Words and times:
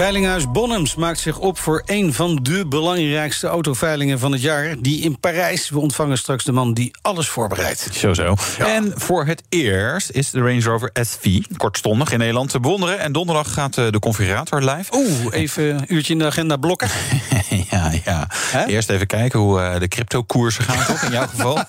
Veilinghuis 0.00 0.50
Bonhams 0.50 0.94
maakt 0.94 1.18
zich 1.18 1.38
op 1.38 1.58
voor 1.58 1.82
een 1.86 2.12
van 2.12 2.38
de 2.42 2.66
belangrijkste 2.66 3.46
autoveilingen 3.46 4.18
van 4.18 4.32
het 4.32 4.40
jaar. 4.42 4.74
Die 4.78 5.00
in 5.00 5.20
Parijs. 5.20 5.68
We 5.68 5.78
ontvangen 5.78 6.18
straks 6.18 6.44
de 6.44 6.52
man 6.52 6.74
die 6.74 6.90
alles 7.02 7.28
voorbereidt. 7.28 7.88
Zo 7.92 8.14
zo. 8.14 8.36
En 8.58 8.92
voor 8.96 9.26
het 9.26 9.42
eerst 9.48 10.10
is 10.10 10.30
de 10.30 10.40
Range 10.40 10.62
Rover 10.62 10.90
SV 10.92 11.40
kortstondig 11.56 12.12
in 12.12 12.18
Nederland 12.18 12.50
te 12.50 12.60
bewonderen. 12.60 12.98
En 12.98 13.12
donderdag 13.12 13.52
gaat 13.52 13.78
eh, 13.78 13.90
de 13.90 13.98
configurator 13.98 14.62
live. 14.62 14.94
Oeh, 14.94 15.34
even 15.34 15.64
een 15.64 15.84
uurtje 15.94 16.12
in 16.12 16.18
de 16.18 16.24
agenda 16.24 16.56
blokken. 16.56 16.88
ja, 17.70 17.90
ja. 18.04 18.28
Eerst 18.66 18.90
even 18.90 19.06
kijken 19.06 19.38
hoe 19.38 19.60
uh, 19.60 19.78
de 19.78 19.88
crypto-koersen 19.88 20.64
gaan, 20.64 20.86
toch? 20.86 21.02
In 21.02 21.12
jouw 21.12 21.26
geval. 21.36 21.64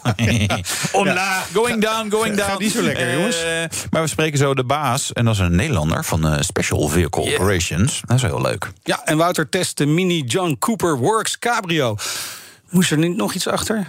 Omlaag. 1.01 1.49
Going 1.53 1.81
down, 1.81 2.09
going 2.09 2.35
down. 2.35 2.49
Gaat 2.49 2.59
niet 2.59 2.71
zo 2.71 2.81
lekker, 2.81 3.13
jongens. 3.13 3.43
Uh, 3.43 3.49
maar 3.89 4.01
we 4.01 4.07
spreken 4.07 4.37
zo 4.37 4.53
de 4.53 4.63
baas. 4.63 5.13
En 5.13 5.25
dat 5.25 5.33
is 5.33 5.39
een 5.39 5.55
Nederlander 5.55 6.05
van 6.05 6.43
Special 6.43 6.87
Vehicle 6.87 7.23
yeah. 7.23 7.41
Operations. 7.41 8.01
Heel 8.21 8.41
leuk. 8.41 8.71
Ja, 8.83 9.01
en 9.05 9.17
Wouter 9.17 9.49
test 9.49 9.77
de 9.77 9.85
Mini 9.85 10.21
John 10.21 10.55
Cooper 10.59 10.97
Works 10.97 11.39
Cabrio. 11.39 11.95
Moest 12.69 12.91
er 12.91 12.97
niet 12.97 13.15
nog 13.15 13.33
iets 13.33 13.47
achter? 13.47 13.87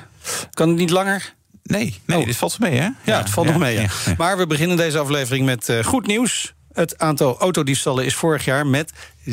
Kan 0.54 0.68
het 0.68 0.78
niet 0.78 0.90
langer? 0.90 1.34
Nee, 1.62 2.00
nee 2.06 2.18
oh. 2.18 2.26
dit 2.26 2.36
valt 2.36 2.58
mee, 2.58 2.72
hè? 2.72 2.84
Ja, 2.84 2.94
ja 3.04 3.18
het 3.18 3.30
valt 3.30 3.46
ja, 3.46 3.52
nog 3.52 3.62
mee. 3.62 3.80
Ja. 3.80 3.88
Maar 4.16 4.36
we 4.36 4.46
beginnen 4.46 4.76
deze 4.76 4.98
aflevering 4.98 5.46
met 5.46 5.68
uh, 5.68 5.84
goed 5.84 6.06
nieuws. 6.06 6.54
Het 6.72 6.98
aantal 6.98 7.38
autodiefstallen 7.38 8.04
is 8.04 8.14
vorig 8.14 8.44
jaar 8.44 8.66
met 8.66 8.92
16% 9.26 9.30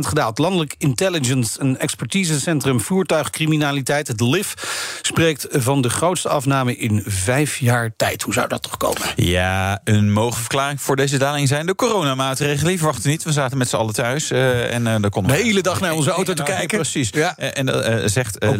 gedaald. 0.00 0.38
Landelijk 0.38 0.74
Intelligence 0.78 1.58
en 1.58 1.78
Expertisecentrum 1.78 2.80
Voertuigcriminaliteit, 2.80 4.08
het 4.08 4.20
LIF, 4.20 4.54
spreekt 5.02 5.46
van 5.50 5.82
de 5.82 5.88
grootste 5.88 6.28
afname 6.28 6.76
in 6.76 7.02
vijf 7.06 7.56
jaar 7.56 7.92
tijd. 7.96 8.22
Hoe 8.22 8.32
zou 8.32 8.48
dat 8.48 8.62
toch 8.62 8.76
komen? 8.76 9.02
Ja, 9.16 9.80
een 9.84 10.12
mogelijke 10.12 10.40
verklaring 10.40 10.82
voor 10.82 10.96
deze 10.96 11.18
daling 11.18 11.48
zijn 11.48 11.66
de 11.66 11.74
coronamaatregelen. 11.74 12.78
Verwacht 12.78 13.04
niet, 13.04 13.22
we 13.22 13.32
zaten 13.32 13.58
met 13.58 13.68
z'n 13.68 13.76
allen 13.76 13.94
thuis. 13.94 14.30
Uh, 14.30 14.74
en, 14.74 14.86
uh, 14.86 15.10
kon 15.10 15.26
de 15.26 15.32
hele 15.32 15.62
dag 15.62 15.80
naar 15.80 15.92
onze 15.92 16.10
auto 16.10 16.32
te 16.32 16.42
kijken. 16.42 16.78
Precies. 16.78 17.10
Ja. 17.12 17.34
Uh, 17.38 17.58
en 17.58 17.66
dat 17.66 18.10
zegt 18.10 18.44
uh, 18.44 18.50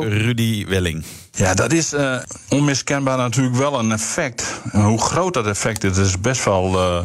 Rudy 0.00 0.66
Welling. 0.66 1.04
Ja, 1.30 1.54
dat 1.54 1.72
is 1.72 1.94
onmiskenbaar 2.48 3.16
natuurlijk 3.16 3.56
wel 3.56 3.78
een 3.78 3.92
effect. 3.92 4.60
En 4.72 4.82
hoe 4.82 5.00
groot 5.00 5.34
dat 5.34 5.46
effect 5.46 5.84
is, 5.84 5.96
is 5.96 6.20
best 6.20 6.44
wel 6.44 7.04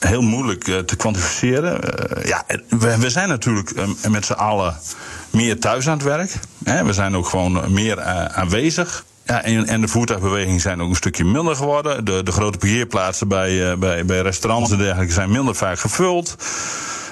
heel 0.00 0.22
moeilijk 0.22 0.66
uh, 0.66 0.78
te 0.78 0.96
kwantificeren. 0.96 1.72
Uh, 1.72 2.24
ja, 2.24 2.44
we, 2.68 2.98
we, 2.98 3.10
zijn 3.10 3.28
natuurlijk 3.28 3.70
uh, 3.70 4.10
met 4.10 4.24
z'n 4.24 4.32
allen 4.32 4.76
meer 5.30 5.58
thuis 5.58 5.88
aan 5.88 5.98
het 5.98 6.06
werk. 6.06 6.38
We 6.84 6.92
zijn 6.92 7.16
ook 7.16 7.26
gewoon 7.26 7.72
meer 7.72 8.02
aanwezig. 8.32 9.04
Ja, 9.24 9.42
en, 9.42 9.66
en 9.66 9.80
de 9.80 9.88
voertuigbewegingen 9.88 10.60
zijn 10.60 10.82
ook 10.82 10.88
een 10.88 10.96
stukje 10.96 11.24
minder 11.24 11.56
geworden. 11.56 12.04
De, 12.04 12.22
de 12.22 12.32
grote 12.32 12.58
parkeerplaatsen 12.58 13.28
bij, 13.28 13.78
bij, 13.78 14.04
bij 14.04 14.20
restaurants 14.20 14.70
en 14.70 14.78
dergelijke 14.78 15.12
zijn 15.12 15.30
minder 15.30 15.54
vaak 15.54 15.78
gevuld. 15.78 16.36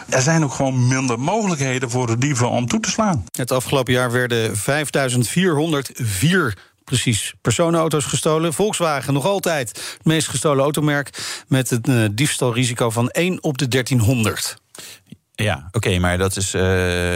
Er 0.08 0.22
zijn 0.22 0.44
ook 0.44 0.52
gewoon 0.52 0.88
minder 0.88 1.20
mogelijkheden 1.20 1.90
voor 1.90 2.06
de 2.06 2.18
dieven 2.18 2.50
om 2.50 2.66
toe 2.66 2.80
te 2.80 2.90
slaan. 2.90 3.24
Het 3.36 3.52
afgelopen 3.52 3.92
jaar 3.92 4.12
werden 4.12 4.56
5404 4.56 6.56
precies 6.88 7.34
personenauto's 7.42 8.04
gestolen. 8.04 8.52
Volkswagen 8.52 9.12
nog 9.12 9.26
altijd 9.26 9.68
het 9.68 10.04
meest 10.04 10.28
gestolen 10.28 10.62
automerk... 10.62 11.10
met 11.48 11.70
een 11.70 11.82
uh, 11.88 12.08
diefstalrisico 12.12 12.90
van 12.90 13.08
1 13.08 13.42
op 13.42 13.58
de 13.58 13.68
1300. 13.68 14.56
Ja, 15.42 15.64
oké, 15.66 15.76
okay, 15.76 15.98
maar 15.98 16.18
dat 16.18 16.36
is 16.36 16.54
uh, 16.54 16.62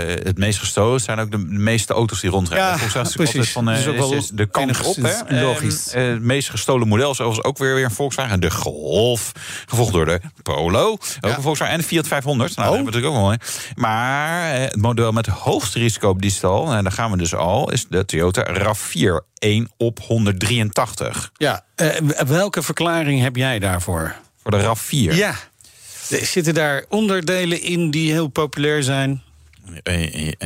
het 0.06 0.38
meest 0.38 0.58
gestolen. 0.58 1.00
zijn 1.00 1.18
ook 1.18 1.30
de 1.30 1.38
meeste 1.38 1.92
auto's 1.92 2.20
die 2.20 2.30
rondrijden. 2.30 2.68
Ja, 2.68 2.78
Volgens 2.78 3.14
precies. 3.14 3.52
Van, 3.52 3.70
uh, 3.70 3.78
is 3.78 3.86
ook 3.86 3.96
wel 3.96 4.12
is 4.12 4.28
de 4.28 4.46
kant 4.46 4.82
op, 4.84 4.96
hè? 4.96 5.42
Logisch. 5.42 5.94
Uh, 5.94 6.08
het 6.08 6.22
meest 6.22 6.50
gestolen 6.50 6.88
model 6.88 7.10
is 7.10 7.20
overigens 7.20 7.46
ook 7.46 7.58
weer, 7.58 7.74
weer 7.74 7.84
een 7.84 7.90
Volkswagen. 7.90 8.40
De 8.40 8.50
Golf, 8.50 9.32
gevolgd 9.66 9.92
door 9.92 10.06
de 10.06 10.20
Polo. 10.42 10.90
Ook 10.90 11.02
ja. 11.20 11.36
een 11.36 11.42
Volkswagen 11.42 11.74
en 11.74 11.80
de 11.80 11.86
Fiat 11.86 12.06
500. 12.06 12.56
Nou, 12.56 12.68
oh. 12.68 12.74
dat 12.74 12.84
hebben 12.84 13.00
we 13.02 13.08
natuurlijk 13.08 13.30
ook 13.30 13.40
wel. 13.40 13.84
Maar 13.84 14.54
het 14.54 14.76
model 14.76 15.12
met 15.12 15.26
het 15.26 15.34
hoogste 15.34 15.78
risico 15.78 16.08
op 16.08 16.22
diefstal... 16.22 16.72
en 16.72 16.82
daar 16.82 16.92
gaan 16.92 17.10
we 17.10 17.16
dus 17.16 17.34
al, 17.34 17.70
is 17.70 17.86
de 17.88 18.04
Toyota 18.04 18.46
RAV4. 18.54 19.30
1 19.38 19.70
op 19.76 20.00
183. 20.00 21.30
Ja, 21.36 21.64
welke 22.26 22.62
verklaring 22.62 23.20
heb 23.20 23.36
jij 23.36 23.58
daarvoor? 23.58 24.14
Voor 24.42 24.50
de 24.50 24.62
RAV4? 24.62 25.14
Ja. 25.14 25.34
Zitten 26.08 26.54
daar 26.54 26.84
onderdelen 26.88 27.62
in 27.62 27.90
die 27.90 28.12
heel 28.12 28.28
populair 28.28 28.82
zijn? 28.82 29.22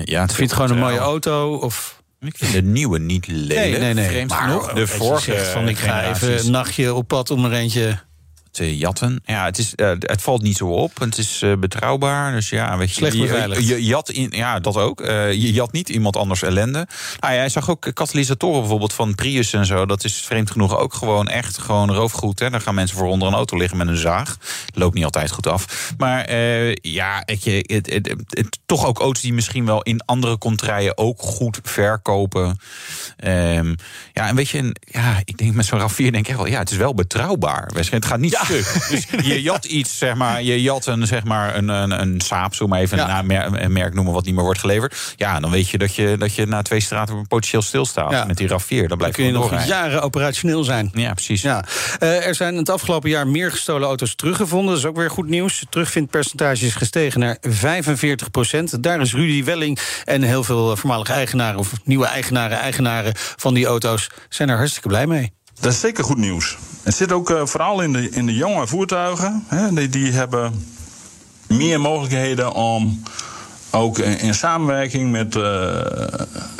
Ja, 0.04 0.20
het 0.20 0.34
vind 0.34 0.36
je 0.36 0.42
het 0.42 0.52
gewoon 0.52 0.70
een 0.70 0.78
mooie 0.78 0.98
auto? 0.98 1.54
Of... 1.54 2.02
Ik 2.20 2.36
vind 2.36 2.52
de 2.52 2.62
nieuwe 2.62 2.98
niet 2.98 3.26
lelijk. 3.26 3.78
Nee, 3.78 3.94
nee, 3.94 3.94
nee. 3.94 4.26
Maar. 4.26 4.74
De 4.74 4.86
vorige 4.86 5.36
van 5.36 5.68
ik 5.68 5.78
ga 5.78 6.08
even 6.08 6.38
een 6.38 6.50
nachtje 6.50 6.94
op 6.94 7.08
pad 7.08 7.30
om 7.30 7.44
er 7.44 7.52
eentje 7.52 7.98
te 8.56 8.76
jatten. 8.76 9.20
Ja, 9.24 9.44
het, 9.44 9.58
is, 9.58 9.72
uh, 9.76 9.90
het 9.98 10.22
valt 10.22 10.42
niet 10.42 10.56
zo 10.56 10.66
op. 10.66 10.98
Het 10.98 11.18
is 11.18 11.42
uh, 11.42 11.56
betrouwbaar. 11.56 12.32
Dus 12.32 12.48
ja, 12.48 12.76
weet 12.76 12.88
je, 12.88 12.94
Slecht 12.94 13.18
beveiligd. 13.18 13.68
Je, 13.68 13.74
je, 13.74 13.84
jat 13.84 14.10
in, 14.10 14.28
ja, 14.30 14.60
dat 14.60 14.76
ook. 14.76 15.00
Uh, 15.00 15.32
je 15.32 15.52
jat 15.52 15.72
niet 15.72 15.88
iemand 15.88 16.16
anders 16.16 16.42
ellende. 16.42 16.86
Nou 17.20 17.32
ja, 17.32 17.38
hij 17.38 17.48
zag 17.48 17.70
ook 17.70 17.90
katalysatoren 17.94 18.60
bijvoorbeeld 18.60 18.92
van 18.92 19.14
Prius 19.14 19.52
en 19.52 19.66
zo. 19.66 19.86
Dat 19.86 20.04
is 20.04 20.14
vreemd 20.14 20.50
genoeg 20.50 20.76
ook 20.76 20.94
gewoon 20.94 21.28
echt 21.28 21.58
gewoon 21.58 21.94
roofgoed. 21.94 22.38
Hè. 22.38 22.50
Daar 22.50 22.60
gaan 22.60 22.74
mensen 22.74 22.96
voor 22.96 23.08
onder 23.08 23.28
een 23.28 23.34
auto 23.34 23.56
liggen 23.56 23.78
met 23.78 23.88
een 23.88 23.96
zaag. 23.96 24.36
Loopt 24.74 24.94
niet 24.94 25.04
altijd 25.04 25.30
goed 25.30 25.46
af. 25.46 25.92
Maar 25.98 26.32
ja, 26.80 27.22
het, 27.24 27.44
het, 27.44 27.92
het, 27.92 28.14
het, 28.28 28.58
toch 28.66 28.86
ook 28.86 28.98
auto's 28.98 29.22
die 29.22 29.32
misschien 29.32 29.66
wel 29.66 29.82
in 29.82 30.04
andere 30.04 30.38
contraien 30.38 30.98
ook 30.98 31.20
goed 31.20 31.60
verkopen. 31.62 32.58
Um, 33.24 33.76
ja, 34.12 34.28
en 34.28 34.34
weet 34.34 34.48
je, 34.48 34.74
ja, 34.80 35.20
ik 35.24 35.38
denk 35.38 35.54
met 35.54 35.66
zo'n 35.66 35.80
RAV4 35.80 36.10
denk 36.10 36.28
ik 36.28 36.36
wel, 36.36 36.46
ja, 36.46 36.58
het 36.58 36.70
is 36.70 36.76
wel 36.76 36.94
betrouwbaar. 36.94 37.70
Het 37.74 38.04
gaat 38.04 38.18
niet 38.18 38.32
ja. 38.32 38.45
Stuk. 38.46 38.88
Dus 38.90 39.06
je 39.26 39.42
jat 39.42 39.64
iets, 39.64 39.98
zeg 39.98 40.14
maar, 40.14 40.42
je 40.42 40.62
jat 40.62 40.86
een, 40.86 41.06
zeg 41.06 41.24
maar, 41.24 41.56
een, 41.56 41.68
een, 41.68 42.00
een 42.00 42.20
saap, 42.20 42.54
zo 42.54 42.66
maar 42.66 42.80
even 42.80 42.98
ja. 42.98 43.18
een, 43.18 43.72
merk, 43.72 43.94
noemen 43.94 44.12
wat 44.12 44.24
niet 44.24 44.34
meer 44.34 44.44
wordt 44.44 44.60
geleverd. 44.60 45.14
Ja, 45.16 45.40
dan 45.40 45.50
weet 45.50 45.68
je 45.68 45.78
dat 45.78 45.94
je, 45.94 46.16
dat 46.18 46.34
je 46.34 46.46
na 46.46 46.62
twee 46.62 46.80
straten 46.80 47.26
potentieel 47.26 47.62
stilstaat 47.62 48.10
ja. 48.10 48.24
met 48.24 48.36
die 48.36 48.48
RAV4. 48.48 48.86
Dan, 48.86 48.98
blijf 48.98 49.14
kun 49.14 49.24
je 49.24 49.32
nog 49.32 49.42
doorrijden. 49.42 49.68
jaren 49.68 50.02
operationeel 50.02 50.64
zijn. 50.64 50.90
Ja, 50.94 51.12
precies. 51.12 51.42
Ja. 51.42 51.64
Uh, 52.00 52.26
er 52.26 52.34
zijn 52.34 52.56
het 52.56 52.70
afgelopen 52.70 53.10
jaar 53.10 53.26
meer 53.26 53.50
gestolen 53.50 53.88
auto's 53.88 54.14
teruggevonden. 54.14 54.68
Dat 54.68 54.78
is 54.78 54.88
ook 54.88 54.96
weer 54.96 55.10
goed 55.10 55.28
nieuws. 55.28 55.60
Het 55.60 55.70
terugvindpercentage 55.70 56.66
is 56.66 56.74
gestegen 56.74 57.20
naar 57.20 57.36
45 57.40 58.30
procent. 58.30 58.82
Daar 58.82 59.00
is 59.00 59.12
Rudy 59.12 59.44
Welling 59.44 59.78
en 60.04 60.22
heel 60.22 60.44
veel 60.44 60.76
voormalige 60.76 61.12
eigenaren... 61.12 61.58
of 61.58 61.72
nieuwe 61.84 62.06
eigenaren, 62.06 62.58
eigenaren 62.58 63.12
van 63.16 63.54
die 63.54 63.66
auto's... 63.66 64.10
zijn 64.28 64.48
er 64.48 64.56
hartstikke 64.56 64.88
blij 64.88 65.06
mee. 65.06 65.32
Dat 65.60 65.72
is 65.72 65.80
zeker 65.80 66.04
goed 66.04 66.16
nieuws. 66.16 66.56
Het 66.82 66.94
zit 66.94 67.12
ook 67.12 67.30
uh, 67.30 67.46
vooral 67.46 67.80
in 67.80 67.92
de, 67.92 68.10
in 68.10 68.26
de 68.26 68.34
jonge 68.34 68.66
voertuigen. 68.66 69.44
Hè, 69.46 69.72
die, 69.72 69.88
die 69.88 70.12
hebben 70.12 70.66
meer 71.46 71.80
mogelijkheden 71.80 72.52
om 72.52 73.02
ook 73.70 73.98
in, 73.98 74.18
in 74.18 74.34
samenwerking 74.34 75.10
met 75.10 75.36
uh, 75.36 75.80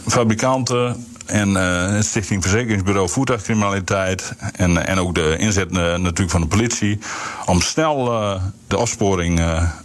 fabrikanten 0.06 1.06
en 1.26 1.50
uh, 1.50 1.88
het 1.88 2.06
Stichting 2.06 2.43
Verzekeringsbureau 2.43 3.08
Voertuigcriminaliteit 3.08 4.32
en, 4.52 4.87
en 4.87 4.99
ook 4.99 5.14
de 5.14 5.37
inzet 5.38 5.70
natuurlijk 5.70 6.31
van 6.31 6.40
de 6.40 6.46
politie 6.46 6.99
om 7.46 7.60
snel 7.60 8.04
de 8.69 8.76
opsporing 8.76 9.40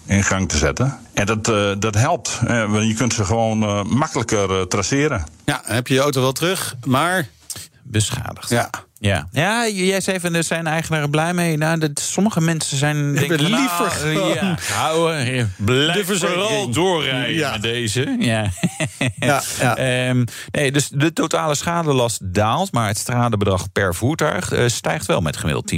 in 0.06 0.24
gang 0.24 0.50
te 0.50 0.58
zetten. 0.58 1.00
En 1.14 1.26
dat, 1.26 1.46
dat 1.82 1.96
helpt. 1.96 2.40
je 2.72 2.94
kunt 2.98 3.14
ze 3.14 3.26
gewoon 3.26 3.58
makkelijker 3.88 4.68
traceren. 4.68 5.24
Ja, 5.46 5.62
heb 5.66 5.88
je 5.88 5.94
je 5.94 6.00
auto 6.00 6.22
wel 6.22 6.32
terug, 6.32 6.76
maar 6.86 7.28
beschadigd. 7.84 8.50
Ja. 8.50 8.70
Ja. 9.02 9.28
ja, 9.32 9.68
jij 9.68 10.02
zei 10.02 10.20
van 10.20 10.34
er 10.34 10.44
zijn 10.44 10.68
eigenaren 10.68 11.10
blij 11.10 11.34
mee. 11.34 11.58
Nou, 11.58 11.78
dat, 11.78 12.00
sommige 12.00 12.42
mensen 12.42 12.78
zijn 12.78 13.16
denken, 13.16 13.42
liever 13.42 14.14
nou, 14.14 14.34
ja, 14.34 14.58
houden, 14.74 15.54
blijf 15.58 16.20
vooral 16.20 16.70
doorrijden 16.70 17.34
ja. 17.36 17.52
met 17.52 17.62
deze. 17.62 18.16
Ja. 18.20 18.50
ja, 19.16 19.42
ja. 19.60 20.10
um, 20.10 20.24
nee, 20.52 20.72
dus 20.72 20.90
de 20.90 21.14
totale 21.14 21.56
schadelast 21.56 22.34
daalt, 22.34 22.72
maar 22.72 22.88
het 22.88 22.98
stradebedrag 22.98 23.72
per 23.72 23.96
voertuig 23.96 24.54
uh, 24.54 24.68
stijgt 24.68 25.06
wel 25.06 25.22
met 25.22 25.38
gemiddeld 25.38 25.74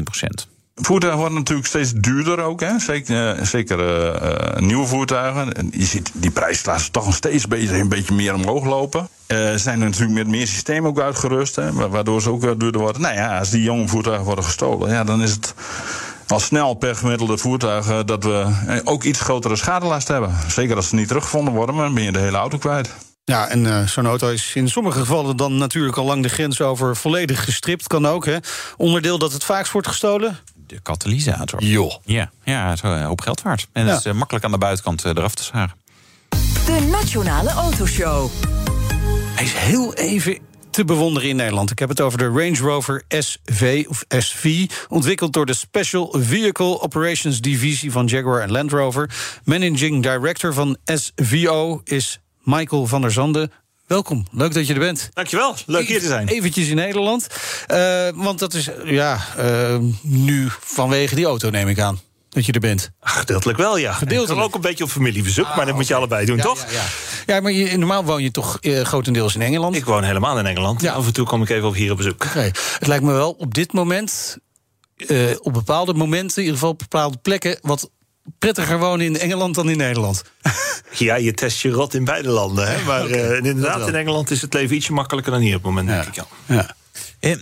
10%. 0.48 0.53
Voertuigen 0.76 1.20
worden 1.20 1.38
natuurlijk 1.38 1.68
steeds 1.68 1.94
duurder 1.94 2.40
ook. 2.40 2.60
Hè? 2.60 2.80
Zeker, 2.80 3.38
uh, 3.38 3.46
zeker 3.46 3.80
uh, 3.80 4.60
nieuwe 4.60 4.86
voertuigen. 4.86 5.70
Je 5.72 5.86
ziet 5.86 6.12
die 6.14 6.32
prijsklassen 6.32 6.92
toch 6.92 7.06
nog 7.06 7.16
steeds 7.16 7.48
beetje, 7.48 7.78
een 7.78 7.90
beetje 7.90 8.14
meer 8.14 8.34
omhoog 8.34 8.66
lopen. 8.66 9.08
Ze 9.28 9.54
zijn 9.56 9.82
er 9.82 9.90
natuurlijk 9.90 10.18
met 10.18 10.28
meer 10.28 10.48
systemen 10.48 10.90
ook 10.90 11.00
uitgerust. 11.00 11.56
Hè, 11.56 11.90
waardoor 11.90 12.22
ze 12.22 12.30
ook 12.30 12.60
duurder 12.60 12.82
worden. 12.82 13.02
Nou 13.02 13.16
ja, 13.16 13.40
als 13.40 13.50
die 13.50 13.64
jonge 13.64 13.88
voertuigen 13.88 14.26
worden 14.26 14.44
gestolen, 14.44 14.90
ja, 14.90 15.04
dan 15.04 15.22
is 15.22 15.32
het 15.32 15.54
al 16.28 16.40
snel 16.40 16.74
per 16.74 16.96
gemiddelde 16.96 17.38
voertuigen 17.38 18.06
dat 18.06 18.24
we 18.24 18.48
ook 18.84 19.04
iets 19.04 19.20
grotere 19.22 19.56
schadelast 19.56 20.08
hebben. 20.08 20.36
Zeker 20.48 20.76
als 20.76 20.90
ze 20.90 20.96
niet 20.96 21.08
teruggevonden 21.08 21.54
worden, 21.54 21.76
maar 21.76 21.86
dan 21.86 21.94
ben 21.94 22.04
je 22.04 22.12
de 22.12 22.20
hele 22.20 22.38
auto 22.38 22.58
kwijt. 22.58 22.90
Ja, 23.26 23.48
en 23.48 23.66
uh, 23.66 23.88
zo'n 23.88 24.06
auto 24.06 24.30
is 24.30 24.56
in 24.56 24.70
sommige 24.70 25.00
gevallen 25.00 25.38
dan 25.38 25.58
natuurlijk 25.58 25.98
al 25.98 26.06
lang 26.06 26.24
de 26.24 26.30
grens 26.30 26.62
over 26.62 26.96
volledig 26.96 27.44
gestript. 27.44 27.88
Kan 27.88 28.06
ook, 28.06 28.26
hè. 28.26 28.38
Onderdeel 28.78 29.18
dat 29.18 29.34
het 29.34 29.44
vaakst 29.44 29.72
wordt 29.72 29.88
gestolen? 29.88 30.40
De 30.68 30.80
katalysator. 30.82 31.64
Joh. 31.64 31.94
Ja, 32.04 32.32
ja 32.44 32.70
het 32.70 32.84
is 32.84 32.90
een 32.90 33.04
hoop 33.04 33.22
geld 33.22 33.42
waard. 33.42 33.68
En 33.72 33.86
het 33.86 34.00
is 34.00 34.06
uh, 34.06 34.14
makkelijk 34.14 34.46
aan 34.46 34.52
de 34.52 34.58
buitenkant 34.58 35.06
uh, 35.06 35.12
eraf 35.12 35.36
te 35.36 35.44
zagen. 35.44 35.78
De 36.66 36.88
Nationale 36.92 37.50
Autoshow. 37.50 38.30
Hij 39.36 39.44
is 39.44 39.54
heel 39.54 39.94
even 39.94 40.38
te 40.74 40.86
bewonderen 40.86 41.30
in 41.30 41.36
Nederland. 41.36 41.72
Ik 41.72 41.80
heb 41.80 41.90
het 41.90 42.02
over 42.02 42.18
de 42.18 42.28
Range 42.28 42.58
Rover 42.58 43.04
SV, 43.10 43.86
of 43.88 44.06
SV, 44.08 44.66
ontwikkeld 44.90 45.34
door 45.34 45.46
de 45.46 45.54
Special 45.54 46.16
Vehicle 46.18 46.82
Operations 46.82 47.42
Divisie 47.42 47.92
van 47.92 48.06
Jaguar 48.06 48.42
en 48.42 48.52
Land 48.52 48.72
Rover. 48.72 49.10
Managing 49.44 50.04
Director 50.04 50.54
van 50.54 50.78
SVO 50.86 51.82
is 51.84 52.20
Michael 52.44 52.86
van 52.86 53.02
der 53.02 53.12
Zanden. 53.12 53.52
Welkom, 53.88 54.26
leuk 54.32 54.54
dat 54.54 54.68
je 54.68 54.74
er 54.74 54.80
bent. 54.80 55.10
Dankjewel, 55.14 55.56
leuk 55.66 55.88
hier 55.88 56.00
te 56.00 56.08
zijn. 56.08 56.28
Eventjes 56.28 56.68
in 56.68 56.76
Nederland, 56.76 57.28
uh, 57.72 58.08
want 58.16 58.40
dat 58.40 58.54
is 58.54 58.70
ja, 58.84 59.20
uh, 59.40 59.78
nu 60.02 60.50
vanwege 60.60 61.16
die 61.16 61.26
auto 61.26 61.50
neem 61.50 61.68
ik 61.68 61.80
aan. 61.80 62.00
Dat 62.30 62.46
je 62.46 62.52
er 62.52 62.60
bent. 62.60 62.92
Ach, 63.00 63.20
gedeeltelijk 63.20 63.58
wel, 63.58 63.78
ja. 63.78 63.94
Gedeeltelijk. 63.94 64.42
ook 64.42 64.56
een 64.56 64.62
beetje 64.62 64.84
op 64.84 64.90
familiebezoek, 64.90 65.46
ah, 65.46 65.58
maar 65.58 65.66
dat 65.66 65.76
moet 65.76 65.88
je 65.88 65.96
allebei 65.96 66.26
doen, 66.26 66.38
ja, 66.38 66.44
toch? 66.44 66.66
Ja, 66.66 66.72
ja. 66.72 67.34
ja 67.34 67.42
maar 67.42 67.52
je, 67.52 67.78
normaal 67.78 68.04
woon 68.04 68.24
je 68.24 68.32
toch 68.32 68.58
uh, 68.62 68.82
grotendeels 68.82 69.36
in 69.36 69.42
Engeland? 69.42 69.76
Ik 69.76 69.86
woon 69.86 70.04
helemaal 70.04 70.40
in 70.40 70.46
Engeland. 70.46 70.82
Ja. 70.82 70.94
Af 70.94 71.06
en 71.06 71.14
toe 71.14 71.26
kom 71.26 71.42
ik 71.42 71.50
even 71.50 71.68
op 71.68 71.74
hier 71.74 71.92
op 71.92 71.98
bezoek. 71.98 72.24
Okay. 72.24 72.52
Het 72.80 72.88
lijkt 72.88 73.04
me 73.04 73.12
wel 73.12 73.32
op 73.32 73.54
dit 73.54 73.74
moment, 73.74 74.38
op 75.42 75.54
bepaalde 75.54 75.94
momenten, 75.94 76.38
in 76.38 76.44
ieder 76.44 76.54
geval 76.54 76.72
op 76.72 76.80
bepaalde 76.80 77.18
plekken, 77.18 77.58
wat 77.62 77.90
prettiger 78.40 78.80
wonen 78.80 79.06
in 79.06 79.20
Engeland 79.20 79.56
dan 79.56 79.70
in 79.70 79.78
Nederland. 79.78 80.24
Ja, 80.98 81.16
je 81.16 81.34
test 81.34 81.62
je 81.62 81.70
rot 81.70 81.94
in 81.94 82.06
beide 82.06 82.30
landen. 82.30 82.68
Hè? 82.68 82.84
Maar 82.86 83.06
okay, 83.06 83.30
uh, 83.30 83.36
inderdaad, 83.36 83.88
in 83.88 83.96
Engeland 83.96 84.32
is 84.32 84.42
het 84.42 84.54
leven 84.54 84.76
ietsje 84.76 84.94
makkelijker 84.94 85.32
dan 85.32 85.42
hier 85.42 85.56
op 85.56 85.64
het 85.64 85.72
moment, 85.72 85.90
ja. 85.90 86.02
denk 86.02 86.16
ik 86.16 86.20
al. 86.20 86.56
Ja. 86.56 86.76
En, 87.20 87.40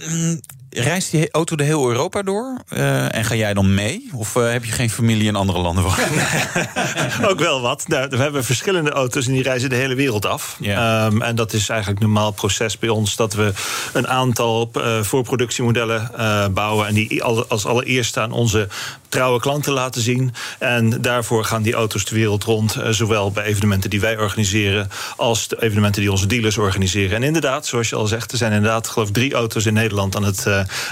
reist 0.71 1.11
die 1.11 1.31
auto 1.31 1.55
de 1.55 1.63
heel 1.63 1.89
Europa 1.89 2.21
door? 2.21 2.57
Uh, 2.69 3.15
en 3.15 3.25
ga 3.25 3.35
jij 3.35 3.53
dan 3.53 3.73
mee? 3.73 4.09
Of 4.13 4.35
uh, 4.35 4.51
heb 4.51 4.65
je 4.65 4.71
geen 4.71 4.89
familie 4.89 5.27
in 5.27 5.35
andere 5.35 5.59
landen? 5.59 5.83
Ook 7.29 7.39
wel 7.39 7.61
wat. 7.61 7.87
Nou, 7.87 8.07
we 8.09 8.17
hebben 8.17 8.43
verschillende 8.43 8.89
auto's 8.89 9.27
en 9.27 9.33
die 9.33 9.43
reizen 9.43 9.69
de 9.69 9.75
hele 9.75 9.95
wereld 9.95 10.25
af. 10.25 10.57
Yeah. 10.59 11.05
Um, 11.05 11.21
en 11.21 11.35
dat 11.35 11.53
is 11.53 11.69
eigenlijk 11.69 12.01
een 12.01 12.05
normaal 12.05 12.31
proces 12.31 12.77
bij 12.79 12.89
ons... 12.89 13.15
dat 13.15 13.33
we 13.33 13.53
een 13.93 14.07
aantal 14.07 14.71
uh, 14.77 15.01
voorproductiemodellen 15.01 16.11
bouwen... 16.53 16.87
en 16.87 16.93
die 16.93 17.23
als 17.23 17.65
allereerste 17.65 18.19
aan 18.19 18.31
onze 18.31 18.67
trouwe 19.09 19.39
klanten 19.39 19.73
laten 19.73 20.01
zien. 20.01 20.33
En 20.59 21.01
daarvoor 21.01 21.43
gaan 21.45 21.61
die 21.61 21.73
auto's 21.73 22.05
de 22.05 22.15
wereld 22.15 22.43
rond. 22.43 22.77
zowel 22.89 23.31
bij 23.31 23.43
evenementen 23.43 23.89
die 23.89 23.99
wij 23.99 24.17
organiseren... 24.17 24.89
als 25.17 25.47
de 25.47 25.61
evenementen 25.61 26.01
die 26.01 26.11
onze 26.11 26.27
dealers 26.27 26.57
organiseren. 26.57 27.15
En 27.15 27.23
inderdaad, 27.23 27.65
zoals 27.65 27.89
je 27.89 27.95
al 27.95 28.07
zegt... 28.07 28.31
er 28.31 28.37
zijn 28.37 28.51
inderdaad 28.51 28.87
geloof 28.87 29.07
ik 29.07 29.13
drie 29.13 29.33
auto's 29.33 29.65
in 29.65 29.73
Nederland 29.73 30.15
aan 30.15 30.23
het 30.23 30.45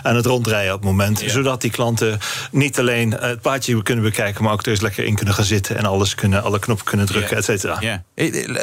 aan 0.04 0.16
het 0.16 0.26
rondrijden 0.26 0.74
op 0.74 0.80
het 0.80 0.90
moment. 0.90 1.22
Ja. 1.22 1.30
Zodat 1.30 1.62
die 1.62 1.72
klanten 1.72 2.20
niet 2.52 2.80
alleen 2.80 3.12
het 3.12 3.42
paadje 3.42 3.84
kunnen 3.84 4.04
bekijken, 4.04 4.44
maar 4.44 4.54
ook 4.54 4.62
er 4.62 4.72
eens 4.72 4.82
lekker 4.82 5.06
in 5.06 5.16
kunnen 5.16 5.34
gaan 5.34 5.46
zitten 5.46 5.78
en 5.78 5.86
alles 5.86 6.16
kunnen, 6.16 6.44
alle 6.44 6.60
knoppen 6.60 6.86
kunnen 6.86 7.06
drukken, 7.06 7.38
et 7.38 7.46
cetera. 7.46 7.78
Ja. 7.80 8.04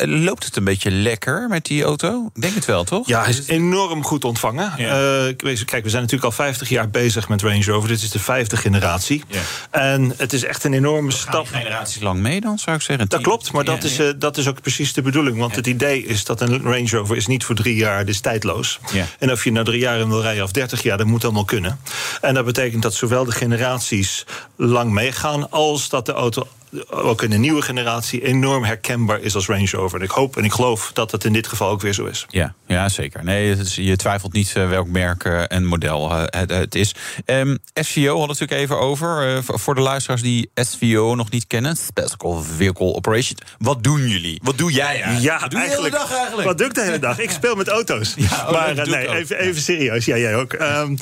Loopt 0.06 0.44
het 0.44 0.56
een 0.56 0.64
beetje 0.64 0.91
lekker 0.91 1.49
met 1.49 1.64
die 1.64 1.82
auto? 1.82 2.31
Ik 2.35 2.43
denk 2.43 2.55
het 2.55 2.64
wel, 2.64 2.85
toch? 2.85 3.08
Ja, 3.08 3.20
hij 3.20 3.31
is 3.31 3.47
enorm 3.47 4.05
goed 4.05 4.25
ontvangen. 4.25 4.73
Ja. 4.76 5.26
Uh, 5.26 5.37
kijk, 5.64 5.85
we 5.85 5.91
zijn 5.91 6.03
natuurlijk 6.03 6.25
al 6.25 6.32
50 6.32 6.69
jaar 6.69 6.91
bezig 6.91 7.29
met 7.29 7.43
Range 7.43 7.64
Rover. 7.64 7.88
Dit 7.88 8.03
is 8.03 8.11
de 8.11 8.19
vijfde 8.19 8.56
generatie. 8.56 9.23
Ja. 9.29 9.41
En 9.70 10.12
het 10.17 10.32
is 10.32 10.44
echt 10.44 10.64
een 10.64 10.75
enorme 10.75 11.11
stap. 11.11 11.47
generaties 11.47 12.03
lang 12.03 12.20
mee 12.20 12.41
dan, 12.41 12.58
zou 12.58 12.76
ik 12.76 12.82
zeggen. 12.82 13.08
Dat 13.08 13.20
klopt, 13.20 13.53
maar 13.53 13.64
dat, 13.64 13.85
is, 13.85 14.00
uh, 14.00 14.11
dat 14.19 14.37
is 14.37 14.49
ook 14.49 14.61
precies 14.61 14.93
de 14.93 15.03
bedoeling. 15.03 15.38
Want 15.38 15.56
het 15.56 15.67
idee 15.67 16.05
is 16.05 16.25
dat 16.25 16.41
een 16.41 16.62
Range 16.62 16.88
Rover 16.91 17.17
is 17.17 17.26
niet 17.26 17.44
voor 17.44 17.55
drie 17.55 17.76
jaar, 17.76 17.99
het 17.99 18.08
is 18.08 18.20
tijdloos. 18.20 18.81
En 19.19 19.32
of 19.32 19.44
je 19.44 19.53
na 19.53 19.62
drie 19.62 19.81
jaar 19.81 19.99
in 19.99 20.08
wil 20.08 20.23
rijden 20.23 20.44
of 20.44 20.50
30 20.50 20.82
jaar, 20.82 20.95
dat 20.96 21.06
moet 21.06 21.25
allemaal 21.25 21.44
kunnen. 21.44 21.78
En 22.20 22.34
dat 22.34 22.44
betekent 22.44 22.82
dat 22.82 22.94
zowel 22.94 23.25
de 23.25 23.32
generaties 23.32 24.26
lang 24.56 24.90
meegaan, 24.93 25.50
als 25.50 25.88
dat 25.88 26.06
de 26.06 26.12
auto 26.12 26.46
ook 26.91 27.23
in 27.23 27.31
de 27.31 27.37
nieuwe 27.37 27.63
generatie 27.63 28.25
enorm 28.25 28.65
herkenbaar 28.65 29.21
is 29.21 29.35
als 29.35 29.47
Range 29.47 29.71
Rover. 29.71 29.99
En 29.99 30.05
ik 30.05 30.11
hoop 30.11 30.37
en 30.37 30.45
ik 30.45 30.53
geloof 30.53 30.91
dat 30.93 31.11
dat 31.11 31.25
in 31.25 31.33
dit 31.33 31.47
geval 31.47 31.71
ook 31.71 31.81
weer 31.81 31.93
zo 31.93 32.05
is. 32.05 32.27
Ja, 32.29 32.55
ja 32.67 32.89
zeker. 32.89 33.25
Nee, 33.25 33.57
je 33.75 33.97
twijfelt 33.97 34.33
niet 34.33 34.53
eh, 34.57 34.69
welk 34.69 34.89
merk 34.89 35.25
eh, 35.25 35.43
en 35.49 35.65
model 35.65 36.11
eh, 36.11 36.23
het, 36.41 36.51
het 36.51 36.75
is. 36.75 36.95
Ehm, 37.25 37.57
SVO 37.75 38.19
had 38.19 38.29
het 38.29 38.29
natuurlijk 38.29 38.61
even 38.61 38.79
over. 38.79 39.43
Voor- 39.45 39.75
de 39.75 39.81
luisteraars 39.81 40.23
die 40.23 40.51
SVO 40.55 41.15
nog 41.15 41.31
niet 41.31 41.47
kennen, 41.47 41.77
Special 41.77 42.43
Vehicle 42.43 42.95
Operation. 42.95 43.39
Wat 43.59 43.85
doen 43.85 44.09
jullie? 44.09 44.41
Wat 44.43 44.59
doe 44.59 44.73
jij 44.73 44.87
eigenlijk? 44.87 45.23
Ja, 45.23 45.41
wat 45.41 45.51
doe 45.51 45.61
je 45.61 45.67
de 45.67 45.73
eigenlijk, 45.73 45.95
hele 45.95 46.09
dag 46.09 46.19
eigenlijk? 46.19 46.49
Wat 46.49 46.59
doe 46.59 46.67
ik 46.67 46.75
de 46.75 46.83
hele 46.83 46.99
dag? 46.99 47.19
Ik 47.19 47.31
speel 47.31 47.55
met 47.55 47.69
auto's. 47.69 48.15
Ja, 48.17 48.45
oh, 48.47 48.53
maar 48.53 48.89
nee, 48.89 49.09
even, 49.09 49.39
even 49.39 49.63
serieus. 49.63 50.05
Ja, 50.05 50.17
jij 50.17 50.37
ook. 50.37 50.53
Ehm, 50.53 50.97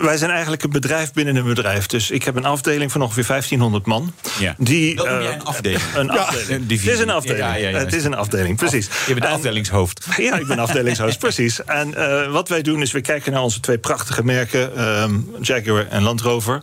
wij 0.00 0.16
zijn 0.16 0.30
eigenlijk 0.30 0.62
een 0.62 0.70
bedrijf 0.70 1.12
binnen 1.12 1.36
een 1.36 1.44
bedrijf. 1.44 1.86
Dus 1.86 2.10
ik 2.10 2.24
heb 2.24 2.36
een 2.36 2.44
afdeling 2.44 2.92
van 2.92 3.02
ongeveer 3.02 3.26
1500 3.26 3.86
man. 3.86 4.14
Ja. 4.38 4.54
Die, 4.58 4.85
Dat 4.94 5.06
eh, 5.06 5.12
een 5.12 5.44
afdeling? 5.44 5.82
Een 5.94 6.10
afdeling. 6.10 6.70
Het 6.70 6.86
is 6.86 6.98
een 6.98 7.10
afdeling. 7.10 7.58
Ja. 7.58 7.78
Het 7.78 7.92
is 7.92 8.04
een 8.04 8.14
afdeling, 8.14 8.56
precies. 8.56 8.86
Je 8.86 8.92
bent 9.06 9.20
de 9.20 9.26
En- 9.26 9.32
afdelingshoofd. 9.34 10.06
ja, 10.16 10.38
ik 10.38 10.46
ben 10.46 10.58
afdelingshoofd, 10.58 11.18
precies. 11.28 11.64
En 11.64 11.94
eh, 11.94 12.30
wat 12.32 12.48
wij 12.48 12.62
doen 12.62 12.82
is, 12.82 12.92
we 12.92 13.00
kijken 13.00 13.32
naar 13.32 13.42
onze 13.42 13.60
twee 13.60 13.78
prachtige 13.78 14.24
merken, 14.24 14.76
ehm, 14.76 15.14
Jaguar 15.40 15.86
en 15.88 16.02
Land 16.02 16.20
Rover. 16.20 16.60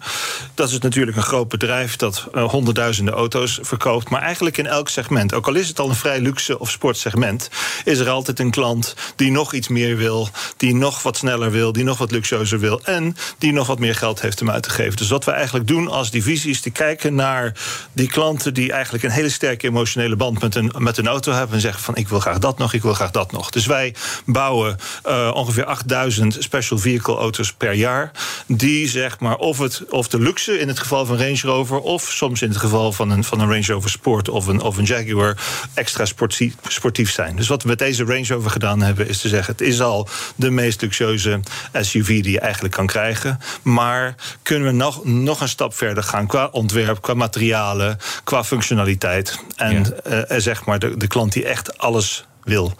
Dat 0.54 0.70
is 0.72 0.78
natuurlijk 0.78 1.18
een 1.18 1.24
groot 1.24 1.48
bedrijf 1.50 1.96
dat 1.96 2.28
eh, 2.34 2.44
honderdduizenden 2.50 3.14
auto's 3.14 3.60
verkoopt. 3.62 4.10
Maar 4.10 4.22
eigenlijk 4.22 4.58
in 4.58 4.68
elk 4.68 4.90
segment, 4.90 5.34
ook 5.34 5.48
al 5.48 5.56
is 5.56 5.68
het 5.68 5.80
al 5.80 5.90
een 5.90 5.96
vrij 5.96 6.20
luxe 6.20 6.60
of 6.60 6.70
sportsegment, 6.72 7.50
is 7.86 8.00
er 8.00 8.10
altijd 8.10 8.40
een 8.40 8.52
klant 8.52 8.96
die 9.16 9.32
nog 9.32 9.54
iets 9.54 9.68
meer 9.68 9.98
wil, 9.98 10.30
die 10.58 10.76
nog 10.76 11.02
wat 11.02 11.18
sneller 11.18 11.52
wil, 11.52 11.72
die 11.72 11.84
nog 11.84 11.98
wat 11.98 12.12
luxueuzer 12.12 12.60
wil 12.60 12.82
en 12.84 13.16
die 13.38 13.54
nog 13.54 13.68
wat 13.68 13.80
meer 13.80 13.96
geld 13.96 14.22
heeft 14.22 14.42
om 14.42 14.50
uit 14.52 14.64
te 14.64 14.70
geven. 14.70 14.96
Dus 14.96 15.10
wat 15.10 15.26
we 15.26 15.32
eigenlijk 15.32 15.68
doen 15.68 15.88
als 15.88 16.12
divisie 16.12 16.52
is 16.52 16.62
te 16.62 16.70
kijken 16.70 17.16
naar 17.16 17.54
die 17.94 18.08
klanten 18.14 18.54
die 18.54 18.72
eigenlijk 18.72 19.04
een 19.04 19.12
hele 19.12 19.30
sterke 19.30 19.68
emotionele 19.68 20.16
band 20.16 20.42
met 20.42 20.56
een, 20.56 20.72
met 20.78 20.98
een 20.98 21.08
auto 21.08 21.32
hebben 21.32 21.56
en 21.56 21.62
zeggen 21.62 21.84
van 21.84 21.96
ik 21.96 22.08
wil 22.08 22.20
graag 22.20 22.40
dat 22.40 22.58
nog, 22.58 22.74
ik 22.74 22.82
wil 22.82 22.94
graag 22.94 23.12
dat 23.12 23.32
nog. 23.32 23.50
Dus 23.50 23.66
wij 23.66 23.96
bouwen 24.26 24.78
eh, 25.04 25.32
ongeveer 25.34 25.66
8000 25.66 26.36
special 26.40 26.80
vehicle 26.80 27.16
auto's 27.16 27.54
per 27.54 27.74
jaar. 27.74 28.12
Die 28.48 28.88
zeg 28.88 29.20
maar 29.20 29.36
of, 29.36 29.58
het, 29.58 29.84
of 29.90 30.08
de 30.08 30.20
luxe 30.20 30.60
in 30.60 30.68
het 30.68 30.80
geval 30.80 31.06
van 31.06 31.18
Range 31.18 31.40
Rover, 31.42 31.80
of 31.80 32.04
soms 32.12 32.42
in 32.42 32.50
het 32.50 32.58
geval 32.58 32.92
van 32.92 33.10
een, 33.10 33.24
van 33.24 33.40
een 33.40 33.48
Range 33.48 33.66
Rover 33.66 33.90
Sport 33.90 34.30
of 34.30 34.48
een, 34.48 34.62
of 34.62 34.78
een 34.78 34.86
Jaguar 34.86 35.38
extra 35.74 36.06
sportief, 36.06 36.56
sportief 36.68 37.12
zijn. 37.12 37.36
Dus 37.36 37.48
wat 37.48 37.64
we 37.64 37.70
met 37.70 37.80
deze 37.80 38.04
Range 38.04 38.28
Rover 38.28 38.52
gedaan 38.52 38.82
hebben, 38.82 39.08
is 39.08 39.22
te 39.22 39.28
zeggen: 39.28 39.54
het 39.54 39.62
is 39.62 39.82
al 39.82 40.08
de 40.36 40.50
meest 40.50 40.82
luxueuze 40.82 41.40
SUV 41.74 42.08
die 42.24 42.32
je 42.32 42.40
eigenlijk 42.40 42.74
kan 42.74 42.88
krijgen. 42.88 43.40
Maar 43.62 44.16
kunnen 44.42 44.68
we 44.68 44.74
nog, 44.74 45.06
nog 45.06 45.42
een 45.42 45.50
stap 45.50 45.74
verder 45.74 46.04
gaan 46.04 46.28
qua 46.28 46.50
ontwerp, 46.52 47.02
qua 47.02 47.14
materialen, 47.14 47.98
qua 48.24 48.44
functionaliteit. 48.44 49.40
En 49.56 50.04
eh, 50.06 50.40
zeg 50.40 50.66
maar 50.66 50.80
de, 50.80 50.98
de 50.98 51.08
klant 51.08 51.34
die 51.34 51.46
echt 51.46 51.78
alles 51.78 52.26
wil, 52.44 52.74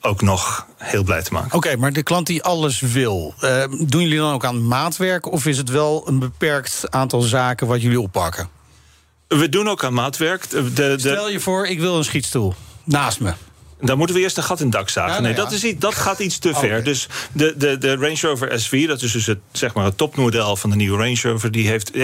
ook 0.00 0.22
nog 0.22 0.66
heel 0.78 1.02
blij 1.02 1.22
te 1.22 1.32
maken. 1.32 1.52
Oké, 1.52 1.76
maar 1.76 1.92
de 1.92 2.02
klant 2.02 2.26
die 2.26 2.42
alles 2.42 2.80
wil, 2.80 3.34
eh, 3.40 3.64
doen 3.70 4.02
jullie 4.02 4.18
dan 4.18 4.32
ook 4.32 4.44
aan 4.44 4.66
maatwerk 4.66 5.32
of 5.32 5.46
is 5.46 5.56
het 5.56 5.68
wel 5.68 6.08
een 6.08 6.18
beperkt 6.18 6.84
aantal 6.90 7.20
zaken 7.20 7.66
wat 7.66 7.82
jullie 7.82 8.00
oppakken? 8.00 8.48
We 9.28 9.48
doen 9.48 9.68
ook 9.68 9.84
aan 9.84 9.94
maatwerk. 9.94 10.50
De, 10.50 10.72
de, 10.72 10.94
Stel 10.98 11.30
je 11.30 11.40
voor, 11.40 11.66
ik 11.66 11.80
wil 11.80 11.96
een 11.96 12.04
schietstoel 12.04 12.54
naast 12.84 13.20
me. 13.20 13.32
Dan 13.80 13.98
moeten 13.98 14.16
we 14.16 14.22
eerst 14.22 14.36
een 14.36 14.42
gat 14.42 14.58
in 14.58 14.66
het 14.66 14.74
dak 14.74 14.88
zagen. 14.88 15.12
Ja, 15.14 15.20
nou 15.20 15.28
nee, 15.28 15.36
ja. 15.36 15.44
dat, 15.44 15.52
is, 15.52 15.64
iets- 15.64 15.80
dat 15.80 15.94
gaat 15.94 16.18
iets 16.18 16.38
te 16.38 16.54
ver. 16.54 16.72
Oké. 16.74 16.82
Dus 16.82 17.08
de, 17.32 17.54
de, 17.56 17.78
de 17.78 17.96
Range 17.96 18.18
Rover 18.20 18.60
SV, 18.60 18.86
dat 18.86 19.02
is 19.02 19.12
dus 19.12 19.26
het, 19.26 19.38
zeg 19.52 19.74
maar 19.74 19.84
het 19.84 19.96
topmodel 19.96 20.56
van 20.56 20.70
de 20.70 20.76
nieuwe 20.76 20.98
Range 20.98 21.20
Rover, 21.22 21.50
die 21.50 21.68
heeft 21.68 21.90
1,6 21.92 22.00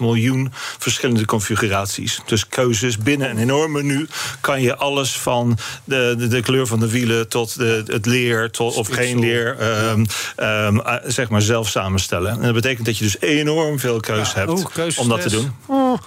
miljoen 0.00 0.52
verschillende 0.78 1.24
configuraties. 1.24 2.20
Dus 2.26 2.48
keuzes 2.48 2.98
binnen 2.98 3.30
een 3.30 3.38
enorm 3.38 3.72
menu 3.72 4.06
kan 4.40 4.62
je 4.62 4.76
alles 4.76 5.12
van 5.18 5.58
de, 5.84 6.14
de, 6.18 6.28
de 6.28 6.40
kleur 6.40 6.66
van 6.66 6.80
de 6.80 6.90
wielen 6.90 7.28
tot 7.28 7.58
de, 7.58 7.82
het 7.86 8.06
leer 8.06 8.50
tot, 8.50 8.74
of 8.76 8.88
geen 8.88 9.18
leer, 9.18 9.56
ehm, 9.58 10.04
ehm, 10.36 10.78
eh, 10.78 10.94
zeg 11.06 11.28
maar 11.28 11.42
zelf 11.42 11.68
samenstellen. 11.68 12.32
En 12.32 12.40
dat 12.42 12.54
betekent 12.54 12.86
dat 12.86 12.98
je 12.98 13.04
dus 13.04 13.20
enorm 13.20 13.78
veel 13.78 14.00
keus 14.00 14.34
hebt 14.34 14.98
om 14.98 15.08
dat 15.08 15.22
te 15.22 15.30
doen. 15.30 15.52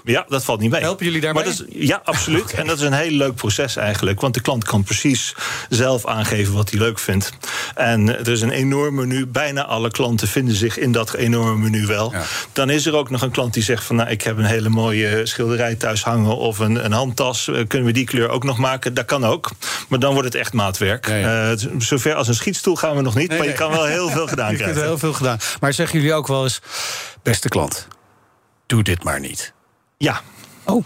Ja, 0.04 0.26
dat 0.30 0.44
valt 0.44 0.60
niet 0.60 0.72
mee. 0.72 0.82
Helpen 0.82 1.06
jullie 1.06 1.22
daarbij? 1.22 1.44
Maar 1.44 1.54
dat 1.58 1.66
is, 1.70 1.88
ja, 1.88 2.02
absoluut. 2.04 2.54
En 2.58 2.68
dat 2.68 2.78
is 2.78 2.84
een 2.84 2.94
heel 2.94 3.12
leuk 3.12 3.36
proces 3.36 3.76
eigenlijk. 3.76 4.22
Want 4.22 4.34
de 4.34 4.42
klant 4.42 4.64
kan 4.64 4.84
precies 4.88 5.36
zelf 5.70 6.06
aangeven 6.06 6.54
wat 6.54 6.70
hij 6.70 6.80
leuk 6.80 7.00
vindt. 7.00 7.32
En 7.76 8.18
er 8.18 8.28
is 8.28 8.42
een 8.42 8.52
enorm 8.52 8.96
menu. 8.96 9.26
Bijna 9.26 9.66
alle 9.66 9.92
klanten 9.92 10.28
vinden 10.28 10.56
zich 10.56 10.78
in 10.78 10.92
dat 10.92 11.14
enorme 11.14 11.58
menu 11.58 11.86
wel. 11.86 12.14
Dan 12.54 12.70
is 12.70 12.86
er 12.86 12.96
ook 12.96 13.10
nog 13.10 13.22
een 13.22 13.32
klant 13.32 13.54
die 13.54 13.64
zegt 13.64 13.84
van 13.84 13.96
nou, 13.96 14.10
ik 14.10 14.22
heb 14.22 14.38
een 14.38 14.46
hele 14.46 14.70
mooie 14.70 15.26
schilderij 15.26 15.76
thuis 15.76 16.04
hangen 16.04 16.38
of 16.38 16.60
een, 16.60 16.86
een 16.86 16.92
handtas. 16.92 17.48
Eh, 17.48 17.68
kunnen 17.68 17.88
we 17.88 17.94
die 17.94 18.06
kleur 18.06 18.30
ook 18.30 18.44
nog 18.44 18.58
maken? 18.58 18.94
Dat 18.94 19.06
kan 19.06 19.26
ook. 19.26 19.52
Maar 19.88 20.00
dan 20.00 20.14
wordt 20.14 20.28
het 20.28 20.38
echt 20.38 20.54
maatwerk. 20.54 21.08
Ja, 21.08 21.52
uh, 21.52 21.58
zover 21.78 22.14
als 22.14 22.28
een 22.28 22.36
schietstoel 22.36 22.76
gaan 22.76 22.96
we 22.96 23.02
nog 23.02 23.16
niet. 23.16 23.30
maar 23.30 23.46
je 23.46 23.54
kan 23.54 23.72
wel 23.72 23.86
heel 23.86 24.10
veel 24.10 24.28
gedaan 24.34 24.54
krijgen. 24.54 24.68
Je 24.68 24.74
kunt 24.74 24.86
heel 24.86 24.98
veel 24.98 25.14
gedaan. 25.14 25.38
Maar 25.60 25.74
zeggen 25.74 26.00
jullie 26.00 26.14
ook 26.14 26.28
wel 26.28 26.44
eens, 26.44 26.62
beste 27.24 27.50
klant, 27.50 27.88
doe 28.66 28.84
dit 28.84 29.04
maar 29.04 29.20
niet. 29.20 29.54
Ja. 29.98 30.22
Oh. 30.64 30.86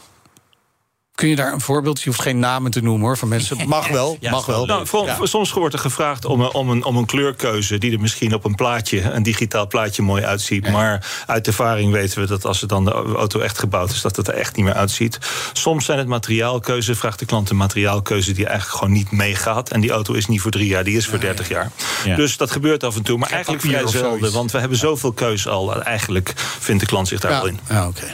Kun 1.22 1.30
je 1.30 1.36
daar 1.36 1.54
een 1.54 1.62
voorbeeld? 1.62 2.02
Je 2.02 2.10
hoeft 2.10 2.22
geen 2.22 2.40
namen 2.40 2.72
te 2.72 2.82
noemen 2.82 3.02
hoor. 3.06 3.18
Van 3.18 3.28
mensen. 3.28 3.58
Mag 3.68 3.88
wel. 3.88 4.18
mag 4.22 4.46
wel. 4.46 4.66
Nou, 4.66 4.88
Soms 5.24 5.52
wordt 5.52 5.74
er 5.74 5.80
gevraagd 5.80 6.26
om 6.26 6.42
een, 6.42 6.54
om, 6.54 6.70
een, 6.70 6.84
om 6.84 6.98
een 6.98 7.06
kleurkeuze. 7.06 7.78
die 7.78 7.92
er 7.92 8.00
misschien 8.00 8.34
op 8.34 8.46
een 8.46 8.56
plaatje, 8.56 9.02
een 9.02 9.24
digitaal 9.24 9.68
plaatje, 9.68 10.02
mooi 10.02 10.24
uitziet. 10.24 10.72
Maar 10.72 11.06
uit 11.28 11.48
ervaring 11.48 11.92
weten 11.92 12.22
we 12.22 12.28
dat 12.28 12.46
als 12.46 12.62
het 12.62 12.70
dan 12.70 12.86
de 12.86 12.92
auto 12.92 13.40
echt 13.40 13.60
gebouwd 13.60 13.92
is. 13.92 14.02
dat 14.02 14.16
het 14.16 14.28
er 14.28 14.34
echt 14.34 14.56
niet 14.56 14.66
meer 14.66 14.74
uitziet. 14.74 15.18
Soms 15.54 15.86
zijn 15.86 15.98
het 15.98 16.08
materiaalkeuze. 16.08 16.96
Vraagt 16.96 17.20
de 17.20 17.26
klant 17.26 17.50
een 17.50 17.58
materiaalkeuze 17.58 18.32
die 18.32 18.46
eigenlijk 18.46 18.78
gewoon 18.78 18.94
niet 18.94 19.12
meegaat. 19.12 19.70
En 19.70 19.82
die 19.82 19.92
auto 19.92 20.14
is 20.14 20.28
niet 20.28 20.42
voor 20.42 20.52
drie 20.52 20.68
jaar, 20.68 20.84
die 20.84 20.98
is 20.98 21.08
voor 21.08 21.20
dertig 21.20 21.50
jaar. 21.50 21.72
Dus 22.16 22.38
dat 22.38 22.52
gebeurt 22.52 22.84
af 22.84 22.96
en 22.96 23.04
toe. 23.04 23.18
Maar 23.18 23.30
eigenlijk 23.30 23.64
vrij 23.64 23.88
zelden. 23.88 24.32
Want 24.32 24.52
we 24.52 24.60
hebben 24.60 24.78
zoveel 24.78 25.12
keuze 25.12 25.50
al. 25.50 25.82
Eigenlijk 25.84 26.34
vindt 26.38 26.82
de 26.82 26.88
klant 26.88 27.08
zich 27.08 27.20
daar 27.20 27.32
wel 27.32 27.46
in. 27.46 27.60
Ja, 27.70 27.88
oké. 27.88 28.08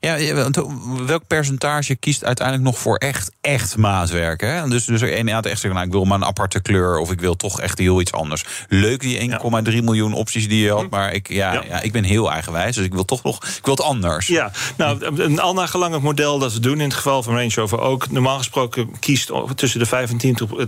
Ja, 0.00 0.16
welk 1.06 1.26
percentage 1.26 1.96
kiest 1.96 2.24
uiteindelijk 2.24 2.66
nog 2.66 2.78
voor 2.78 2.96
echt, 2.96 3.30
echt 3.40 3.76
maatwerk? 3.76 4.40
Hè? 4.40 4.68
Dus, 4.68 4.84
dus 4.84 5.02
er 5.02 5.18
een 5.18 5.28
echt 5.28 5.44
zeggen, 5.44 5.72
nou, 5.72 5.86
ik 5.86 5.92
wil 5.92 6.04
maar 6.04 6.18
een 6.18 6.24
aparte 6.24 6.60
kleur... 6.60 6.98
of 6.98 7.10
ik 7.10 7.20
wil 7.20 7.36
toch 7.36 7.60
echt 7.60 7.78
heel 7.78 8.00
iets 8.00 8.12
anders. 8.12 8.44
Leuk 8.68 9.00
die 9.00 9.30
1,3 9.30 9.36
miljoen 9.84 10.12
opties 10.12 10.48
die 10.48 10.64
je 10.64 10.70
had... 10.70 10.82
Hm. 10.82 10.88
maar 10.90 11.12
ik, 11.12 11.28
ja, 11.28 11.52
ja. 11.68 11.80
ik 11.80 11.92
ben 11.92 12.04
heel 12.04 12.32
eigenwijs, 12.32 12.76
dus 12.76 12.84
ik 12.84 12.92
wil 12.92 13.04
toch 13.04 13.22
nog 13.22 13.36
ik 13.36 13.64
wil 13.64 13.74
het 13.74 13.82
anders. 13.82 14.26
Ja, 14.26 14.50
nou, 14.76 15.22
een 15.22 15.40
al 15.40 15.54
nagelang 15.54 15.92
het 15.94 16.02
model 16.02 16.38
dat 16.38 16.52
we 16.52 16.60
doen... 16.60 16.78
in 16.80 16.88
het 16.88 16.94
geval 16.94 17.22
van 17.22 17.34
Range 17.34 17.52
Rover 17.54 17.80
ook... 17.80 18.10
normaal 18.10 18.38
gesproken 18.38 18.98
kiest 18.98 19.30
tussen 19.54 19.78
de 19.78 19.86
5 19.86 20.10
en 20.10 20.16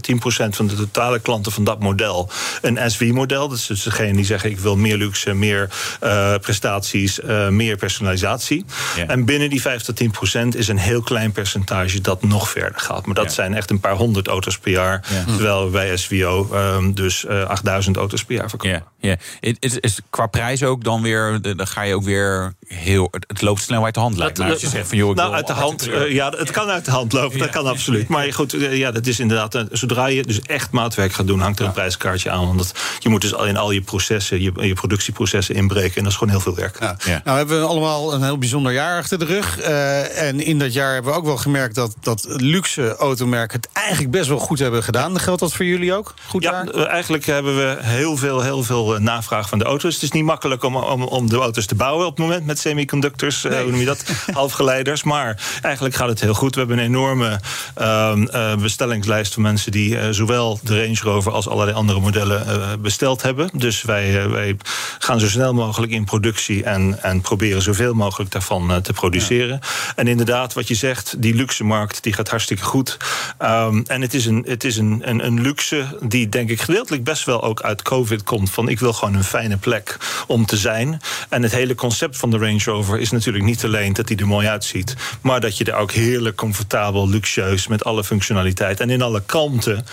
10, 0.01 0.19
procent... 0.19 0.57
van 0.57 0.67
de 0.67 0.75
totale 0.75 1.21
klanten 1.21 1.53
van 1.53 1.65
dat 1.65 1.81
model 1.81 2.31
een 2.63 2.91
SV-model. 2.91 3.49
Dat 3.49 3.59
is 3.59 3.67
dus 3.67 3.83
degene 3.83 4.13
die 4.13 4.25
zeggen, 4.25 4.51
ik 4.51 4.59
wil 4.59 4.77
meer 4.77 4.97
luxe, 4.97 5.35
meer 5.35 5.71
uh, 6.03 6.35
prestaties... 6.41 7.19
Uh, 7.19 7.49
meer 7.49 7.77
personalisatie. 7.77 8.65
Ja 8.97 9.21
binnen 9.25 9.51
die 9.51 9.61
5 9.61 9.83
tot 9.83 9.97
10 9.97 10.11
procent 10.11 10.57
is 10.57 10.69
een 10.69 10.79
heel 10.79 11.03
klein 11.03 11.33
percentage 11.33 12.01
dat 12.01 12.23
nog 12.23 12.49
verder 12.49 12.62
gaat. 12.75 13.07
Maar 13.07 13.15
dat 13.15 13.33
zijn 13.33 13.55
echt 13.55 13.71
een 13.71 13.81
paar 13.81 13.95
honderd 13.95 14.29
auto's 14.29 14.59
per 14.59 14.71
jaar. 14.71 15.05
Terwijl 15.27 15.65
we 15.65 15.71
bij 15.71 15.97
SVO 15.97 16.49
um, 16.55 16.95
dus 16.95 17.25
uh, 17.25 17.43
eh, 17.43 17.49
8000 17.49 17.97
auto's 17.97 18.25
per 18.25 18.37
jaar 18.37 18.49
verkopen. 18.49 18.85
Ja, 19.01 19.17
ja. 19.41 19.55
Is, 19.59 19.79
is, 19.79 20.01
qua 20.11 20.27
prijs 20.27 20.63
ook 20.63 20.85
dan 20.85 21.03
weer, 21.03 21.39
dan 21.57 21.67
ga 21.67 21.83
je 21.83 21.95
ook 21.95 22.05
weer 22.05 22.55
heel. 22.67 23.09
Het 23.27 23.43
loopt 23.43 23.61
snel 23.61 23.85
uit 23.85 23.95
de 23.95 24.01
hand 24.01 24.17
lijkt 24.17 24.41
Als 24.41 24.61
je 24.61 24.69
zegt 24.69 24.89
van 24.89 24.99
joh, 24.99 25.15
nou, 25.15 25.33
uit 25.33 25.47
de 25.47 25.53
hand. 25.53 25.89
Uh, 25.89 26.13
ja, 26.13 26.31
het 26.31 26.51
kan 26.51 26.69
uit 26.69 26.85
de 26.85 26.91
hand 26.91 27.13
lopen. 27.13 27.39
Dat 27.39 27.51
kan 27.51 27.67
absoluut. 27.67 28.09
Maar 28.09 28.33
goed, 28.33 28.57
ja, 28.59 28.91
dat 28.91 29.07
is 29.07 29.21
inderdaad. 29.21 29.65
Zodra 29.71 30.07
je 30.07 30.23
dus 30.23 30.41
echt 30.41 30.71
maatwerk 30.71 31.13
gaat 31.13 31.27
doen, 31.27 31.41
hangt 31.41 31.59
er 31.59 31.67
een 31.67 31.73
prijskaartje 31.73 32.31
aan. 32.31 32.47
Want 32.47 32.59
dat, 32.59 32.73
je 32.99 33.09
moet 33.09 33.21
dus 33.21 33.35
al 33.35 33.47
in 33.47 33.57
al 33.57 33.71
je 33.71 33.81
processen, 33.81 34.43
je, 34.43 34.53
je 34.61 34.75
productieprocessen 34.75 35.55
inbreken. 35.55 35.97
En 35.97 36.03
dat 36.03 36.13
is 36.13 36.19
gewoon 36.19 36.33
heel 36.33 36.43
veel 36.43 36.55
werk. 36.55 36.81
Ja. 36.81 36.97
Nou, 37.25 37.37
hebben 37.37 37.61
we 37.61 37.67
allemaal 37.67 38.15
een 38.15 38.23
heel 38.23 38.39
bijzonder 38.39 38.73
jaar 38.73 38.99
achter 38.99 39.19
de 39.19 39.25
rug. 39.25 39.61
Uh, 39.61 40.29
en 40.29 40.41
in 40.41 40.59
dat 40.59 40.73
jaar 40.73 40.93
hebben 40.95 41.13
we 41.13 41.19
ook 41.19 41.25
wel 41.25 41.37
gemerkt 41.37 41.75
dat, 41.75 41.95
dat 42.01 42.27
luxe 42.53 42.97
automerken 42.97 43.61
het 43.61 43.69
eigenlijk 43.73 44.11
best 44.11 44.29
wel 44.29 44.39
goed 44.39 44.59
hebben 44.59 44.83
gedaan. 44.83 45.21
Geldt 45.21 45.41
dat 45.41 45.53
voor 45.53 45.65
jullie 45.65 45.95
ook? 45.95 46.15
Goed 46.27 46.43
ja, 46.43 46.51
jaar? 46.51 46.87
eigenlijk 46.87 47.27
hebben 47.27 47.57
we 47.57 47.77
heel 47.81 48.17
veel, 48.17 48.41
heel 48.41 48.63
veel 48.63 48.99
navraag 48.99 49.49
van 49.49 49.59
de 49.59 49.65
auto's. 49.65 49.95
Het 49.95 50.03
is 50.03 50.11
niet 50.11 50.25
makkelijk 50.25 50.63
om, 50.63 50.77
om, 50.77 51.03
om 51.03 51.29
de 51.29 51.37
auto's 51.37 51.67
te 51.67 51.75
bouwen 51.75 52.07
op 52.07 52.17
het 52.17 52.27
moment 52.27 52.47
met 52.47 52.59
semiconductors, 52.59 53.43
nee. 53.43 53.53
uh, 53.53 53.61
hoe 53.61 53.71
noem 53.71 53.81
je 53.81 53.87
dat? 53.87 54.05
Halfgeleiders. 54.33 55.03
Maar 55.03 55.43
eigenlijk 55.63 55.95
gaat 55.95 56.09
het 56.09 56.21
heel 56.21 56.35
goed. 56.35 56.55
We 56.55 56.61
hebben 56.61 56.79
een 56.79 56.85
enorme 56.85 57.41
uh, 57.81 58.55
bestellingslijst 58.57 59.35
van 59.35 59.43
mensen 59.43 59.73
die 59.73 60.13
zowel 60.13 60.59
de 60.63 60.83
Range 60.83 61.01
Rover 61.03 61.33
als 61.33 61.49
allerlei 61.49 61.77
andere 61.77 62.01
modellen 62.01 62.81
besteld 62.83 63.23
hebben. 63.23 63.51
Dus 63.53 63.83
wij, 63.83 64.29
wij 64.29 64.57
gaan 64.99 65.21
zo 65.21 65.29
snel 65.29 65.55
mogelijk 65.55 65.93
in 65.93 66.05
productie 66.05 66.65
en, 66.65 67.03
en 67.03 67.21
proberen 67.21 67.63
zoveel 67.63 67.95
mogelijk 67.95 68.31
daarvan 68.31 68.81
te 68.83 68.93
produceren. 68.93 69.61
En 69.97 70.07
inderdaad, 70.07 70.53
wat 70.53 70.69
je 70.69 70.75
zegt, 70.75 71.15
die 71.19 71.35
luxe 71.35 71.65
markt 71.65 72.03
die 72.03 72.13
gaat 72.13 72.29
hartstikke 72.29 72.41
goed. 72.51 72.97
Um, 73.43 73.85
en 73.87 74.01
het 74.01 74.15
is, 74.15 74.27
een, 74.27 74.45
het 74.49 74.65
is 74.65 74.77
een, 74.77 75.01
een, 75.05 75.27
een 75.27 75.41
luxe 75.41 75.99
die 76.01 76.29
denk 76.29 76.51
ik 76.51 76.61
gedeeltelijk 76.61 77.05
best 77.05 77.25
wel 77.25 77.43
ook 77.43 77.63
uit 77.63 77.83
COVID 77.83 78.23
komt. 78.23 78.51
Van 78.51 78.69
ik 78.69 78.81
wil 78.81 78.93
gewoon 78.93 79.15
een 79.15 79.25
fijne 79.25 79.57
plek 79.57 79.97
om 80.27 80.47
te 80.47 80.57
zijn. 80.57 81.01
En 81.29 81.43
het 81.43 81.53
hele 81.53 81.75
concept 81.75 82.17
van 82.17 82.31
de 82.31 82.39
Range 82.39 82.63
Rover 82.65 82.99
is 82.99 83.11
natuurlijk 83.11 83.45
niet 83.45 83.65
alleen 83.65 83.93
dat 83.93 84.09
hij 84.09 84.17
er 84.17 84.27
mooi 84.27 84.47
uitziet, 84.47 84.97
maar 85.21 85.41
dat 85.41 85.59
je 85.59 85.65
er 85.65 85.75
ook 85.75 85.93
heerlijk 85.93 86.37
comfortabel, 86.37 87.09
luxueus 87.09 87.67
met 87.67 87.85
alle 87.85 88.05
functionaliteit 88.05 88.81
en 88.81 88.91
in 88.91 89.03
alle 89.03 89.23
kanten 89.27 89.85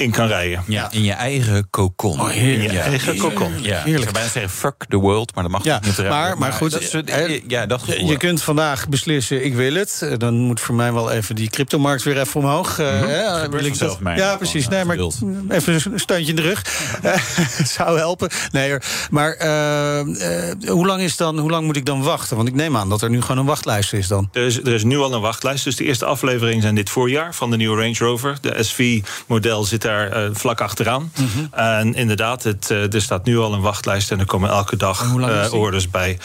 in 0.00 0.10
kan 0.10 0.26
rijden. 0.26 0.62
Ja, 0.66 0.90
in 0.90 1.02
je 1.02 1.12
eigen 1.12 1.70
cocon. 1.70 2.20
Oh, 2.20 2.34
in 2.34 2.62
je 2.62 2.78
eigen 2.78 3.16
cocon. 3.16 3.52
Ja. 3.62 3.76
Heerlijk. 3.76 3.86
Ik 3.86 4.02
zou 4.02 4.12
bijna 4.12 4.28
zeggen 4.28 4.50
fuck 4.50 4.84
the 4.88 4.96
world, 4.96 5.34
maar 5.34 5.42
dat 5.42 5.52
mag 5.52 5.64
ja, 5.64 5.80
niet. 5.84 5.98
Maar, 5.98 6.08
maar, 6.08 6.38
maar 6.38 6.52
goed, 6.52 6.70
dat, 6.70 7.42
ja, 7.46 7.66
dat 7.66 7.82
je, 7.86 8.16
kunt 8.16 8.42
vandaag 8.42 8.88
beslissen, 8.88 9.44
ik 9.44 9.54
wil 9.54 9.74
het. 9.74 10.00
Eh, 10.02 10.12
dan 10.18 10.34
moet 10.34 10.60
voor 10.60 10.74
mij 10.74 10.92
wel 10.92 11.10
even 11.10 11.34
die 11.34 11.50
cryptomarkt 11.50 12.02
weer 12.02 12.20
even 12.20 12.40
omhoog. 12.40 12.78
Mm 12.78 12.84
-hmm. 12.84 13.50
wil 13.50 13.64
ik 13.64 13.78
dat? 13.78 13.98
Ja, 14.16 14.36
precies. 14.36 14.68
Nee, 14.68 14.84
maar 14.84 14.96
even 15.48 15.74
een 15.74 16.00
steuntje 16.00 16.30
in 16.30 16.36
de 16.36 16.42
rug. 16.42 16.62
zou 17.76 17.98
helpen. 17.98 18.30
Nee, 18.52 18.78
maar 19.10 19.36
uh, 19.42 20.06
uh, 20.06 20.70
hoe, 20.70 20.86
lang 20.86 21.00
is 21.02 21.16
dan, 21.16 21.38
hoe 21.38 21.50
lang 21.50 21.66
moet 21.66 21.76
ik 21.76 21.86
dan 21.86 22.02
wachten? 22.02 22.36
Want 22.36 22.48
ik 22.48 22.54
neem 22.54 22.76
aan 22.76 22.88
dat 22.88 23.02
er 23.02 23.10
nu 23.10 23.20
gewoon 23.20 23.38
een 23.38 23.46
wachtlijst 23.46 23.92
is 23.92 24.08
dan. 24.08 24.28
Er 24.32 24.46
is, 24.46 24.58
er 24.58 24.72
is 24.72 24.84
nu 24.84 24.98
al 24.98 25.14
een 25.14 25.20
wachtlijst. 25.20 25.64
Dus 25.64 25.76
de 25.76 25.84
eerste 25.84 26.04
afleveringen 26.04 26.62
zijn 26.62 26.74
dit 26.74 26.90
voorjaar 26.90 27.34
van 27.34 27.50
de 27.50 27.56
nieuwe 27.56 27.82
Range 27.82 27.98
Rover. 27.98 28.38
De 28.40 28.62
SV-model 28.62 29.64
zit 29.64 29.82
daar 29.82 29.89
daar 29.90 30.24
uh, 30.24 30.30
vlak 30.32 30.60
achteraan. 30.60 31.12
Mm 31.16 31.28
-hmm. 31.34 31.48
En 31.50 31.94
inderdaad, 31.94 32.42
het, 32.42 32.70
uh, 32.70 32.94
er 32.94 33.02
staat 33.02 33.24
nu 33.24 33.38
al 33.38 33.52
een 33.52 33.60
wachtlijst 33.60 34.10
en 34.10 34.18
er 34.18 34.26
komen 34.26 34.50
elke 34.50 34.76
dag 34.76 35.14
uh, 35.16 35.52
orders 35.52 35.90
bij 35.90 36.18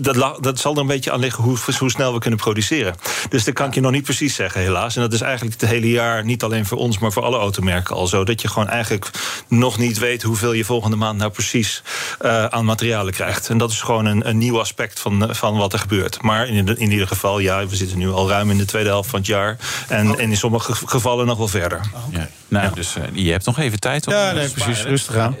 dat, 0.00 0.38
dat 0.40 0.58
zal 0.58 0.74
er 0.74 0.80
een 0.80 0.86
beetje 0.86 1.12
aan 1.12 1.20
liggen 1.20 1.44
hoe, 1.44 1.56
hoe, 1.78 1.90
snel 1.90 2.12
we 2.12 2.18
kunnen 2.18 2.38
produceren. 2.38 2.94
Dus 3.28 3.44
dat 3.44 3.54
kan 3.54 3.66
ik 3.66 3.74
je 3.74 3.80
nog 3.80 3.90
niet 3.90 4.04
precies 4.04 4.34
zeggen, 4.34 4.60
helaas. 4.60 4.96
En 4.96 5.02
dat 5.02 5.12
is 5.12 5.20
eigenlijk 5.20 5.60
het 5.60 5.70
hele 5.70 5.90
jaar, 5.90 6.24
niet 6.24 6.42
alleen 6.42 6.66
voor 6.66 6.78
ons, 6.78 6.98
maar 6.98 7.12
voor 7.12 7.22
alle 7.22 7.38
automerken 7.38 7.94
al 7.94 8.06
zo. 8.06 8.24
Dat 8.24 8.40
je 8.40 8.48
gewoon 8.48 8.68
eigenlijk 8.68 9.10
nog 9.48 9.78
niet 9.78 9.98
weet 9.98 10.22
hoeveel 10.22 10.52
je 10.52 10.64
volgende 10.64 10.96
maand 10.96 11.18
nou 11.18 11.30
precies 11.30 11.82
uh, 12.22 12.44
aan 12.44 12.64
materialen 12.64 13.12
krijgt. 13.12 13.48
En 13.48 13.58
dat 13.58 13.70
is 13.70 13.80
gewoon 13.80 14.04
een, 14.04 14.28
een 14.28 14.38
nieuw 14.38 14.60
aspect 14.60 15.00
van, 15.00 15.34
in 15.42 15.56
wat 15.56 15.72
er 15.72 15.78
gebeurt. 15.78 16.22
Maar 16.22 16.48
in, 16.48 16.78
in 16.78 16.90
ieder 16.90 17.06
geval, 17.06 17.38
ja, 17.38 17.66
we 17.66 17.76
zitten 17.76 17.98
nu 17.98 18.10
al 18.10 18.28
ruim 18.28 18.50
in 18.50 18.58
de 18.58 18.64
tweede 18.64 18.88
helft 18.88 19.10
van 19.10 19.18
het 19.18 19.28
jaar. 19.28 19.56
En, 19.88 20.18
en 20.18 20.30
in 20.30 20.36
sommige 20.36 20.74
gevallen 20.74 21.26
nog 21.26 21.38
wel 21.38 21.48
verder. 21.48 21.80
Okay. 22.08 22.28
Nou, 22.50 22.64
ja. 22.64 22.70
dus 22.70 22.96
uh, 22.96 23.04
je 23.12 23.30
hebt 23.30 23.44
nog 23.44 23.58
even 23.58 23.80
tijd 23.80 24.06
om. 24.06 24.12
Ja, 24.12 24.32
nee, 24.32 24.48
precies. 24.48 24.82
Rustig 24.82 25.16
aan. 25.16 25.36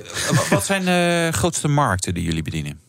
Wat 0.50 0.64
zijn 0.64 0.84
de 0.84 1.28
grootste 1.32 1.68
markten 1.68 2.14
die 2.14 2.24
jullie 2.24 2.42
bedienen? 2.42 2.80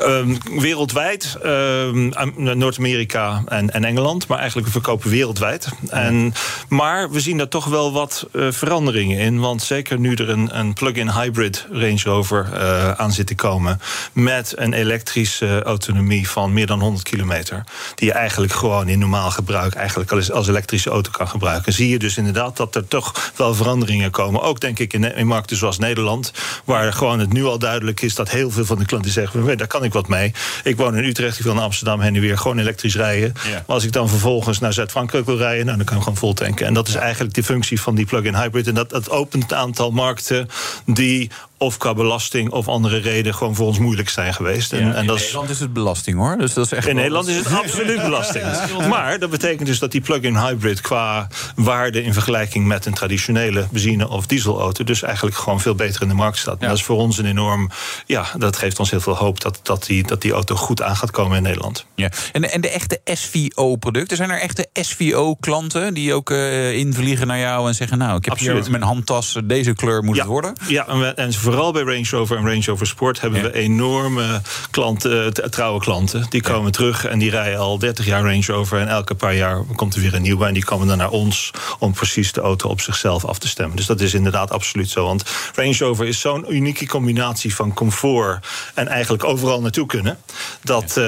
Um, 0.00 0.38
wereldwijd, 0.58 1.38
um, 1.44 2.12
Noord-Amerika 2.36 3.42
en, 3.46 3.70
en, 3.70 3.84
Engeland, 3.84 4.26
maar 4.26 4.38
eigenlijk 4.38 4.66
we 4.66 4.72
verkopen 4.72 5.10
wereldwijd. 5.10 5.68
En, 5.88 6.34
maar 6.68 7.10
we 7.10 7.20
zien 7.20 7.38
daar 7.38 7.48
toch 7.48 7.64
wel 7.64 7.92
wat 7.92 8.26
uh, 8.32 8.46
veranderingen 8.50 9.18
in. 9.18 9.40
Want 9.40 9.62
zeker 9.62 9.98
nu 9.98 10.14
er 10.14 10.28
een, 10.28 10.58
een 10.58 10.72
plug-in 10.72 11.10
hybrid 11.10 11.66
Range 11.70 12.00
Rover 12.02 12.48
uh, 12.54 12.90
aan 12.90 13.12
zit 13.12 13.26
te 13.26 13.34
komen. 13.34 13.80
met 14.12 14.52
een 14.56 14.72
elektrische 14.72 15.62
autonomie 15.62 16.28
van 16.28 16.52
meer 16.52 16.66
dan 16.66 16.80
100 16.80 17.04
kilometer. 17.04 17.64
die 17.94 18.08
je 18.08 18.14
eigenlijk 18.14 18.52
gewoon 18.52 18.88
in 18.88 18.98
normaal 18.98 19.30
gebruik. 19.30 19.74
eigenlijk 19.74 20.12
als, 20.12 20.30
als 20.32 20.48
elektrische 20.48 20.90
auto 20.90 21.10
kan 21.10 21.28
gebruiken. 21.28 21.72
zie 21.72 21.88
je 21.88 21.98
dus 21.98 22.16
inderdaad 22.16 22.56
dat 22.56 22.74
er 22.74 22.88
toch 22.88 23.32
wel 23.36 23.54
veranderingen 23.54 24.10
komen. 24.10 24.42
Ook 24.42 24.60
denk 24.60 24.78
ik 24.78 24.92
in, 24.92 25.16
in 25.16 25.26
markten 25.26 25.56
zoals 25.56 25.78
Nederland. 25.78 26.32
waar 26.64 26.92
gewoon 26.92 27.18
het 27.18 27.32
nu 27.32 27.44
al 27.44 27.58
duidelijk 27.58 28.00
is 28.00 28.14
dat 28.14 28.30
heel 28.30 28.50
veel 28.50 28.64
van 28.64 28.78
de 28.78 28.86
klanten 28.86 29.10
zeggen. 29.10 29.56
daar 29.56 29.66
kan 29.66 29.80
ik 29.84 29.92
wat 29.92 30.08
mee. 30.08 30.32
Ik 30.64 30.76
woon 30.76 30.96
in 30.96 31.04
Utrecht, 31.04 31.38
ik 31.38 31.44
wil 31.44 31.54
naar 31.54 31.62
Amsterdam 31.62 32.00
heen 32.00 32.14
en 32.14 32.20
weer 32.20 32.38
gewoon 32.38 32.58
elektrisch 32.58 32.96
rijden. 32.96 33.32
Ja. 33.44 33.50
Maar 33.50 33.62
als 33.66 33.84
ik 33.84 33.92
dan 33.92 34.08
vervolgens 34.08 34.58
naar 34.58 34.72
Zuid-Frankrijk 34.72 35.26
wil 35.26 35.36
rijden, 35.36 35.64
nou, 35.64 35.76
dan 35.76 35.86
kan 35.86 35.96
ik 35.96 36.02
gewoon 36.02 36.18
vol 36.18 36.34
tanken. 36.34 36.66
En 36.66 36.74
dat 36.74 36.88
is 36.88 36.94
eigenlijk 36.94 37.34
de 37.34 37.42
functie 37.42 37.80
van 37.80 37.94
die 37.94 38.06
plug-in 38.06 38.34
hybrid. 38.34 38.66
En 38.66 38.74
dat, 38.74 38.90
dat 38.90 39.10
opent 39.10 39.50
een 39.50 39.56
aantal 39.56 39.90
markten 39.90 40.48
die 40.86 41.30
of 41.62 41.76
qua 41.78 41.94
belasting 41.94 42.50
of 42.50 42.68
andere 42.68 42.98
reden 42.98 43.34
gewoon 43.34 43.54
voor 43.54 43.66
ons 43.66 43.78
moeilijk 43.78 44.08
zijn 44.08 44.34
geweest. 44.34 44.72
En, 44.72 44.78
Ja, 44.86 44.92
en 44.94 45.00
in 45.00 45.06
dat 45.06 45.16
is, 45.16 45.22
Nederland 45.22 45.50
is 45.50 45.60
het 45.60 45.72
belasting 45.72 46.16
hoor. 46.18 46.36
Dus 46.38 46.54
dat 46.54 46.64
is 46.64 46.72
echt 46.72 46.86
in 46.86 46.94
Nederland 46.96 47.28
is 47.28 47.36
het 47.36 47.52
absoluut 47.62 48.02
belasting. 48.02 48.44
Maar 48.88 49.18
dat 49.18 49.30
betekent 49.30 49.66
dus 49.68 49.78
dat 49.78 49.90
die 49.92 50.00
plug-in 50.00 50.36
hybrid 50.36 50.80
qua 50.80 51.28
waarde 51.56 52.02
in 52.02 52.12
vergelijking 52.12 52.66
met 52.66 52.86
een 52.86 52.94
traditionele 52.94 53.66
benzine- 53.70 54.08
of 54.08 54.26
dieselauto, 54.26 54.84
dus 54.84 55.02
eigenlijk 55.02 55.36
gewoon 55.36 55.60
veel 55.60 55.74
beter 55.74 56.02
in 56.02 56.08
de 56.08 56.14
markt 56.14 56.38
staat. 56.38 56.60
En 56.60 56.68
dat 56.68 56.76
is 56.76 56.82
voor 56.84 56.96
ons 56.96 57.18
een 57.18 57.26
enorm, 57.26 57.70
ja, 58.06 58.24
dat 58.38 58.56
geeft 58.56 58.78
ons 58.78 58.90
heel 58.90 59.00
veel 59.00 59.16
hoop 59.16 59.40
dat, 59.40 59.60
dat, 59.62 59.84
die, 59.86 60.06
dat 60.06 60.20
die 60.22 60.32
auto 60.32 60.54
goed 60.54 60.82
aan 60.82 60.96
gaat 60.96 61.10
komen 61.10 61.36
in 61.36 61.42
Nederland. 61.42 61.86
Ja. 61.94 62.10
En, 62.32 62.50
en 62.50 62.60
de 62.60 62.68
echte 62.70 63.00
SVO-producten, 63.04 64.16
zijn 64.16 64.30
er 64.30 64.40
echte 64.40 64.66
SVO-klanten 64.72 65.94
die 65.94 66.14
ook 66.14 66.30
eh, 66.30 66.72
invliegen 66.72 67.26
naar 67.26 67.38
jou 67.38 67.68
en 67.68 67.74
zeggen: 67.74 67.98
Nou, 67.98 68.16
ik 68.16 68.24
heb 68.24 68.32
Absoluut. 68.34 68.62
hier 68.62 68.70
mijn 68.70 68.82
handtas, 68.82 69.38
deze 69.44 69.72
kleur 69.72 70.02
moet 70.04 70.16
het 70.18 70.26
worden? 70.26 70.52
Ja, 70.66 70.88
en, 70.88 70.98
we- 71.00 71.06
en 71.06 71.32
vooral 71.52 71.72
bij 71.72 71.82
Range 71.82 72.08
Rover 72.10 72.36
en 72.36 72.46
Range 72.46 72.64
Rover 72.64 72.86
Sport 72.86 73.20
hebben 73.20 73.42
we 73.42 73.52
enorme 73.54 74.40
klanten, 74.70 75.34
eh, 75.34 75.48
trouwe 75.48 75.80
klanten. 75.80 76.26
Die 76.28 76.42
komen 76.42 76.72
terug 76.72 77.04
en 77.04 77.18
die 77.18 77.30
rijden 77.30 77.58
al 77.58 77.78
30 77.78 78.04
jaar 78.06 78.22
Range 78.22 78.44
Rover. 78.46 78.80
En 78.80 78.88
elke 78.88 79.14
paar 79.14 79.34
jaar 79.34 79.64
komt 79.74 79.94
er 79.94 80.00
weer 80.00 80.14
een 80.14 80.22
nieuwe. 80.22 80.46
En 80.46 80.54
die 80.54 80.64
komen 80.64 80.86
dan 80.86 80.98
naar 80.98 81.10
ons 81.10 81.50
om 81.78 81.92
precies 81.92 82.32
de 82.32 82.40
auto 82.40 82.68
op 82.68 82.80
zichzelf 82.80 83.24
af 83.24 83.38
te 83.38 83.48
stemmen. 83.48 83.76
Dus 83.76 83.86
dat 83.86 84.00
is 84.00 84.14
inderdaad 84.14 84.50
absoluut 84.50 84.90
zo. 84.90 85.04
Want 85.04 85.24
Range 85.54 85.76
Rover 85.78 86.06
is 86.06 86.20
zo'n 86.20 86.54
unieke 86.54 86.86
combinatie 86.86 87.54
van 87.54 87.74
comfort 87.74 88.46
en 88.74 88.88
eigenlijk 88.88 89.24
overal 89.24 89.60
naartoe 89.60 89.86
kunnen. 89.86 90.18
Dat, 90.62 90.96
eh, 90.96 91.04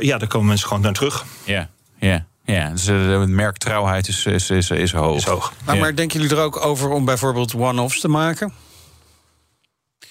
ja, 0.00 0.18
daar 0.18 0.28
komen 0.28 0.46
mensen 0.48 0.68
gewoon 0.68 0.82
naar 0.82 0.92
terug. 0.92 1.24
Ja, 1.44 1.68
ja. 1.98 2.26
Ja, 2.46 2.68
dus 2.70 2.86
eh, 2.86 2.94
de 2.96 3.24
merktrouwheid 3.28 4.08
is, 4.08 4.26
is, 4.26 4.50
is, 4.50 4.70
is 4.70 4.92
hoog. 4.92 5.16
Is 5.16 5.24
hoog. 5.24 5.52
Maar, 5.64 5.74
Ja. 5.74 5.80
maar 5.80 5.94
denken 5.94 6.20
jullie 6.20 6.36
er 6.36 6.42
ook 6.42 6.64
over 6.64 6.90
om 6.90 7.04
bijvoorbeeld 7.04 7.54
one-offs 7.54 8.00
te 8.00 8.08
maken? 8.08 8.52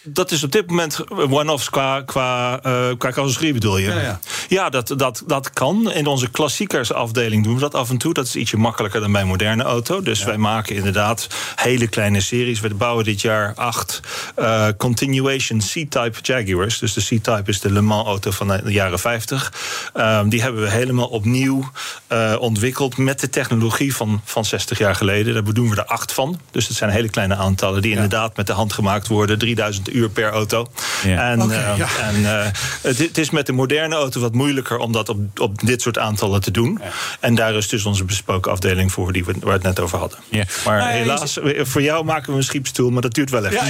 Dat 0.06 0.32
is 0.32 0.44
op 0.44 0.52
dit 0.52 0.68
moment 0.70 1.12
one-offs 1.12 1.70
qua, 1.70 2.02
qua, 2.02 2.60
eh, 2.62 2.88
qua 2.98 3.12
carrosserie 3.12 3.54
bedoel 3.54 3.78
je? 3.78 3.88
Ja, 3.88 4.02
ja. 4.02 4.20
Ja, 4.48 4.70
dat, 4.70 4.94
dat, 4.98 5.24
dat 5.28 5.50
kan. 5.50 5.92
In 5.92 6.08
onze 6.08 6.30
klassiekersafdeling 6.30 7.44
doen 7.44 7.54
we 7.54 7.60
dat 7.60 7.76
af 7.76 7.90
en 7.90 7.98
toe. 7.98 8.14
Dat 8.14 8.26
is 8.26 8.36
ietsje 8.36 8.58
makkelijker 8.58 9.02
dan 9.02 9.12
bij 9.12 9.22
een 9.22 9.28
moderne 9.28 9.64
auto. 9.64 10.02
Dus 10.02 10.24
wij 10.24 10.38
maken 10.38 10.76
inderdaad 10.76 11.28
hele 11.56 11.88
kleine 11.88 12.22
series. 12.22 12.60
We 12.60 12.74
bouwen 12.74 13.04
dit 13.04 13.22
jaar 13.22 13.54
acht 13.56 14.00
eh, 14.36 14.68
continuation 14.78 15.60
C-Type 15.60 16.14
Jaguars. 16.22 16.80
Dus 16.80 16.94
de 16.94 17.02
C-Type 17.02 17.44
is 17.46 17.60
de 17.60 17.72
Le 17.72 17.82
Mans 17.82 18.08
auto 18.08 18.32
van 18.32 18.48
de 18.48 18.72
jaren 18.72 19.00
50. 19.00 19.54
Ehm, 19.94 20.30
die 20.30 20.42
hebben 20.42 20.62
we 20.62 20.70
helemaal 20.70 21.08
opnieuw 21.08 21.70
eh, 22.08 22.36
ontwikkeld 22.40 22.98
met 22.98 23.20
de 23.20 23.30
technologie 23.30 23.96
van, 23.96 24.22
van 24.24 24.46
60 24.46 24.78
jaar 24.78 24.96
geleden. 24.96 25.34
Daar 25.34 25.54
doen 25.54 25.70
we 25.70 25.76
er 25.76 25.86
acht 25.86 26.14
van. 26.14 26.40
Dus 26.52 26.68
dat 26.68 26.78
zijn 26.78 26.90
hele 26.90 27.10
kleine 27.10 27.36
aantallen 27.36 27.82
die 27.82 27.92
inderdaad 27.92 28.38
met 28.38 28.48
de 28.48 28.54
hand 28.54 28.74
gemaakt 28.74 29.08
worden. 29.08 29.38
3000 29.38 29.93
uur 29.94 30.10
per 30.10 30.30
auto. 30.30 30.68
Ja. 31.04 31.32
En, 31.32 31.42
eh, 31.52 31.78
ja. 31.78 31.88
en 32.02 32.26
eh, 32.40 32.48
het, 32.82 32.98
het 32.98 33.18
is 33.18 33.30
met 33.30 33.46
de 33.46 33.52
moderne 33.54 33.96
auto 33.96 34.20
wat 34.22 34.34
moeilijker 34.34 34.78
om 34.78 34.92
dat 34.92 35.10
op, 35.10 35.40
op 35.40 35.62
dit 35.62 35.82
soort 35.82 35.98
aantallen 35.98 36.42
te 36.42 36.52
doen. 36.52 36.82
En 37.20 37.36
daar 37.36 37.54
is 37.56 37.68
dus 37.68 37.86
onze 37.86 38.04
besproken 38.04 38.52
afdeling 38.52 38.92
voor, 38.92 39.14
die 39.14 39.26
we, 39.26 39.32
waar 39.34 39.42
we 39.46 39.52
het 39.52 39.64
net 39.64 39.80
over 39.80 39.98
hadden. 39.98 40.20
Ja. 40.30 40.44
Maar 40.66 40.78
Nou 40.78 40.92
helaas, 40.92 41.38
voor 41.58 41.82
jou 41.82 42.06
maken 42.06 42.32
we 42.32 42.38
een 42.38 42.44
schiepstoel, 42.44 42.90
maar 42.90 43.02
dat 43.02 43.14
duurt 43.14 43.30
wel 43.30 43.46
even. 43.46 43.66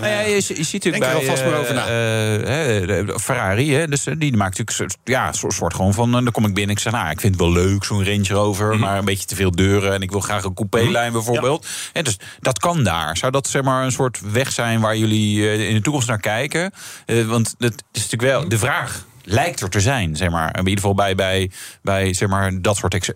Nou 0.00 0.12
ja, 0.12 0.20
je, 0.20 0.34
je 0.34 0.40
ziet 0.40 0.72
natuurlijk 0.72 0.82
Denk 0.82 1.14
er 1.14 1.18
bij 1.20 1.28
alvast 1.28 1.42
maar 1.44 1.52
eh, 1.52 1.58
over 1.60 1.74
na. 1.74 1.86
eh, 1.86 2.98
eh, 2.98 3.16
Ferrari, 3.18 3.74
hè, 3.74 3.86
dus, 3.88 4.06
eh, 4.06 4.14
die 4.18 4.36
maakt 4.36 4.58
natuurlijk 4.58 4.94
ja, 5.04 5.28
een 5.28 5.34
soort- 5.34 5.74
gewoon 5.74 5.94
van... 5.94 6.06
eh, 6.16 6.22
dan 6.22 6.30
kom 6.32 6.44
ik 6.46 6.54
binnen 6.54 6.74
ik 6.76 6.82
zeg, 6.82 6.92
nou, 6.92 7.10
ik 7.10 7.20
vind 7.20 7.32
het 7.34 7.42
wel 7.42 7.52
leuk, 7.52 7.84
zo'n 7.84 8.04
Range 8.04 8.28
Rover... 8.28 8.68
Mhm. 8.68 8.78
maar 8.80 8.98
een 8.98 9.04
beetje 9.04 9.26
te 9.26 9.34
veel 9.34 9.50
deuren 9.50 9.92
en 9.92 10.00
ik 10.02 10.10
wil 10.10 10.20
graag 10.20 10.44
een 10.44 10.54
coupé-lijn 10.54 11.12
bijvoorbeeld. 11.12 11.66
En 11.92 12.04
dus 12.04 12.18
dat 12.40 12.58
kan 12.58 12.82
daar. 12.84 13.16
Zou 13.16 13.32
dat 13.32 13.46
zeg 13.48 13.62
maar 13.62 13.84
een 13.84 13.92
soort 13.92 14.20
weg 14.32 14.52
zijn 14.52 14.80
waar 14.80 14.96
jullie 14.96 15.45
eh, 15.46 15.68
in 15.68 15.74
de 15.74 15.80
toekomst 15.80 16.08
naar 16.08 16.20
kijken? 16.20 16.72
Eh, 17.06 17.24
want 17.24 17.54
het 17.58 17.84
is 17.92 18.02
natuurlijk 18.02 18.32
wel 18.32 18.48
de 18.48 18.58
vraag... 18.58 19.04
Lijkt 19.28 19.60
er 19.60 19.68
te 19.68 19.80
zijn, 19.80 20.16
zeg 20.16 20.30
maar. 20.30 20.48
In 20.52 20.58
ieder 20.58 20.74
geval 20.74 20.94
bij, 20.94 21.14
bij, 21.14 21.50
bij 21.82 22.14
zeg 22.14 22.28
maar, 22.28 22.62
dat 22.62 22.76
soort 22.76 22.94
ex- 22.94 23.10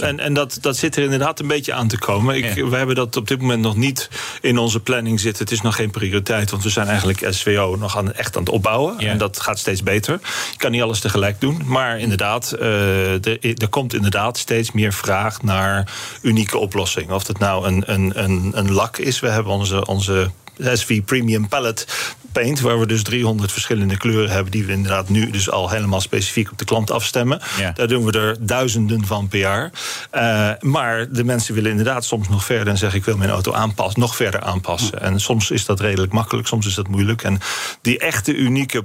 Ja, 0.00 0.06
en, 0.06 0.20
en 0.20 0.34
dat, 0.34 0.58
dat 0.60 0.76
zit 0.76 0.96
er 0.96 1.02
inderdaad 1.02 1.40
een 1.40 1.46
beetje 1.46 1.72
aan 1.72 1.88
te 1.88 1.98
komen. 1.98 2.36
Ik, 2.36 2.54
Ja. 2.54 2.68
We 2.68 2.76
hebben 2.76 2.94
dat 2.94 3.16
op 3.16 3.28
dit 3.28 3.40
moment 3.40 3.62
nog 3.62 3.76
niet 3.76 4.08
in 4.40 4.58
onze 4.58 4.80
planning 4.80 5.20
zitten. 5.20 5.44
Het 5.44 5.52
is 5.52 5.60
nog 5.60 5.76
geen 5.76 5.90
prioriteit, 5.90 6.50
want 6.50 6.62
we 6.62 6.68
zijn 6.68 6.86
eigenlijk 6.86 7.26
SWO 7.30 7.76
nog 7.78 7.96
aan, 7.96 8.12
echt 8.12 8.36
aan 8.36 8.42
het 8.42 8.52
opbouwen. 8.52 8.94
Ja. 8.98 9.10
En 9.10 9.18
dat 9.18 9.40
gaat 9.40 9.58
steeds 9.58 9.82
beter. 9.82 10.20
Je 10.52 10.56
kan 10.56 10.70
niet 10.70 10.82
alles 10.82 11.00
tegelijk 11.00 11.40
doen. 11.40 11.62
Maar 11.64 11.98
inderdaad, 11.98 12.52
eh, 12.52 13.26
er, 13.26 13.38
er 13.60 13.68
komt 13.68 13.94
inderdaad 13.94 14.38
steeds 14.38 14.72
meer 14.72 14.92
vraag 14.92 15.42
naar 15.42 15.92
unieke 16.22 16.58
oplossingen. 16.58 17.14
Of 17.14 17.26
het 17.26 17.38
nou 17.38 17.66
een, 17.66 17.82
een, 17.86 18.12
een, 18.24 18.50
een 18.54 18.72
lak 18.72 18.96
is. 18.96 19.20
We 19.20 19.28
hebben 19.28 19.52
onze, 19.52 19.86
onze 19.86 20.30
SV 20.62 21.02
Premium 21.04 21.48
Palette 21.48 21.86
Paint, 22.32 22.60
waar 22.60 22.78
we 22.80 22.86
dus 22.86 23.02
300 23.02 23.52
verschillende 23.52 23.96
kleuren 23.96 24.30
hebben, 24.30 24.52
die 24.52 24.64
we 24.64 24.72
inderdaad 24.72 25.08
nu 25.08 25.30
dus 25.30 25.50
al 25.50 25.70
helemaal 25.70 26.00
specifiek 26.00 26.50
op 26.50 26.58
de 26.58 26.64
klant 26.64 26.90
afstemmen. 26.90 27.40
Ja. 27.58 27.72
Daar 27.72 27.88
doen 27.88 28.04
we 28.04 28.12
er 28.18 28.36
duizenden 28.40 29.06
van 29.06 29.28
per 29.28 29.38
jaar. 29.38 29.70
Eh, 30.10 30.50
maar 30.60 31.08
de 31.12 31.24
mensen 31.24 31.54
willen 31.54 31.70
inderdaad 31.70 32.04
soms 32.04 32.28
nog 32.28 32.44
verder 32.44 32.68
en 32.68 32.78
zeggen: 32.78 32.98
Ik 32.98 33.04
wil 33.04 33.16
mijn 33.16 33.30
auto 33.30 33.52
aanpassen, 33.52 34.00
nog 34.00 34.16
verder 34.16 34.40
aanpassen. 34.40 35.00
En 35.00 35.20
soms 35.20 35.50
is 35.50 35.64
dat 35.64 35.80
redelijk 35.80 36.12
makkelijk, 36.12 36.46
soms 36.46 36.66
is 36.66 36.74
dat 36.74 36.88
moeilijk. 36.88 37.22
En 37.22 37.38
die 37.82 37.98
echte 37.98 38.34
unieke 38.34 38.82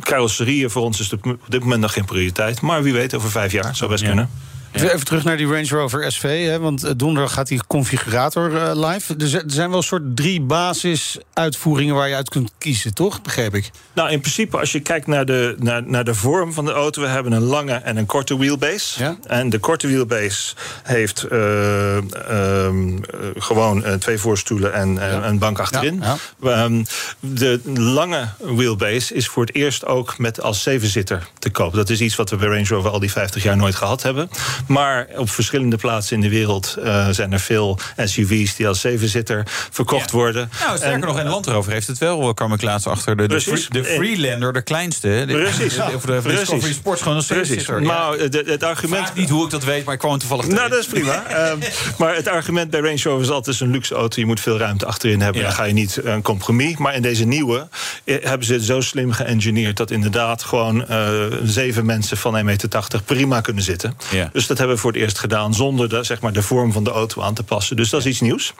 carrosserieën 0.00 0.70
voor 0.70 0.82
ons 0.82 1.00
is 1.00 1.12
op 1.12 1.38
dit 1.48 1.60
moment 1.60 1.80
nog 1.80 1.92
geen 1.92 2.04
prioriteit. 2.04 2.60
Maar 2.60 2.82
wie 2.82 2.92
weet, 2.92 3.14
over 3.14 3.30
vijf 3.30 3.52
jaar 3.52 3.76
zou 3.76 3.90
best 3.90 4.02
Ja. 4.02 4.08
kunnen. 4.08 4.30
Even 4.76 4.92
even 4.94 5.04
terug 5.04 5.24
naar 5.24 5.36
die 5.36 5.46
Range 5.46 5.68
Rover 5.68 6.12
SV. 6.12 6.46
Hè, 6.46 6.58
want 6.58 6.84
eh, 6.84 6.90
donderdag 6.96 7.32
gaat 7.32 7.48
die 7.48 7.60
configurator 7.66 8.56
eh, 8.56 8.70
live. 8.90 9.14
Er 9.18 9.28
zijn- 9.28 9.42
er 9.44 9.50
zijn 9.50 9.68
wel 9.68 9.78
een 9.78 9.82
soort 9.84 10.16
drie 10.16 10.40
basisuitvoeringen 10.40 11.94
waar 11.94 12.08
je 12.08 12.14
uit 12.14 12.28
kunt 12.28 12.50
kiezen, 12.58 12.94
toch? 12.94 13.22
Begreep 13.22 13.54
ik. 13.54 13.70
Nou, 13.94 14.10
in 14.10 14.20
principe, 14.20 14.58
als 14.58 14.72
je 14.72 14.80
kijkt 14.80 15.06
naar 15.06 15.24
de, 15.26 15.54
naar, 15.58 15.82
naar 15.86 16.04
de 16.04 16.14
vorm 16.14 16.52
van 16.52 16.64
de 16.64 16.72
auto, 16.72 17.02
we 17.02 17.08
hebben 17.08 17.32
een 17.32 17.42
lange 17.42 17.72
en 17.74 17.96
een 17.96 18.06
korte 18.06 18.38
wheelbase. 18.38 19.02
Ja. 19.02 19.16
En 19.26 19.50
de 19.50 19.58
korte 19.58 19.86
wheelbase 19.86 20.54
heeft 20.82 21.22
eh, 21.22 21.96
ehm, 21.96 22.96
eh, 22.96 23.02
gewoon 23.36 23.84
twee 23.98 24.18
voorstoelen 24.18 24.72
en 24.72 24.98
een 25.28 25.38
bank 25.38 25.58
achterin. 25.58 26.02
Ja, 26.02 26.16
Ehm, 26.42 26.84
de 27.20 27.60
lange 27.74 28.28
wheelbase 28.38 29.14
is 29.14 29.28
voor 29.28 29.44
het 29.46 29.54
eerst 29.54 29.84
ook 29.86 30.18
met 30.18 30.40
als 30.40 30.62
zevenzitter 30.62 31.28
te 31.38 31.50
koop. 31.50 31.74
Dat 31.74 31.90
is 31.90 32.00
iets 32.00 32.16
wat 32.16 32.30
we 32.30 32.36
bij 32.36 32.48
Range 32.48 32.64
Rover 32.68 32.90
al 32.90 32.98
die 33.00 33.10
50 33.10 33.42
jaar 33.42 33.56
nooit 33.56 33.74
gehad 33.74 34.02
hebben. 34.02 34.30
Maar 34.66 35.06
op 35.16 35.30
verschillende 35.30 35.76
plaatsen 35.76 36.16
in 36.16 36.22
de 36.22 36.28
wereld 36.28 36.76
eh, 36.82 37.08
zijn 37.10 37.32
er 37.32 37.40
veel 37.40 37.78
SUV's 37.96 38.56
die 38.56 38.68
als 38.68 38.80
zevenzitter 38.80 39.42
verkocht 39.70 40.10
worden. 40.10 40.50
Nou, 40.60 40.76
sterker 40.76 40.94
En- 40.94 41.06
nog, 41.06 41.18
en 41.18 41.28
Land 41.28 41.46
Rover 41.46 41.72
heeft 41.72 41.86
het 41.86 41.98
wel, 41.98 42.34
kwam 42.34 42.52
ik 42.52 42.62
laatst 42.62 42.86
achter. 42.86 43.16
De, 43.16 43.22
de, 43.22 43.28
Precies. 43.28 43.68
De 43.68 43.84
Freelander, 43.84 44.52
de 44.52 44.62
kleinste. 44.62 45.24
De, 45.26 45.32
Precies. 45.32 45.74
De, 45.74 45.98
de, 46.06 46.20
de 46.22 46.28
Discovery 46.28 46.72
Sports, 46.72 47.02
gewoon 47.02 47.16
een 47.18 47.24
Precies. 47.26 47.46
zevenzitter. 47.46 47.82
Maar 47.82 48.12
het, 48.12 48.34
het 48.46 48.62
argument. 48.62 49.04
Vraag 49.06 49.16
niet 49.16 49.30
hoe 49.30 49.44
ik 49.44 49.50
dat 49.50 49.64
weet, 49.64 49.84
maar 49.84 49.94
ik 49.94 50.00
kwam 50.00 50.18
toevallig 50.18 50.46
Nou, 50.46 50.68
dat 50.68 50.78
is 50.78 50.86
prima. 50.86 51.24
Ehm, 51.36 51.58
maar 51.98 52.14
het 52.14 52.28
argument 52.28 52.70
bij 52.70 52.80
Range 52.80 53.02
Rover 53.02 53.22
is 53.22 53.30
altijd 53.30 53.60
een 53.60 53.70
luxe 53.70 53.94
auto. 53.94 54.20
Je 54.20 54.26
moet 54.26 54.40
veel 54.40 54.58
ruimte 54.58 54.86
achterin 54.86 55.20
hebben. 55.20 55.40
Ja. 55.40 55.46
Dan 55.46 55.56
ga 55.56 55.64
je 55.64 55.72
niet 55.72 56.00
een 56.04 56.22
compromis. 56.22 56.76
Maar 56.76 56.94
in 56.94 57.02
deze 57.02 57.24
nieuwe 57.24 57.68
eh, 58.04 58.16
hebben 58.24 58.46
ze 58.46 58.52
het 58.52 58.64
zo 58.64 58.80
slim 58.80 59.12
geëngineerd... 59.12 59.76
dat 59.76 59.90
inderdaad 59.90 60.42
gewoon 60.42 60.86
eh, 60.88 61.10
zeven 61.44 61.86
mensen 61.86 62.16
van 62.16 62.36
1,80 62.36 62.44
meter 62.44 63.02
prima 63.04 63.40
kunnen 63.40 63.62
zitten. 63.62 63.96
Ja. 64.10 64.30
Dus 64.32 64.46
dat 64.46 64.55
hebben 64.58 64.76
we 64.76 64.82
voor 64.82 64.92
het 64.92 65.00
eerst 65.00 65.18
gedaan... 65.18 65.54
zonder 65.54 65.88
de, 65.88 66.02
zeg 66.02 66.20
maar, 66.20 66.32
de 66.32 66.42
vorm 66.42 66.72
van 66.72 66.84
de 66.84 66.90
auto 66.90 67.22
aan 67.22 67.34
te 67.34 67.42
passen. 67.42 67.76
Dus 67.76 67.90
dat 67.90 68.00
is 68.00 68.06
iets 68.06 68.20
nieuws. 68.20 68.54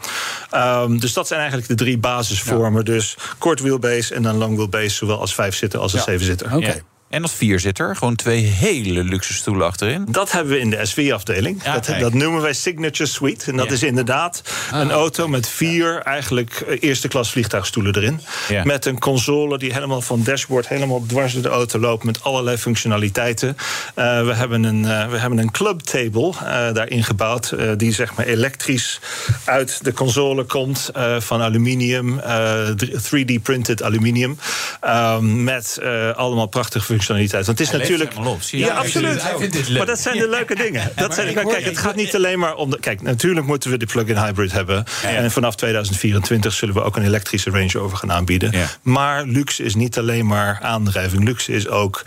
Ehm, 0.50 0.98
dus 0.98 1.12
dat 1.12 1.26
zijn 1.26 1.40
eigenlijk 1.40 1.68
de 1.68 1.74
drie 1.74 1.98
basisvormen. 1.98 2.84
Dus 2.84 3.16
kort 3.38 3.60
wheelbase 3.60 4.14
en 4.14 4.22
dan 4.22 4.36
long 4.36 4.56
wheelbase... 4.56 4.94
zowel 4.94 5.20
als 5.20 5.34
vijf 5.34 5.54
zitten 5.54 5.80
als 5.80 5.92
een 5.92 6.00
zeven 6.00 6.26
zitten. 6.26 6.52
Oké. 6.52 6.82
En 7.08 7.22
als 7.22 7.32
vierzitter, 7.32 7.96
gewoon 7.96 8.14
twee 8.16 8.42
hele 8.42 9.04
luxe 9.04 9.32
stoelen 9.34 9.66
achterin. 9.66 10.06
Dat 10.10 10.32
hebben 10.32 10.52
we 10.52 10.58
in 10.60 10.70
de 10.70 10.86
SV-afdeling. 10.86 11.62
Ja, 11.64 11.72
dat, 11.72 12.00
dat 12.00 12.12
noemen 12.14 12.42
wij 12.42 12.52
Signature 12.52 13.08
Suite. 13.08 13.50
En 13.50 13.56
dat 13.56 13.66
Ja. 13.66 13.72
is 13.72 13.82
inderdaad 13.82 14.42
een 14.72 14.90
auto 14.90 15.28
met 15.28 15.48
vier 15.48 15.98
eigenlijk 16.02 16.50
eh, 16.68 16.76
eerste 16.80 17.08
klas 17.08 17.30
vliegtuigstoelen 17.30 17.96
erin. 17.96 18.20
Met 18.64 18.86
een 18.86 18.98
console 18.98 19.58
die 19.58 19.72
helemaal 19.72 20.00
van 20.02 20.22
dashboard 20.22 20.68
helemaal 20.68 21.04
dwars 21.06 21.32
door 21.32 21.42
de 21.42 21.48
auto 21.48 21.78
loopt. 21.78 22.04
Met 22.04 22.22
allerlei 22.24 22.56
functionaliteiten. 22.56 23.56
Eh, 23.94 24.24
we, 24.24 24.34
hebben 24.34 24.64
een, 24.64 24.84
eh, 24.84 25.08
we 25.08 25.16
hebben 25.18 25.38
een 25.38 25.50
club 25.50 25.80
table 25.80 26.32
daarin 26.72 27.04
gebouwd. 27.04 27.54
die 27.76 27.92
zeg 27.92 28.14
maar 28.14 28.26
elektrisch 28.26 29.00
uit 29.44 29.84
de 29.84 29.92
console 29.92 30.44
komt. 30.44 30.90
van 31.18 31.42
aluminium. 31.42 32.18
eh, 32.18 32.68
3D 33.02 33.42
printed 33.42 33.82
aluminium. 33.82 34.38
Ehm, 34.80 35.44
met 35.44 35.80
allemaal 36.14 36.46
prachtige 36.46 36.84
functionaliteiten. 36.96 37.46
Want 37.46 37.58
het 37.58 37.68
is 37.68 37.72
Hij 37.72 37.80
natuurlijk. 37.80 38.26
op. 38.26 38.40
Ja, 38.50 38.74
absoluut. 38.74 39.76
Maar 39.76 39.86
dat 39.86 40.00
zijn 40.00 40.18
de 40.18 40.28
leuke 40.28 40.54
dingen. 40.54 40.92
Dat 40.96 41.14
zijn, 41.14 41.34
kijk, 41.34 41.64
het 41.64 41.78
gaat 41.78 41.96
niet 41.96 42.14
alleen 42.14 42.38
maar 42.38 42.54
om 42.54 42.70
de. 42.70 42.80
Kijk, 42.80 43.02
natuurlijk 43.02 43.46
moeten 43.46 43.70
we 43.70 43.76
de 43.76 43.86
plug-in 43.86 44.16
hybrid 44.16 44.52
hebben. 44.52 44.84
En 45.02 45.30
vanaf 45.30 45.54
2024 45.54 46.52
zullen 46.52 46.74
we 46.74 46.82
ook 46.82 46.96
een 46.96 47.04
elektrische 47.04 47.50
Range 47.50 47.72
Rover 47.72 47.98
gaan 47.98 48.12
aanbieden. 48.12 48.52
Maar 48.82 49.24
luxe 49.24 49.62
is 49.62 49.74
niet 49.74 49.98
alleen 49.98 50.26
maar 50.26 50.58
aandrijving. 50.62 51.24
Luxe 51.24 51.52
is 51.52 51.68
ook 51.68 52.02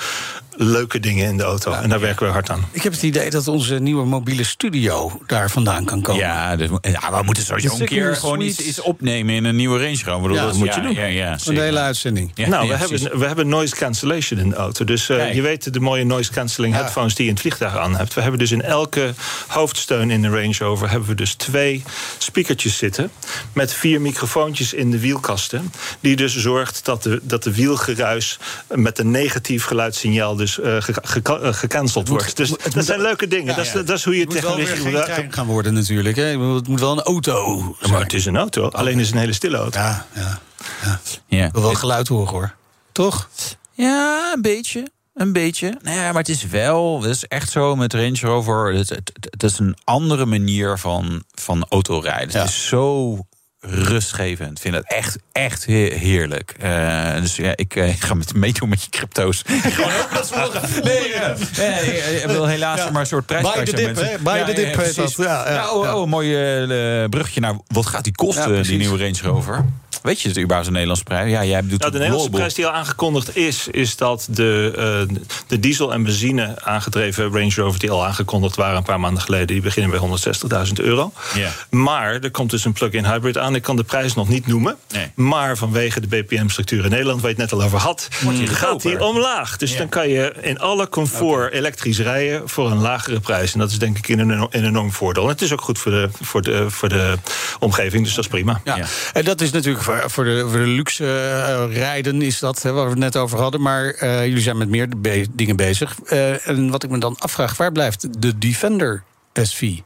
leuke 0.61 0.99
dingen 0.99 1.27
in 1.27 1.37
de 1.37 1.43
auto. 1.43 1.71
en 1.71 1.89
daar 1.89 1.99
werken 1.99 2.25
we 2.25 2.31
hard 2.31 2.49
aan. 2.49 2.65
Ik 2.71 2.83
heb 2.83 2.91
het 2.91 3.03
idee 3.03 3.29
dat 3.29 3.47
onze 3.47 3.79
nieuwe 3.79 4.05
mobiele 4.05 4.43
studio 4.43 5.21
daar 5.25 5.49
vandaan 5.49 5.85
kan 5.85 6.01
komen. 6.01 6.21
Ja, 6.21 6.55
dus, 6.55 6.69
ja 6.81 7.17
we 7.17 7.23
moeten 7.23 7.43
sowieso 7.43 7.75
een 7.79 7.85
keer 7.85 8.15
gewoon 8.15 8.41
iets, 8.41 8.59
iets, 8.59 8.81
opnemen 8.81 9.35
in 9.35 9.43
een 9.43 9.55
nieuwe 9.55 9.79
Range 9.79 10.01
Rover. 10.05 10.33
Ja, 10.33 10.45
dat 10.45 10.55
moet 10.55 10.73
je 10.73 10.81
ja, 10.81 10.85
doen. 10.87 10.95
Ja, 10.95 11.05
ja, 11.05 11.37
Een 11.45 11.57
hele 11.57 11.79
uitzending. 11.79 12.31
nou, 12.35 12.67
we, 12.67 12.75
hebben, 12.75 13.19
we 13.19 13.25
hebben 13.25 13.47
noise 13.47 13.75
cancellation 13.75 14.39
in 14.39 14.49
de 14.49 14.55
auto. 14.55 14.85
Dus 14.85 15.09
uh, 15.09 15.33
je 15.33 15.41
weet 15.41 15.73
de 15.73 15.79
mooie 15.79 16.03
noise 16.03 16.31
cancelling 16.31 16.73
headphones 16.73 17.15
die 17.15 17.23
je 17.23 17.29
in 17.29 17.35
het 17.35 17.45
vliegtuig 17.45 17.77
aan 17.77 17.95
hebt. 17.95 18.13
We 18.13 18.21
hebben 18.21 18.39
dus 18.39 18.51
in 18.51 18.61
elke 18.61 19.13
hoofdsteun 19.47 20.11
in 20.11 20.21
de 20.21 20.29
Range 20.29 20.55
Rover 20.57 20.89
hebben 20.89 21.09
we 21.09 21.15
dus 21.15 21.33
twee 21.33 21.83
speakertjes 22.17 22.77
zitten 22.77 23.11
met 23.53 23.73
vier 23.73 24.01
microfoontjes 24.01 24.73
in 24.73 24.91
de 24.91 24.99
wielkasten, 24.99 25.71
die 25.99 26.15
dus 26.15 26.37
zorgt 26.37 26.85
dat 26.85 27.03
de, 27.03 27.19
dat 27.23 27.43
de 27.43 27.53
wielgeruis 27.53 28.39
met 28.67 28.99
een 28.99 29.11
negatief 29.11 29.65
geluidssignaal 29.65 30.35
dus 30.35 30.48
ge, 30.53 30.81
ge, 31.01 31.39
uh, 31.41 31.53
gecanceld 31.53 32.07
wordt. 32.07 32.37
Dus 32.37 32.49
dat 32.73 32.85
zijn 32.85 33.01
leuke 33.01 33.27
dingen. 33.27 33.45
Ja, 33.45 33.55
dat, 33.55 33.65
is, 33.65 33.71
ja. 33.71 33.81
dat 33.81 33.97
is 33.97 34.03
hoe 34.03 34.17
je 34.17 34.27
technologie 34.27 34.65
geen 34.65 35.33
gaan 35.33 35.45
worden 35.45 35.73
natuurlijk. 35.73 36.15
Hè? 36.15 36.23
Het 36.53 36.67
moet 36.67 36.79
wel 36.79 36.91
een 36.91 37.01
auto. 37.01 37.75
Maar 37.89 38.01
het 38.01 38.13
is 38.13 38.25
een 38.25 38.37
auto. 38.37 38.67
Alleen 38.67 38.99
is 38.99 39.05
het 39.05 39.15
een 39.15 39.21
hele 39.21 39.33
stille 39.33 39.57
auto. 39.57 39.79
Ja, 39.79 40.05
ja. 40.13 40.39
ja. 40.83 40.99
ja. 41.27 41.45
Ik 41.45 41.51
wil 41.51 41.61
wel 41.61 41.73
geluid 41.73 42.07
horen 42.07 42.33
hoor. 42.33 42.55
Toch? 42.91 43.29
Ja, 43.71 44.31
een 44.35 44.41
beetje. 44.41 44.87
Een 45.13 45.33
beetje. 45.33 45.77
Nee, 45.81 45.95
maar 45.95 46.13
het 46.13 46.29
is 46.29 46.45
wel, 46.45 47.01
het 47.01 47.11
is 47.11 47.25
echt 47.25 47.51
zo 47.51 47.75
met 47.75 47.93
Range 47.93 48.19
Rover. 48.21 48.73
Het, 48.73 48.89
het, 48.89 49.11
het 49.29 49.43
is 49.43 49.59
een 49.59 49.77
andere 49.83 50.25
manier 50.25 50.77
van, 50.77 51.23
van 51.33 51.65
autorijden. 51.69 52.31
Ja. 52.31 52.39
Het 52.39 52.49
is 52.49 52.67
zo 52.67 53.17
rustgevend. 53.59 54.51
Ik 54.51 54.61
vind 54.61 54.75
het 54.75 54.85
echt, 54.87 55.17
echt 55.31 55.65
heerlijk. 55.65 56.55
Uh, 56.63 57.15
dus 57.15 57.35
ja, 57.35 57.51
ik 57.55 57.75
uh, 57.75 57.89
ga 57.99 58.13
met 58.13 58.33
meedoen 58.33 58.69
met 58.69 58.83
je 58.83 58.89
crypto's. 58.89 59.43
Gewoon 59.47 59.91
ook 59.91 60.13
dat 60.13 60.29
volgen. 60.29 60.83
Nee, 60.83 61.09
ja. 61.09 61.35
nee, 61.57 62.21
ik 62.21 62.27
wil 62.27 62.45
helaas 62.45 62.79
ja. 62.79 62.89
maar 62.89 63.01
een 63.01 63.07
soort 63.07 63.25
prijs. 63.25 63.53
Bij 63.53 63.65
de 63.65 63.73
dip, 63.73 63.95
hè? 63.95 64.17
Bij 64.19 64.43
de 64.43 64.53
dip 64.53 64.95
dat. 64.95 65.15
Ja, 65.17 65.71
oh, 65.71 65.95
oh, 65.95 66.01
een 66.01 66.09
mooi 66.09 66.61
uh, 66.61 67.09
bruggetje 67.09 67.41
naar 67.41 67.57
wat 67.67 67.85
gaat 67.85 68.03
die 68.03 68.15
kosten, 68.15 68.63
die 68.63 68.77
nieuwe 68.77 68.97
Range 68.97 69.19
Rover? 69.21 69.65
Weet 70.01 70.21
je 70.21 70.27
het 70.27 70.37
überhaupt 70.37 70.67
een 70.67 70.73
Nederlandse 70.73 71.03
prijs? 71.05 71.31
Ja, 71.31 71.45
jij 71.45 71.61
doet 71.61 71.79
nou, 71.79 71.91
de 71.91 71.97
Nederlandse 71.97 72.29
prijs 72.29 72.53
die 72.53 72.67
al 72.67 72.73
aangekondigd 72.73 73.35
is, 73.35 73.67
is 73.67 73.95
dat 73.95 74.27
de, 74.29 74.73
uh, 75.09 75.17
de 75.47 75.59
diesel- 75.59 75.93
en 75.93 76.03
benzine 76.03 76.61
aangedreven 76.63 77.31
Range 77.31 77.53
Rover 77.55 77.79
die 77.79 77.91
al 77.91 78.05
aangekondigd 78.05 78.55
waren 78.55 78.77
een 78.77 78.83
paar 78.83 78.99
maanden 78.99 79.23
geleden, 79.23 79.47
die 79.47 79.61
beginnen 79.61 79.91
bij 79.91 79.99
160.000 79.99 80.79
euro. 80.79 81.11
Yeah. 81.35 81.51
Maar 81.69 82.13
er 82.13 82.31
komt 82.31 82.49
dus 82.49 82.65
een 82.65 82.73
plug-in 82.73 83.05
hybrid 83.05 83.37
aan. 83.37 83.55
Ik 83.55 83.61
kan 83.61 83.75
de 83.75 83.83
prijs 83.83 84.13
nog 84.13 84.29
niet 84.29 84.47
noemen. 84.47 84.77
Nee. 84.93 85.11
Maar 85.15 85.57
vanwege 85.57 85.99
de 85.99 86.07
BPM-structuur 86.07 86.83
in 86.83 86.89
Nederland, 86.89 87.21
waar 87.21 87.29
je 87.29 87.41
het 87.41 87.51
net 87.51 87.59
al 87.59 87.65
over 87.65 87.79
had, 87.79 88.07
die 88.29 88.47
gaat 88.47 88.81
die 88.81 89.03
omlaag. 89.03 89.57
Dus 89.57 89.67
Yeah. 89.69 89.81
dan 89.81 89.89
kan 89.89 90.09
je 90.09 90.33
in 90.41 90.59
alle 90.59 90.89
comfort 90.89 91.45
okay. 91.45 91.59
elektrisch 91.59 91.99
rijden 91.99 92.49
voor 92.49 92.71
een 92.71 92.77
lagere 92.81 93.19
prijs. 93.19 93.53
En 93.53 93.59
dat 93.59 93.71
is 93.71 93.79
denk 93.79 93.97
ik 93.97 94.07
een, 94.07 94.29
een 94.29 94.47
enorm 94.51 94.91
voordeel. 94.91 95.23
En 95.23 95.29
het 95.29 95.41
is 95.41 95.53
ook 95.53 95.61
goed 95.61 95.79
voor 95.79 95.91
de, 95.91 96.09
voor 96.21 96.41
de, 96.41 96.69
voor 96.69 96.89
de 96.89 97.15
omgeving, 97.59 98.03
dus 98.03 98.13
dat 98.13 98.23
is 98.23 98.29
prima. 98.29 98.61
Ja. 98.63 98.77
En 99.13 99.25
dat 99.25 99.41
is 99.41 99.51
natuurlijk 99.51 99.83
voor, 99.83 99.98
voor 100.05 100.23
de, 100.23 100.47
voor 100.49 100.59
de 100.59 100.67
luxe 100.67 101.03
uh, 101.03 101.75
rijden 101.75 102.21
is 102.21 102.39
dat, 102.39 102.61
hè, 102.61 102.71
waar 102.71 102.83
we 102.83 102.89
het 102.89 102.99
net 102.99 103.17
over 103.17 103.39
hadden. 103.39 103.61
Maar 103.61 104.03
uh, 104.03 104.25
jullie 104.25 104.41
zijn 104.41 104.57
met 104.57 104.69
meer 104.69 104.87
dingen 105.31 105.55
bezig. 105.55 105.97
Uh, 106.05 106.47
en 106.47 106.69
wat 106.69 106.83
ik 106.83 106.89
me 106.89 106.97
dan 106.97 107.15
afvraag, 107.19 107.57
waar 107.57 107.71
blijft 107.71 108.21
de 108.21 108.37
Defender 108.37 109.03
SV? 109.33 109.79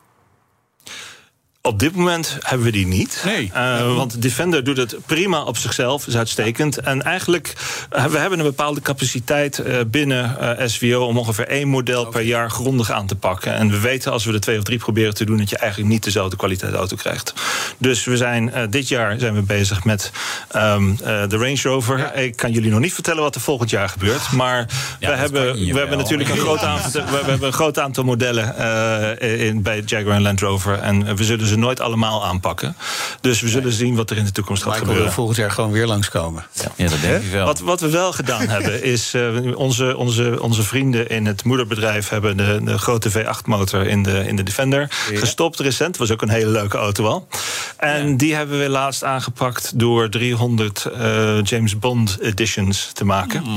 Op 1.68 1.80
dit 1.80 1.96
moment 1.96 2.38
hebben 2.42 2.66
we 2.66 2.72
die 2.72 2.88
niet. 2.88 3.22
Nee. 3.26 3.52
Uh, 3.56 3.96
want 3.96 4.22
Defender 4.22 4.64
doet 4.64 4.78
het 4.78 4.96
prima 5.06 5.44
op 5.44 5.58
zichzelf, 5.58 6.08
is 6.08 6.18
uitstekend. 6.18 6.78
En 6.78 7.02
eigenlijk, 7.02 7.54
uh, 7.96 8.06
we 8.06 8.18
hebben 8.18 8.40
een 8.40 8.46
bepaalde 8.46 8.82
capaciteit 8.82 9.60
uh, 9.60 9.80
binnen 9.88 10.38
SVO... 10.70 11.06
om 11.06 11.18
ongeveer 11.18 11.48
één 11.48 11.68
model 11.68 12.06
per 12.06 12.22
jaar 12.22 12.50
grondig 12.50 12.92
aan 12.92 13.08
te 13.08 13.16
pakken. 13.16 13.54
En 13.54 13.70
we 13.70 13.80
weten 13.80 14.12
als 14.12 14.26
we 14.26 14.34
er 14.34 14.40
twee 14.40 14.58
of 14.58 14.64
drie 14.64 14.78
proberen 14.78 15.14
te 15.14 15.26
doen... 15.26 15.38
dat 15.38 15.50
je 15.50 15.58
eigenlijk 15.58 15.92
niet 15.92 16.04
dezelfde 16.04 16.36
kwaliteit 16.36 16.74
auto 16.74 16.96
krijgt. 16.96 17.34
Dus 17.78 18.04
we 18.04 18.18
zijn, 18.18 18.52
dit 18.70 18.88
jaar 18.88 19.20
zijn 19.20 19.34
we 19.34 19.42
bezig 19.42 19.84
met 19.84 20.12
um, 20.56 20.96
de 20.98 21.38
Range 21.38 21.62
Rover. 21.62 21.98
Ja. 21.98 22.14
Ik 22.14 22.36
kan 22.36 22.52
jullie 22.52 22.72
nog 22.72 22.80
niet 22.80 22.94
vertellen 22.94 23.22
wat 23.22 23.36
er 23.36 23.42
volgend 23.42 23.70
jaar 23.70 23.90
gebeurt. 23.90 24.32
Maar 24.32 24.68
ja, 25.00 25.10
we, 25.10 25.16
hebben, 25.16 25.54
we 25.54 25.78
hebben 25.78 25.98
natuurlijk 25.98 26.30
een 26.30 26.38
groot, 26.38 26.62
aantal, 26.62 26.92
we 27.06 27.16
hebben 27.26 27.48
een 27.48 27.54
groot 27.54 27.80
aantal 27.80 28.04
modellen 28.04 28.58
in, 29.20 29.62
bij 29.62 29.84
Jaguar 29.86 30.16
en 30.16 30.22
Land 30.22 30.40
Rover. 30.40 30.80
En 30.80 31.16
we 31.16 31.24
zullen 31.24 31.53
ze 31.54 31.60
nooit 31.60 31.80
allemaal 31.80 32.26
aanpakken. 32.26 32.76
Dus 33.22 33.42
we 33.42 33.50
zullen 33.50 33.72
zien 33.72 33.96
wat 33.96 34.10
er 34.10 34.18
in 34.18 34.26
de 34.26 34.32
toekomst 34.32 34.64
gaat 34.64 34.78
gebeuren. 34.78 35.04
wil 35.04 35.12
volgend 35.12 35.38
jaar 35.38 35.52
gewoon 35.52 35.72
weer 35.72 35.88
langskomen. 35.88 36.46
Ja, 36.54 36.72
ja 36.76 36.90
dat 36.90 37.02
denk 37.02 37.24
ik 37.24 37.32
wel. 37.32 37.46
Wat, 37.46 37.60
wat 37.60 37.82
we 37.82 37.90
wel 37.90 38.14
gedaan 38.14 38.48
hebben, 38.56 38.84
is 38.84 39.14
uh, 39.14 39.58
onze, 39.58 39.98
onze, 39.98 40.42
onze 40.42 40.64
vrienden 40.64 41.10
in 41.10 41.26
het 41.26 41.44
moederbedrijf 41.44 42.10
hebben 42.10 42.38
de, 42.38 42.60
de 42.64 42.78
grote 42.78 43.12
V8-motor 43.12 43.88
in 43.88 44.04
de, 44.04 44.28
in 44.28 44.36
de 44.36 44.44
Defender 44.44 44.92
ja. 45.12 45.20
gestopt 45.20 45.60
recent. 45.60 45.98
Was 45.98 46.12
ook 46.12 46.22
een 46.22 46.30
hele 46.30 46.50
leuke 46.50 46.78
auto 46.78 47.06
al. 47.06 47.28
En 47.78 48.10
ja. 48.10 48.18
die 48.18 48.36
hebben 48.36 48.60
we 48.60 48.70
laatst 48.70 49.04
aangepakt 49.04 49.80
door 49.80 50.10
300 50.10 50.90
uh, 50.98 51.44
James 51.44 51.80
Bond 51.80 52.18
editions 52.22 52.90
te 52.94 53.06
maken. 53.06 53.44
Mm. 53.44 53.56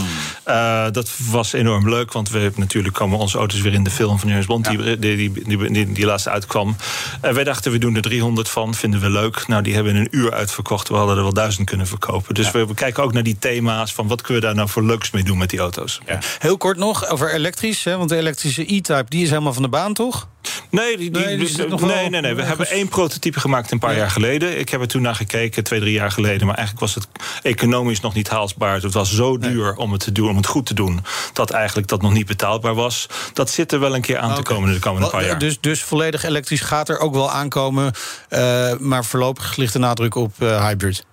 Uh, 0.49 0.85
dat 0.93 1.11
was 1.31 1.53
enorm 1.53 1.89
leuk, 1.89 2.13
want 2.13 2.31
we 2.31 2.53
natuurlijk 2.57 2.95
komen 2.95 3.19
onze 3.19 3.39
auto's 3.39 3.61
weer 3.61 3.73
in 3.73 3.85
de 3.85 3.91
film 3.91 4.19
van 4.19 4.29
James 4.29 4.47
Bond, 4.47 4.65
die, 4.65 4.99
die, 4.99 5.17
die, 5.17 5.33
die, 5.45 5.73
die, 5.73 5.93
die 5.93 6.05
laatst 6.05 6.29
uitkwam. 6.29 6.77
En 7.21 7.35
wij 7.35 7.45
dachten, 7.45 7.73
we 7.73 7.79
doen 7.87 7.97
er 7.97 8.03
300 8.03 8.51
van, 8.51 8.75
vinden 8.75 9.01
we 9.01 9.11
leuk. 9.11 9.47
Nou, 9.47 9.63
die 9.63 9.75
hebben 9.75 9.95
in 9.95 10.01
een 10.01 10.09
uur 10.11 10.33
uitverkocht. 10.33 10.89
We 10.89 10.95
hadden 10.95 11.17
er 11.17 11.23
wel 11.23 11.33
duizend 11.33 11.67
kunnen 11.67 11.87
verkopen. 11.87 12.35
Dus 12.35 12.47
ja. 12.47 12.53
we, 12.53 12.67
we, 12.67 12.75
kijken 12.75 13.03
ook 13.03 13.13
naar 13.13 13.23
die 13.23 13.39
thema's 13.39 13.95
van 13.95 14.09
wat 14.09 14.23
kunnen 14.23 14.43
we 14.43 14.47
daar 14.47 14.57
nou 14.57 14.69
voor 14.69 14.83
leuks 14.83 15.11
mee 15.11 15.25
doen 15.25 15.39
met 15.39 15.51
die 15.51 15.59
auto's. 15.59 16.01
Ja. 16.07 16.19
Heel 16.39 16.57
kort 16.57 16.77
nog 16.77 17.09
over 17.09 17.35
elektrisch, 17.35 17.85
hè, 17.85 17.97
want 17.97 18.09
de 18.09 18.17
elektrische 18.17 18.75
E-Type 18.75 19.05
die 19.09 19.23
is 19.23 19.31
helemaal 19.31 19.53
van 19.53 19.63
de 19.63 19.69
baan, 19.69 19.95
toch? 19.95 20.29
Nee, 20.71 20.97
die, 20.97 21.11
die, 21.11 21.25
nee, 21.25 21.37
die 21.37 21.57
nee, 21.57 21.79
nee, 21.79 22.11
nee, 22.11 22.21
nee, 22.21 22.35
We 22.35 22.43
hebben 22.43 22.69
één 22.69 22.89
prototype 22.89 23.41
gemaakt 23.41 23.71
een 23.71 23.79
paar 23.79 23.93
ja. 23.93 23.99
jaar 23.99 24.11
geleden. 24.11 24.59
Ik 24.59 24.69
heb 24.69 24.81
er 24.81 24.89
toen 24.89 25.03
naar 25.03 25.15
gekeken, 25.15 25.65
twee, 25.65 25.81
drie 25.81 25.93
jaar 25.93 26.11
geleden. 26.11 26.47
Maar 26.47 26.57
eigenlijk 26.57 26.87
was 26.87 26.95
het 26.95 27.09
economisch 27.43 28.01
nog 28.01 28.15
niet 28.15 28.29
haalbaar. 28.29 28.83
Het 28.83 28.93
was 28.93 29.15
zo 29.15 29.39
duur 29.39 29.65
nee. 29.65 29.77
om 29.77 29.93
het 29.93 30.01
te 30.01 30.13
doen, 30.13 30.29
om 30.29 30.37
het 30.37 30.47
goed 30.47 30.67
te 30.67 30.75
doen, 30.75 31.05
dat 31.33 31.51
eigenlijk 31.51 31.89
dat 31.89 32.03
nog 32.03 32.13
niet 32.13 32.27
betaalbaar 32.27 32.75
was. 32.75 33.07
Dat 33.33 33.51
zit 33.51 33.73
er 33.73 33.81
wel 33.81 33.95
een 33.95 34.01
keer 34.01 34.19
aan 34.19 34.31
okay. 34.31 34.43
te 34.43 34.53
komen 34.53 34.73
de 34.73 34.79
komende 34.79 35.09
paar 35.09 35.25
jaar. 35.25 35.39
Dus, 35.39 35.61
dus 35.61 35.83
volledig 35.83 36.25
elektrisch 36.25 36.61
gaat 36.61 36.89
er 36.89 36.99
ook 36.99 37.15
wel 37.15 37.31
aankomen. 37.31 37.93
Uh, 38.31 38.73
maar 38.79 39.05
voorlopig 39.05 39.57
ligt 39.57 39.73
de 39.73 39.79
nadruk 39.79 40.15
op 40.15 40.33
uh, 40.39 40.67
hybrid. 40.67 41.05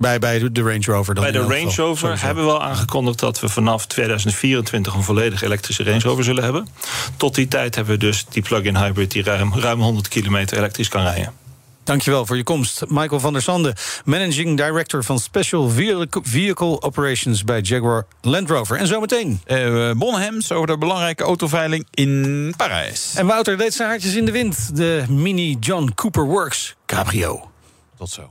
Bij, 0.00 0.18
bij 0.18 0.50
de 0.52 0.62
Range 0.62 0.84
Rover 0.84 1.14
dan 1.14 1.22
Bij 1.22 1.32
de 1.32 1.38
Range 1.38 1.74
Rover 1.74 1.96
Sowieso. 1.96 2.26
hebben 2.26 2.44
we 2.44 2.50
al 2.50 2.62
aangekondigd 2.62 3.18
dat 3.18 3.40
we 3.40 3.48
vanaf 3.48 3.86
2024 3.86 4.94
een 4.94 5.02
volledig 5.02 5.42
elektrische 5.42 5.84
Range 5.84 6.00
Rover 6.00 6.24
zullen 6.24 6.42
hebben. 6.42 6.68
Tot 7.16 7.34
die 7.34 7.48
tijd 7.48 7.74
hebben 7.74 7.94
we 7.94 8.00
dus 8.00 8.24
die 8.30 8.42
plug-in 8.42 8.76
hybrid 8.76 9.10
die 9.10 9.22
ruim, 9.22 9.54
ruim 9.54 9.80
100 9.80 10.08
kilometer 10.08 10.56
elektrisch 10.56 10.88
kan 10.88 11.02
rijden. 11.02 11.32
Dankjewel 11.84 12.26
voor 12.26 12.36
je 12.36 12.42
komst. 12.42 12.82
Michael 12.88 13.20
van 13.20 13.32
der 13.32 13.42
Sande, 13.42 13.74
Managing 14.04 14.56
Director 14.56 15.04
van 15.04 15.18
Special 15.18 15.70
Vehicle 16.22 16.82
Operations 16.82 17.44
bij 17.44 17.60
Jaguar 17.60 18.06
Land 18.20 18.50
Rover. 18.50 18.76
En 18.76 18.86
zometeen. 18.86 19.40
Uh, 19.46 19.90
Bonhems 19.92 20.52
over 20.52 20.66
de 20.66 20.78
belangrijke 20.78 21.22
autoveiling 21.22 21.86
in 21.90 22.54
Parijs. 22.56 23.14
En 23.14 23.26
Wouter 23.26 23.56
deed 23.56 23.74
zijn 23.74 23.88
hartjes 23.88 24.14
in 24.14 24.24
de 24.24 24.32
wind. 24.32 24.76
De 24.76 25.04
Mini 25.08 25.56
John 25.60 25.92
Cooper 25.94 26.24
Works 26.24 26.74
Cabrio. 26.86 27.50
Tot 27.96 28.10
zo. 28.10 28.30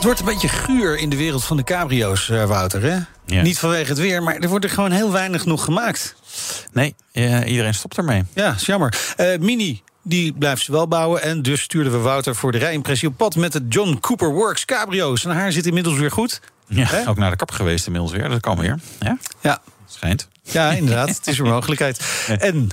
Het 0.00 0.08
wordt 0.08 0.24
een 0.24 0.32
beetje 0.34 0.48
guur 0.48 0.98
in 0.98 1.10
de 1.10 1.16
wereld 1.16 1.44
van 1.44 1.56
de 1.56 1.64
cabrio's, 1.64 2.28
uh, 2.28 2.44
Wouter. 2.44 2.82
Hè? 2.82 2.98
Ja. 3.26 3.42
Niet 3.42 3.58
vanwege 3.58 3.88
het 3.88 3.98
weer, 3.98 4.22
maar 4.22 4.36
er 4.36 4.48
wordt 4.48 4.64
er 4.64 4.70
gewoon 4.70 4.90
heel 4.90 5.12
weinig 5.12 5.44
nog 5.44 5.64
gemaakt. 5.64 6.14
Nee, 6.72 6.94
uh, 7.12 7.50
iedereen 7.50 7.74
stopt 7.74 7.96
ermee. 7.96 8.24
Ja, 8.34 8.54
is 8.54 8.66
jammer. 8.66 9.14
Uh, 9.16 9.38
Mini, 9.38 9.82
die 10.02 10.32
blijft 10.32 10.62
ze 10.62 10.72
wel 10.72 10.88
bouwen. 10.88 11.22
En 11.22 11.42
dus 11.42 11.60
stuurden 11.60 11.92
we 11.92 11.98
Wouter 11.98 12.34
voor 12.34 12.52
de 12.52 12.58
rijimpressie 12.58 13.08
op 13.08 13.16
pad... 13.16 13.36
met 13.36 13.52
de 13.52 13.66
John 13.68 13.98
Cooper 14.00 14.32
Works 14.32 14.64
cabrio's. 14.64 15.20
Zijn 15.20 15.36
haar 15.36 15.52
zit 15.52 15.66
inmiddels 15.66 15.98
weer 15.98 16.10
goed. 16.10 16.40
Ja, 16.66 16.84
He? 16.84 17.08
ook 17.08 17.18
naar 17.18 17.30
de 17.30 17.36
kapper 17.36 17.56
geweest 17.56 17.86
inmiddels 17.86 18.12
weer. 18.12 18.28
Dat 18.28 18.40
kan 18.40 18.58
weer. 18.58 18.78
Ja, 19.00 19.18
ja. 19.40 19.62
schijnt. 19.86 20.28
Ja, 20.42 20.70
inderdaad. 20.70 21.08
het 21.08 21.26
is 21.26 21.38
een 21.38 21.48
mogelijkheid. 21.48 22.00
En... 22.38 22.68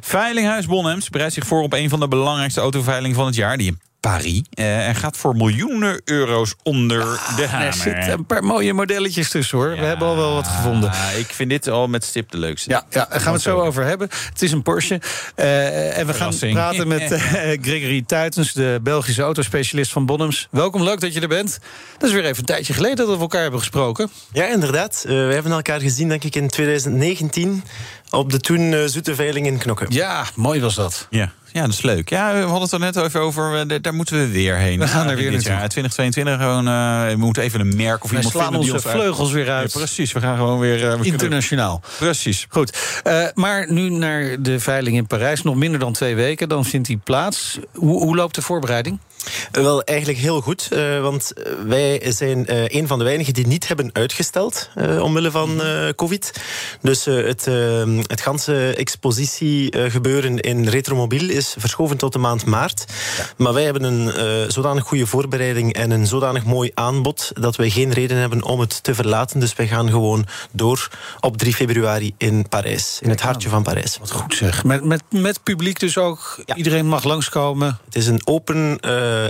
Veilinghuis 0.00 0.66
Bonhems 0.66 1.08
bereidt 1.08 1.34
zich 1.34 1.46
voor 1.46 1.62
op 1.62 1.72
een 1.72 1.88
van 1.88 2.00
de 2.00 2.08
belangrijkste 2.08 2.60
autoveilingen 2.60 3.16
van 3.16 3.26
het 3.26 3.34
jaar... 3.34 3.56
die 3.56 3.66
in 3.66 3.80
Paris. 4.06 4.42
Uh, 4.54 4.88
en 4.88 4.94
gaat 4.94 5.16
voor 5.16 5.36
miljoenen 5.36 6.00
euro's 6.04 6.54
onder 6.62 7.02
Ah, 7.02 7.36
de 7.36 7.46
hamer. 7.46 7.66
Er 7.66 7.72
zitten 7.72 8.12
een 8.12 8.26
paar 8.26 8.44
mooie 8.44 8.72
modelletjes 8.72 9.30
tussen 9.30 9.58
hoor. 9.58 9.70
We 9.70 9.84
hebben 9.84 10.08
al 10.08 10.16
wel 10.16 10.34
wat 10.34 10.46
gevonden. 10.46 10.92
ik 11.18 11.26
vind 11.26 11.50
dit 11.50 11.68
al 11.68 11.88
met 11.88 12.04
stip 12.04 12.30
de 12.30 12.38
leukste. 12.38 12.70
Ja, 12.70 12.84
ja 12.90 13.06
daar 13.10 13.20
gaan 13.20 13.24
we 13.24 13.30
het 13.32 13.42
zo 13.42 13.60
over 13.60 13.84
hebben. 13.84 14.08
Het 14.32 14.42
is 14.42 14.52
een 14.52 14.62
Porsche. 14.62 15.00
Uh, 15.36 15.98
en 15.98 16.06
we 16.06 16.14
gaan 16.14 16.34
praten 16.38 16.88
met 16.88 17.12
uh, 17.12 17.18
Gregory 17.66 18.02
Tuitens, 18.06 18.52
de 18.52 18.80
Belgische 18.82 19.22
autospecialist 19.22 19.92
van 19.92 20.06
Bonhams. 20.06 20.48
Welkom, 20.50 20.82
leuk 20.82 21.00
dat 21.00 21.14
je 21.14 21.20
er 21.20 21.28
bent. 21.28 21.58
Dat 21.98 22.08
is 22.08 22.14
weer 22.14 22.24
even 22.24 22.38
een 22.38 22.44
tijdje 22.44 22.72
geleden 22.72 22.96
dat 22.96 23.08
we 23.08 23.20
elkaar 23.20 23.42
hebben 23.42 23.60
gesproken. 23.60 24.10
Ja, 24.32 24.46
inderdaad. 24.46 25.04
Uh, 25.06 25.12
we 25.12 25.32
hebben 25.32 25.52
elkaar 25.52 25.80
gezien, 25.80 26.08
denk 26.08 26.24
ik, 26.24 26.34
in 26.34 26.48
2019 26.48 27.64
op 28.10 28.30
de 28.30 28.40
toen 28.40 28.72
uh, 28.72 28.84
Zoete 28.86 29.14
Veiling 29.14 29.46
in 29.46 29.58
Knokken. 29.58 29.86
Ja, 29.90 30.24
mooi 30.34 30.60
was 30.60 30.74
dat. 30.74 31.06
Ja. 31.10 31.32
Ja, 31.56 31.62
dat 31.62 31.72
is 31.72 31.82
leuk. 31.82 32.08
Ja, 32.08 32.32
we 32.32 32.40
hadden 32.40 32.62
het 32.62 32.72
er 32.72 32.78
net 32.78 32.96
even 32.96 33.20
over. 33.20 33.82
Daar 33.82 33.94
moeten 33.94 34.18
we 34.18 34.28
weer 34.28 34.56
heen. 34.56 34.78
We 34.78 34.88
gaan 34.88 35.08
er 35.08 35.16
weer 35.16 35.30
dit 35.30 35.42
jaar. 35.42 35.68
2022 35.68 36.36
gewoon. 36.36 36.68
Uh, 36.68 37.06
we 37.08 37.16
moeten 37.16 37.42
even 37.42 37.60
een 37.60 37.76
merk 37.76 38.04
of 38.04 38.10
Wij 38.10 38.18
iemand 38.18 38.36
slaan 38.36 38.52
vinden 38.52 38.60
onze 38.60 38.72
die 38.72 38.90
ons 38.90 39.00
vleugels 39.00 39.32
weer 39.32 39.50
uit. 39.50 39.72
Ja, 39.72 39.78
precies, 39.78 40.12
we 40.12 40.20
gaan 40.20 40.36
gewoon 40.36 40.58
weer. 40.58 40.82
Uh, 40.82 41.04
Internationaal. 41.04 41.78
Kunnen... 41.80 41.98
Precies. 41.98 42.46
Goed. 42.48 43.00
Uh, 43.06 43.26
maar 43.34 43.72
nu 43.72 43.90
naar 43.90 44.42
de 44.42 44.60
veiling 44.60 44.96
in 44.96 45.06
Parijs. 45.06 45.42
Nog 45.42 45.54
minder 45.54 45.80
dan 45.80 45.92
twee 45.92 46.14
weken. 46.14 46.48
Dan 46.48 46.64
vindt 46.64 46.86
die 46.86 47.00
plaats. 47.04 47.58
Hoe, 47.74 48.02
hoe 48.02 48.16
loopt 48.16 48.34
de 48.34 48.42
voorbereiding? 48.42 48.98
Wel, 49.50 49.82
eigenlijk 49.82 50.18
heel 50.18 50.40
goed. 50.40 50.68
Uh, 50.72 51.00
want 51.00 51.32
wij 51.66 52.02
zijn 52.12 52.52
uh, 52.52 52.64
een 52.66 52.86
van 52.86 52.98
de 52.98 53.04
weinigen 53.04 53.34
die 53.34 53.46
niet 53.46 53.68
hebben 53.68 53.90
uitgesteld 53.92 54.70
uh, 54.76 55.02
omwille 55.02 55.30
van 55.30 55.60
COVID. 55.96 56.32
Dus 56.80 57.04
het, 57.04 57.44
het 58.06 58.20
ganse 58.20 58.74
expositiegebeuren 58.74 60.40
in 60.40 60.68
Retromobiel 60.68 61.28
is 61.28 61.45
verschoven 61.58 61.96
tot 61.96 62.12
de 62.12 62.18
maand 62.18 62.44
maart. 62.44 62.84
Ja. 63.18 63.24
Maar 63.36 63.52
wij 63.52 63.64
hebben 63.64 63.82
een 63.82 64.50
zodanig 64.50 64.84
goede 64.84 65.06
voorbereiding 65.06 65.72
en 65.72 65.90
een 65.90 66.06
zodanig 66.06 66.44
mooi 66.44 66.70
aanbod 66.74 67.30
dat 67.34 67.56
wij 67.56 67.70
geen 67.70 67.92
reden 67.92 68.16
hebben 68.16 68.44
om 68.44 68.60
het 68.60 68.82
te 68.82 68.94
verlaten. 68.94 69.40
Dus 69.40 69.54
wij 69.54 69.66
gaan 69.66 69.90
gewoon 69.90 70.26
door 70.52 70.88
op 71.20 71.36
3 71.36 71.54
februari 71.54 72.14
in 72.18 72.48
Parijs, 72.48 72.98
in 73.02 73.10
het 73.10 73.20
hartje 73.20 73.48
van 73.48 73.62
Parijs. 73.62 73.98
Wat 74.00 74.10
goed 74.10 74.34
zeg. 74.34 74.64
Met, 74.64 74.84
met, 74.84 75.02
met 75.10 75.42
publiek 75.42 75.80
dus 75.80 75.98
ook. 75.98 76.42
Ja. 76.44 76.54
Iedereen 76.54 76.86
mag 76.86 77.04
langskomen. 77.04 77.78
Het 77.84 77.96
is 77.96 78.06
een 78.06 78.20
open 78.24 78.78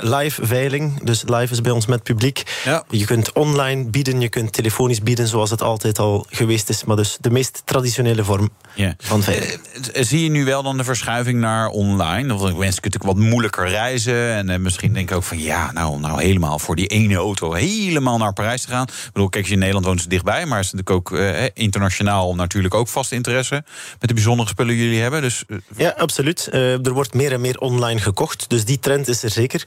live 0.01 0.47
veiling. 0.47 1.03
Dus 1.03 1.23
live 1.27 1.53
is 1.53 1.61
bij 1.61 1.73
ons 1.73 1.87
met 1.87 2.03
publiek. 2.03 2.43
Ja. 2.65 2.85
Je 2.91 3.05
kunt 3.05 3.33
online 3.33 3.85
bieden, 3.85 4.21
je 4.21 4.29
kunt 4.29 4.53
telefonisch 4.53 5.03
bieden, 5.03 5.27
zoals 5.27 5.51
het 5.51 5.63
altijd 5.63 5.99
al 5.99 6.27
geweest 6.31 6.69
is. 6.69 6.85
Maar 6.85 6.97
dus 6.97 7.17
de 7.21 7.31
meest 7.31 7.63
traditionele 7.65 8.25
vorm 8.25 8.51
van 8.99 9.23
veiling. 9.23 9.53
Uh, 9.53 10.05
zie 10.05 10.23
je 10.23 10.31
nu 10.31 10.45
wel 10.45 10.63
dan 10.63 10.77
de 10.77 10.85
verschuiving 10.85 11.41
naar 11.41 11.69
online? 11.69 12.06
Want 12.07 12.29
mensen 12.29 12.59
kunnen 12.59 12.75
natuurlijk 12.75 13.05
wat 13.05 13.17
moeilijker 13.17 13.69
reizen. 13.69 14.35
En 14.35 14.49
uh, 14.49 14.57
misschien 14.57 14.93
denk 14.93 15.11
ik 15.11 15.17
ook 15.17 15.23
van 15.23 15.39
ja, 15.39 15.73
nou, 15.73 16.01
nou 16.01 16.23
helemaal 16.23 16.59
voor 16.59 16.77
die 16.77 16.87
ene 16.87 17.15
auto 17.15 17.53
helemaal 17.53 18.19
naar 18.19 18.33
Parijs 18.33 18.63
te 18.63 18.69
gaan. 18.69 18.83
Ik 18.83 19.11
bedoel, 19.13 19.29
kijk, 19.29 19.47
je 19.47 19.53
in 19.53 19.59
Nederland 19.59 19.87
woont, 19.87 20.01
het 20.01 20.11
dichtbij. 20.11 20.47
Maar 20.47 20.61
is 20.61 20.73
natuurlijk 20.73 20.91
ook 20.91 21.19
uh, 21.19 21.45
internationaal 21.55 22.35
natuurlijk 22.35 22.75
ook 22.75 22.89
vast 22.89 23.13
interesse. 23.13 23.65
Met 24.01 24.09
de 24.09 24.15
bijzondere 24.15 24.49
spullen 24.49 24.75
jullie 24.75 25.01
hebben. 25.01 25.23
Dus, 25.23 25.45
ja, 25.77 25.95
absoluut. 25.97 26.49
er 26.53 26.93
wordt 26.93 27.15
meer 27.15 27.33
en 27.33 27.41
meer 27.41 27.59
online 27.59 28.01
gekocht. 28.01 28.49
Dus 28.49 28.65
die 28.65 28.79
trend 28.79 29.09
is 29.09 29.23
er 29.23 29.31
zeker. 29.31 29.67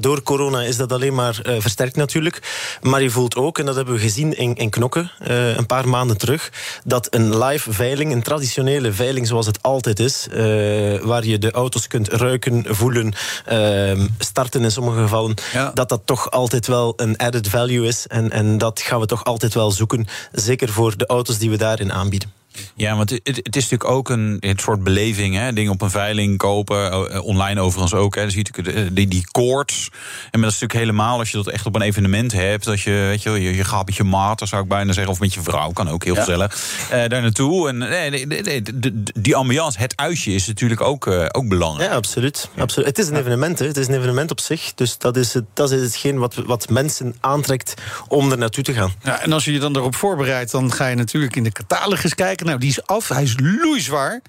Door 0.00 0.22
corona 0.22 0.62
is 0.62 0.76
dat 0.76 0.92
alleen 0.92 1.14
maar 1.14 1.40
versterkt 1.42 1.96
natuurlijk. 1.96 2.42
Maar 2.82 3.02
je 3.02 3.10
voelt 3.10 3.36
ook, 3.36 3.58
en 3.58 3.66
dat 3.66 3.76
hebben 3.76 3.94
we 3.94 4.00
gezien 4.00 4.36
in, 4.36 4.54
in 4.54 4.70
Knokken 4.70 5.10
een 5.56 5.66
paar 5.66 5.88
maanden 5.88 6.18
terug, 6.18 6.52
dat 6.84 7.14
een 7.14 7.38
live 7.38 7.72
veiling, 7.72 8.12
een 8.12 8.22
traditionele 8.22 8.92
veiling 8.92 9.26
zoals 9.26 9.46
het 9.46 9.62
altijd 9.62 10.00
is, 10.00 10.26
waar 11.02 11.24
je 11.24 11.38
de 11.38 11.52
auto's 11.68 11.86
kunt 11.86 12.08
ruiken, 12.08 12.64
voelen, 12.68 13.12
ehm, 13.44 14.06
starten 14.18 14.62
in 14.62 14.70
sommige 14.70 15.00
gevallen, 15.00 15.34
ja. 15.52 15.70
dat 15.74 15.88
dat 15.88 16.02
toch 16.04 16.30
altijd 16.30 16.66
wel 16.66 16.92
een 16.96 17.16
added 17.16 17.48
value 17.48 17.86
is. 17.86 18.06
En, 18.06 18.30
en 18.30 18.58
dat 18.58 18.80
gaan 18.80 19.00
we 19.00 19.06
toch 19.06 19.24
altijd 19.24 19.54
wel 19.54 19.70
zoeken. 19.70 20.06
Zeker 20.32 20.68
voor 20.68 20.96
de 20.96 21.06
auto's 21.06 21.38
die 21.38 21.50
we 21.50 21.56
daarin 21.56 21.92
aanbieden. 21.92 22.37
Ja, 22.74 22.96
want 22.96 23.10
het, 23.10 23.20
het, 23.24 23.56
is 23.56 23.62
natuurlijk 23.62 23.90
ook 23.90 24.08
een, 24.08 24.36
een 24.40 24.58
soort 24.58 24.82
beleving. 24.84 25.34
Hè? 25.34 25.52
Dingen 25.52 25.72
op 25.72 25.82
een 25.82 25.90
veiling 25.90 26.36
kopen. 26.38 27.22
Online 27.24 27.60
overigens 27.60 27.94
ook. 27.94 28.14
Hè? 28.14 28.20
Dan 28.22 28.30
zie 28.30 28.44
je 28.44 28.50
natuurlijk 28.52 28.94
die, 28.96 29.08
die 29.08 29.26
koorts. 29.30 29.88
En 30.30 30.40
dat 30.40 30.50
is 30.52 30.58
natuurlijk 30.60 30.72
helemaal 30.80 31.18
als 31.18 31.30
je 31.30 31.36
dat 31.36 31.48
echt 31.48 31.66
op 31.66 31.74
een 31.74 31.82
evenement 31.82 32.32
hebt. 32.32 32.64
Dat 32.64 32.80
je, 32.80 32.90
weet 32.90 33.22
je, 33.22 33.30
je, 33.30 33.54
je 33.56 33.64
gaat 33.64 33.86
met 33.86 33.94
je 33.96 34.04
maat, 34.04 34.42
zou 34.48 34.62
ik 34.62 34.68
bijna 34.68 34.92
zeggen. 34.92 35.12
Of 35.12 35.20
met 35.20 35.34
je 35.34 35.40
vrouw, 35.42 35.70
kan 35.70 35.88
ook 35.88 36.04
heel 36.04 36.14
Ja. 36.14 36.20
gezellig. 36.20 36.56
eh, 36.90 37.08
daar 37.08 37.22
naartoe. 37.22 37.68
En 37.68 37.78
nee, 37.78 38.10
nee, 38.10 38.26
nee, 38.26 38.42
nee, 38.42 38.62
de- 38.62 38.78
de- 38.80 39.12
die 39.20 39.36
ambiance, 39.36 39.78
het 39.78 39.96
uitje 39.96 40.32
is 40.32 40.46
natuurlijk 40.46 40.80
ook, 40.80 41.06
eh, 41.06 41.24
ook 41.28 41.48
belangrijk. 41.48 41.90
Ja, 41.90 41.96
absoluut. 41.96 42.48
absoluut. 42.58 42.86
Het 42.88 42.98
is 42.98 43.08
een 43.08 43.16
evenement, 43.16 43.58
hè. 43.58 43.66
het 43.66 43.76
is 43.76 43.86
een 43.88 43.94
evenement 43.94 44.30
op 44.30 44.40
zich. 44.40 44.74
Dus 44.74 44.98
dat 44.98 45.16
is, 45.16 45.34
het, 45.34 45.44
dat 45.54 45.70
is 45.70 45.80
hetgeen 45.80 46.18
wat, 46.18 46.34
wat 46.34 46.68
mensen 46.68 47.14
aantrekt 47.20 47.74
om 48.08 48.30
er 48.30 48.38
naartoe 48.38 48.64
te 48.64 48.72
gaan. 48.72 48.92
Ja, 49.02 49.20
en 49.22 49.32
als 49.32 49.44
je 49.44 49.52
je 49.52 49.58
dan 49.58 49.76
erop 49.76 49.94
voorbereidt, 49.94 50.50
dan 50.50 50.72
ga 50.72 50.86
je 50.86 50.94
natuurlijk 50.96 51.36
in 51.36 51.44
de 51.44 51.52
catalogus 51.52 52.14
kijken. 52.14 52.46
Nou, 52.48 52.60
die 52.60 52.68
is 52.70 52.86
af. 52.86 53.08
Hij 53.08 53.22
is 53.22 53.34
loeizwaar. 53.42 54.20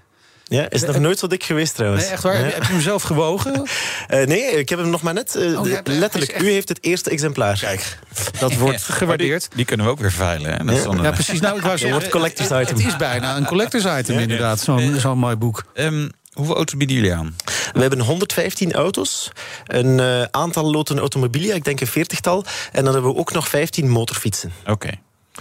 Ja, 0.44 0.70
is 0.70 0.82
nog 0.82 1.00
nooit 1.00 1.20
zo 1.20 1.28
dik 1.28 1.44
geweest 1.44 1.76
trouwens. 1.76 2.04
Nee, 2.04 2.12
echt 2.12 2.24
waar? 2.24 2.38
Ja. 2.38 2.44
Heb 2.46 2.64
je 2.64 2.72
hem 2.72 2.82
zelf 2.82 3.04
gewogen? 3.04 3.64
Eh, 4.08 4.26
nee, 4.28 4.42
ik 4.42 4.70
heb 4.70 4.80
hem 4.80 4.90
nog 4.90 5.02
maar 5.02 5.14
net. 5.14 5.36
eh, 5.36 5.60
Oh, 5.60 5.68
ja, 5.68 5.82
letterlijk, 5.84 6.32
echt- 6.32 6.44
u 6.44 6.50
heeft 6.52 6.70
het 6.70 6.84
eerste 6.84 7.10
exemplaar. 7.10 7.60
Kijk, 7.60 7.98
dat 8.40 8.54
wordt 8.64 8.82
gewaardeerd. 8.84 9.48
Die 9.56 9.66
kunnen 9.66 9.86
we 9.86 9.92
ook 9.92 10.00
weer 10.00 10.12
veilen. 10.12 10.52
Hè? 10.52 10.66
Dat 10.66 10.86
een- 10.86 11.02
Ja, 11.02 11.12
precies. 11.12 11.40
Nou, 11.40 11.56
ik 11.58 11.62
wou 11.62 11.78
zeggen, 11.78 11.98
wordt 11.98 12.12
collectors 12.14 12.50
het- 12.50 12.62
item. 12.62 12.78
Het 12.78 12.86
is 12.88 12.96
bijna 12.96 13.38
een 13.38 13.46
collectors 13.46 13.84
item, 14.00 14.20
inderdaad. 14.20 14.60
Zo'n 14.60 14.96
zo'n 15.00 15.18
mooi 15.18 15.36
boek. 15.36 15.64
Ehm, 15.74 16.10
hoeveel 16.34 16.56
auto's 16.56 16.78
bieden 16.78 16.96
jullie 16.96 17.14
aan? 17.14 17.36
We 17.74 17.82
hebben 17.82 18.00
115 18.00 18.74
auto's, 18.74 19.32
een 19.66 20.00
eh, 20.00 20.22
aantal 20.32 20.72
loten 20.72 21.00
automobilia, 21.00 21.56
ik 21.56 21.64
denk 21.64 21.82
een 21.82 21.88
veertigtal. 21.88 22.46
En 22.72 22.84
dan 22.84 22.94
hebben 22.94 23.12
we 23.14 23.18
ook 23.20 23.32
nog 23.32 23.48
15 23.50 23.90
motorfietsen. 23.90 24.52
Oké. 24.66 24.90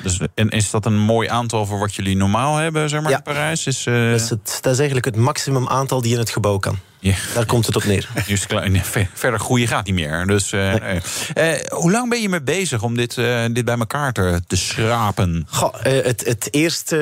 Dus, 0.03 0.21
en 0.35 0.49
is 0.49 0.71
dat 0.71 0.87
een 0.87 0.99
mooi 0.99 1.29
aantal 1.29 1.67
voor 1.67 1.79
wat 1.79 1.95
jullie 1.95 2.17
normaal 2.17 2.57
hebben, 2.57 2.89
zeg 2.89 3.01
maar, 3.01 3.11
Ja. 3.11 3.17
in 3.17 3.23
Parijs? 3.23 3.67
Is, 3.67 3.87
eh, 3.87 3.95
Dus 3.95 4.31
het, 4.31 4.59
dat 4.61 4.73
is 4.73 4.79
eigenlijk 4.79 5.05
het 5.07 5.17
maximum 5.17 5.69
aantal 5.69 6.01
die 6.01 6.13
in 6.13 6.19
het 6.19 6.31
gebouw 6.31 6.59
kan. 6.59 6.79
Ja. 7.01 7.15
Daar 7.35 7.47
komt 7.47 7.67
het 7.67 7.77
op 7.77 7.85
neer. 7.85 8.09
Verder 9.15 9.41
groeien 9.41 9.69
gaat 9.69 9.87
niet 9.87 9.95
meer. 9.95 10.27
Dus, 10.27 10.53
eh, 10.53 10.75
nee. 10.75 11.01
Eh, 11.35 11.67
hoe 11.69 11.91
lang 11.91 12.11
ben 12.11 12.21
je 12.21 12.29
mee 12.29 12.43
bezig 12.43 12.83
om 12.83 12.97
dit, 12.97 13.19
eh, 13.19 13.45
dit 13.53 13.65
bij 13.65 13.79
elkaar 13.79 14.13
te, 14.13 14.41
te 14.47 14.57
schrapen? 14.57 15.47
Goh, 15.51 15.75
het, 15.83 16.25
het 16.27 16.49
eerste, 16.51 16.97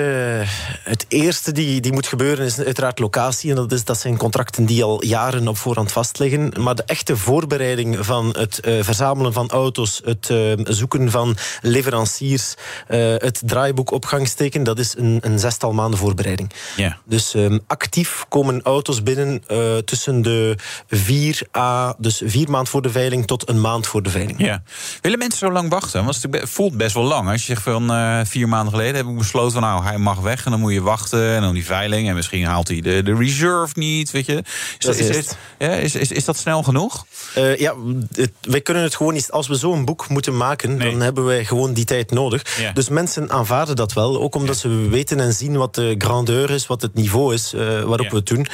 het 0.82 1.04
eerste 1.08 1.52
die, 1.52 1.80
die 1.80 1.92
moet 1.92 2.06
gebeuren 2.06 2.46
is 2.46 2.58
uiteraard 2.58 2.98
locatie. 2.98 3.50
En 3.50 3.56
dat, 3.56 3.72
is, 3.72 3.84
dat 3.84 4.00
zijn 4.00 4.16
contracten 4.16 4.64
die 4.64 4.84
al 4.84 5.04
jaren 5.04 5.48
op 5.48 5.56
voorhand 5.56 5.92
vastliggen. 5.92 6.52
Maar 6.60 6.74
de 6.74 6.84
echte 6.86 7.16
voorbereiding 7.16 7.96
van 8.00 8.34
het 8.38 8.60
verzamelen 8.62 9.32
van 9.32 9.50
auto's, 9.50 10.00
het 10.04 10.32
zoeken 10.62 11.10
van 11.10 11.36
leveranciers, 11.62 12.54
het 12.86 13.42
draaiboek 13.44 13.90
op 13.90 14.04
gang 14.04 14.28
steken, 14.28 14.62
dat 14.62 14.78
is 14.78 14.94
een, 14.96 15.18
een 15.20 15.38
zestal 15.38 15.72
maanden 15.72 15.98
voorbereiding. 15.98 16.52
Ja. 16.76 16.98
Dus 17.04 17.34
ehm, 17.34 17.58
actief 17.66 18.24
komen 18.28 18.62
auto's 18.62 19.02
binnen 19.02 19.42
tussen 19.86 20.22
de 20.22 20.56
vier 20.88 21.40
a, 21.56 21.94
dus 21.98 22.22
vier 22.24 22.50
maand 22.50 22.68
voor 22.68 22.82
de 22.82 22.90
veiling 22.90 23.26
tot 23.26 23.48
een 23.48 23.60
maand 23.60 23.86
voor 23.86 24.02
de 24.02 24.10
veiling. 24.10 24.44
Ja. 24.44 24.62
Willen 25.00 25.18
mensen 25.18 25.38
zo 25.38 25.52
lang 25.52 25.70
wachten? 25.70 26.04
Want 26.04 26.22
het 26.30 26.40
voelt 26.50 26.76
best 26.76 26.94
wel 26.94 27.04
lang. 27.04 27.28
Als 27.30 27.40
je 27.40 27.46
zegt 27.46 27.62
van 27.62 27.90
eh, 27.92 28.20
vier 28.24 28.48
maanden 28.48 28.72
geleden 28.72 28.94
heb 28.96 29.06
ik 29.06 29.18
besloten 29.18 29.52
van 29.52 29.62
nou 29.62 29.82
hij 29.84 29.98
mag 29.98 30.18
weg 30.20 30.44
en 30.44 30.50
dan 30.50 30.60
moet 30.60 30.72
je 30.72 30.82
wachten 30.82 31.34
en 31.34 31.40
dan 31.40 31.54
die 31.54 31.64
veiling 31.64 32.08
en 32.08 32.14
misschien 32.14 32.44
haalt 32.44 32.68
hij 32.68 32.80
de, 32.80 33.02
de 33.02 33.14
reserve 33.14 33.78
niet, 33.78 34.10
weet 34.10 34.26
je? 34.26 34.42
Is 34.78 34.86
Dat 34.86 34.96
is 34.96 35.28
ja, 35.58 35.68
is, 35.68 35.94
is, 35.94 36.12
is 36.12 36.24
dat 36.24 36.36
snel 36.36 36.62
genoeg? 36.62 37.06
Eh, 37.34 37.56
ja, 37.58 37.74
het- 38.14 38.32
wij 38.40 38.60
kunnen 38.60 38.82
het 38.82 38.96
gewoon 38.96 39.12
niet. 39.14 39.30
Als 39.30 39.48
we 39.48 39.54
zo'n 39.54 39.84
boek 39.84 40.08
moeten 40.08 40.36
maken, 40.36 40.76
Nee. 40.76 40.90
dan 40.90 41.00
hebben 41.00 41.24
wij 41.24 41.44
gewoon 41.44 41.72
die 41.72 41.84
tijd 41.84 42.10
nodig. 42.10 42.58
Ja. 42.60 42.72
Dus 42.72 42.88
mensen 42.88 43.30
aanvaarden 43.30 43.76
dat 43.76 43.92
wel. 43.92 44.20
Ook 44.20 44.34
omdat 44.34 44.56
ze 44.56 44.68
weten 44.68 45.20
en 45.20 45.32
zien 45.32 45.56
wat 45.56 45.74
de 45.74 45.94
grandeur 45.98 46.50
is, 46.50 46.66
wat 46.66 46.82
het 46.82 46.94
niveau 46.94 47.34
is 47.34 47.52
eh, 47.52 47.60
waarop 47.82 48.10
we 48.10 48.16
het 48.16 48.26
doen. 48.26 48.46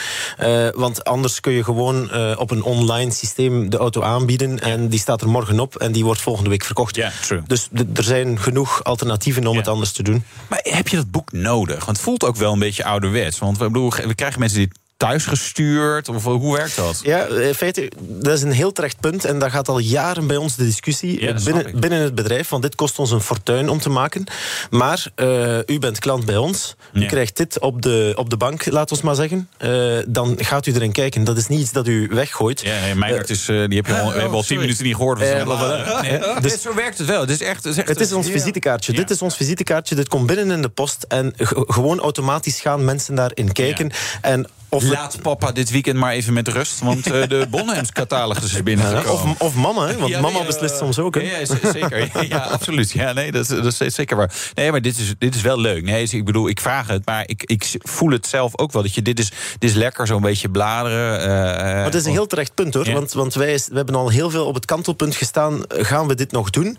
Want 0.75 1.05
anders 1.05 1.22
kun 1.41 1.53
je 1.53 1.65
gewoon 1.65 2.11
eh, 2.11 2.33
op 2.37 2.51
een 2.51 2.63
online 2.63 3.11
systeem 3.11 3.71
de 3.71 3.77
auto 3.77 4.03
aanbieden. 4.03 4.61
En 4.61 4.89
die 4.89 4.99
staat 4.99 5.21
er 5.21 5.29
morgen 5.29 5.61
op 5.61 5.77
en 5.77 5.93
die 5.93 6.05
wordt 6.05 6.21
volgende 6.21 6.51
week 6.51 6.65
verkocht. 6.65 6.97
Ja, 6.97 7.13
true. 7.23 7.43
Dus 7.47 7.69
er 7.95 8.05
zijn 8.05 8.39
genoeg 8.39 8.85
alternatieven 8.85 9.47
om 9.47 9.57
het 9.57 9.69
anders 9.69 9.93
te 9.93 10.03
doen. 10.03 10.25
Maar 10.49 10.61
heb 10.63 10.89
je 10.89 10.97
dat 10.97 11.11
boek 11.11 11.33
nodig? 11.33 11.85
Want 11.85 11.97
het 11.97 12.07
voelt 12.07 12.25
ook 12.25 12.37
wel 12.37 12.53
een 12.53 12.59
beetje 12.59 12.85
ouderwets. 12.85 13.39
Want 13.39 13.59
we, 13.59 13.65
bedoel, 13.65 13.91
we 13.91 14.15
krijgen 14.15 14.41
mensen 14.41 14.59
die 14.59 14.71
thuis 15.03 15.25
gestuurd 15.27 16.09
of 16.09 16.25
hoe 16.25 16.57
werkt 16.57 16.77
dat? 16.77 17.01
Ja, 17.03 17.25
in 17.27 17.55
feite, 17.55 17.91
dat 18.01 18.33
is 18.33 18.43
een 18.43 18.53
heel 18.53 18.73
terecht 18.73 19.01
punt. 19.01 19.25
En 19.25 19.39
dat 19.39 19.51
gaat 19.51 19.69
al 19.69 19.79
jaren 19.79 20.27
bij 20.27 20.37
ons 20.37 20.57
de 20.57 20.65
discussie 20.65 21.21
Ja, 21.21 21.35
binnen, 21.45 21.81
binnen 21.81 22.01
het 22.01 22.15
bedrijf. 22.15 22.49
Want 22.49 22.63
dit 22.63 22.75
kost 22.75 22.99
ons 22.99 23.11
een 23.11 23.21
fortuin 23.21 23.69
om 23.69 23.79
te 23.81 23.89
maken. 23.89 24.25
Maar 24.71 25.07
eh, 25.15 25.59
u 25.67 25.79
bent 25.79 25.99
klant 25.99 26.25
bij 26.25 26.37
ons. 26.37 26.75
U 26.93 27.01
Ja. 27.01 27.07
krijgt 27.07 27.37
dit 27.37 27.59
op 27.61 27.83
de, 27.83 28.13
op 28.17 28.31
de 28.31 28.37
bank, 28.37 28.67
laat 28.71 28.91
ons 28.91 29.01
maar 29.01 29.15
zeggen. 29.15 29.49
Eh, 29.59 29.97
dan 30.07 30.35
gaat 30.39 30.67
u 30.67 30.73
erin 30.73 30.93
kijken. 30.93 31.25
Dat 31.25 31.37
is 31.37 31.47
niet 31.47 31.61
iets 31.61 31.73
dat 31.73 31.87
u 31.89 32.09
weggooit. 32.11 32.61
Ja, 32.61 32.81
nee, 32.81 32.95
Meijert 32.95 33.31
is, 33.31 33.49
eh, 33.49 33.57
die 33.67 33.77
heb 33.77 33.87
je 33.87 33.99
al, 34.01 34.13
we 34.13 34.19
hebben 34.19 34.37
al 34.37 34.43
tien 34.43 34.59
minuten 34.59 34.85
niet 34.85 34.97
gehoord. 34.97 35.19
Dus 35.19 35.29
Eh, 35.29 36.01
nee, 36.03 36.41
Dus- 36.41 36.63
zo 36.63 36.75
werkt 36.75 36.99
het 36.99 37.07
wel. 37.07 37.21
Het 37.21 37.31
is 37.31 37.41
echt, 37.41 37.65
het 37.65 37.73
is, 37.73 37.79
echt 37.79 37.89
Het 37.89 38.01
is 38.01 38.13
ons 38.13 38.27
Ja. 38.27 38.33
visitekaartje. 38.33 38.93
Ja. 38.93 38.99
Dit 38.99 39.11
is 39.11 39.23
ons 39.23 39.37
visitekaartje. 39.37 39.95
Dit 39.95 40.09
komt 40.09 40.27
binnen 40.27 40.51
in 40.51 40.63
de 40.63 40.69
post. 40.69 41.05
En 41.09 41.33
ge- 41.37 41.65
gewoon 41.67 42.01
automatisch 42.01 42.61
gaan 42.61 42.85
mensen 42.85 43.15
daarin 43.15 43.53
kijken. 43.53 43.91
En 44.21 44.47
Of 44.75 44.85
Laat 44.85 45.23
papa 45.23 45.53
dit 45.53 45.71
weekend 45.71 45.97
maar 45.97 46.13
even 46.13 46.33
met 46.33 46.49
rust, 46.49 46.81
want 46.81 47.07
uh, 47.07 47.27
de 47.27 47.47
Bonhams 47.51 47.93
catalogus 47.93 48.55
is 48.55 48.63
binnengekomen. 48.63 49.35
of, 49.39 49.41
of 49.41 49.55
mama, 49.55 49.87
hè? 49.87 49.97
want 49.97 50.11
ja, 50.11 50.21
mama 50.21 50.45
beslist 50.45 50.77
soms 50.77 50.99
ook. 50.99 51.15
Hè? 51.15 51.21
Ja, 51.21 51.45
zeker. 51.73 52.11
ja, 52.29 52.39
absoluut. 52.39 52.91
Ja, 52.91 53.13
nee, 53.13 53.33
dat, 53.33 53.49
dat 53.49 53.81
is 53.81 53.95
zeker 53.95 54.17
waar. 54.17 54.35
Nee, 54.55 54.71
maar 54.71 54.83
dit 54.83 54.99
is, 54.99 55.15
dit 55.19 55.35
is 55.35 55.41
wel 55.41 55.59
leuk. 55.59 55.85
Nee, 55.85 56.09
ik 56.09 56.25
bedoel, 56.25 56.49
ik 56.49 56.61
vraag 56.61 56.87
het, 56.89 57.07
maar 57.07 57.23
ik, 57.27 57.43
ik 57.47 57.79
voel 57.79 58.11
het 58.11 58.27
zelf 58.27 58.59
ook 58.59 58.73
wel. 58.73 58.83
Dat 58.83 58.95
je, 58.95 59.03
dit, 59.03 59.19
is, 59.19 59.31
dit 59.59 59.71
is 59.71 59.77
lekker, 59.77 60.07
zo'n 60.07 60.23
beetje 60.23 60.49
bladeren. 60.49 61.21
Uh, 61.21 61.27
maar 61.27 61.85
het 61.85 61.95
is 61.95 62.05
een 62.05 62.13
heel 62.13 62.27
terecht 62.27 62.55
punt, 62.55 62.75
hoor. 62.75 62.93
Want, 62.93 63.13
want 63.13 63.35
wij 63.35 63.61
we 63.69 63.77
hebben 63.77 63.95
al 63.95 64.09
heel 64.09 64.31
veel 64.31 64.47
op 64.47 64.55
het 64.55 64.65
kantelpunt 64.65 65.15
gestaan. 65.15 65.63
Gaan 65.69 66.07
we 66.07 66.15
dit 66.15 66.33
nog 66.33 66.51
doen? 66.51 66.79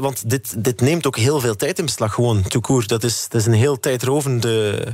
Want 0.00 0.30
dit, 0.30 0.64
dit 0.64 0.80
neemt 0.80 1.06
ook 1.06 1.16
heel 1.16 1.40
veel 1.40 1.56
tijd 1.56 1.78
in 1.78 1.84
beslag, 1.84 2.14
gewoon, 2.14 2.42
tout 2.42 2.88
Dat 2.88 3.04
is, 3.04 3.26
dat 3.28 3.40
is 3.40 3.46
een 3.46 3.52
heel 3.52 3.80
tijdrovende 3.80 4.86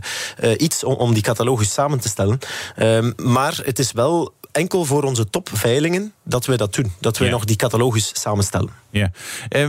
iets 0.56 0.84
om, 0.84 0.94
om 0.94 1.14
die 1.14 1.22
catalogus 1.22 1.72
samen 1.72 2.00
te 2.00 2.12
Ehm, 2.76 3.12
maar 3.16 3.60
het 3.64 3.78
is 3.78 3.92
wel 3.92 4.34
enkel 4.52 4.84
voor 4.84 5.02
onze 5.02 5.30
topveilingen 5.30 6.12
dat 6.24 6.46
wij 6.46 6.56
dat 6.56 6.74
doen. 6.74 6.92
Dat 7.00 7.18
wij 7.18 7.30
nog 7.30 7.44
die 7.44 7.56
catalogus 7.56 8.10
samenstellen. 8.12 8.70
Ja. 8.90 9.10
Eh, 9.48 9.68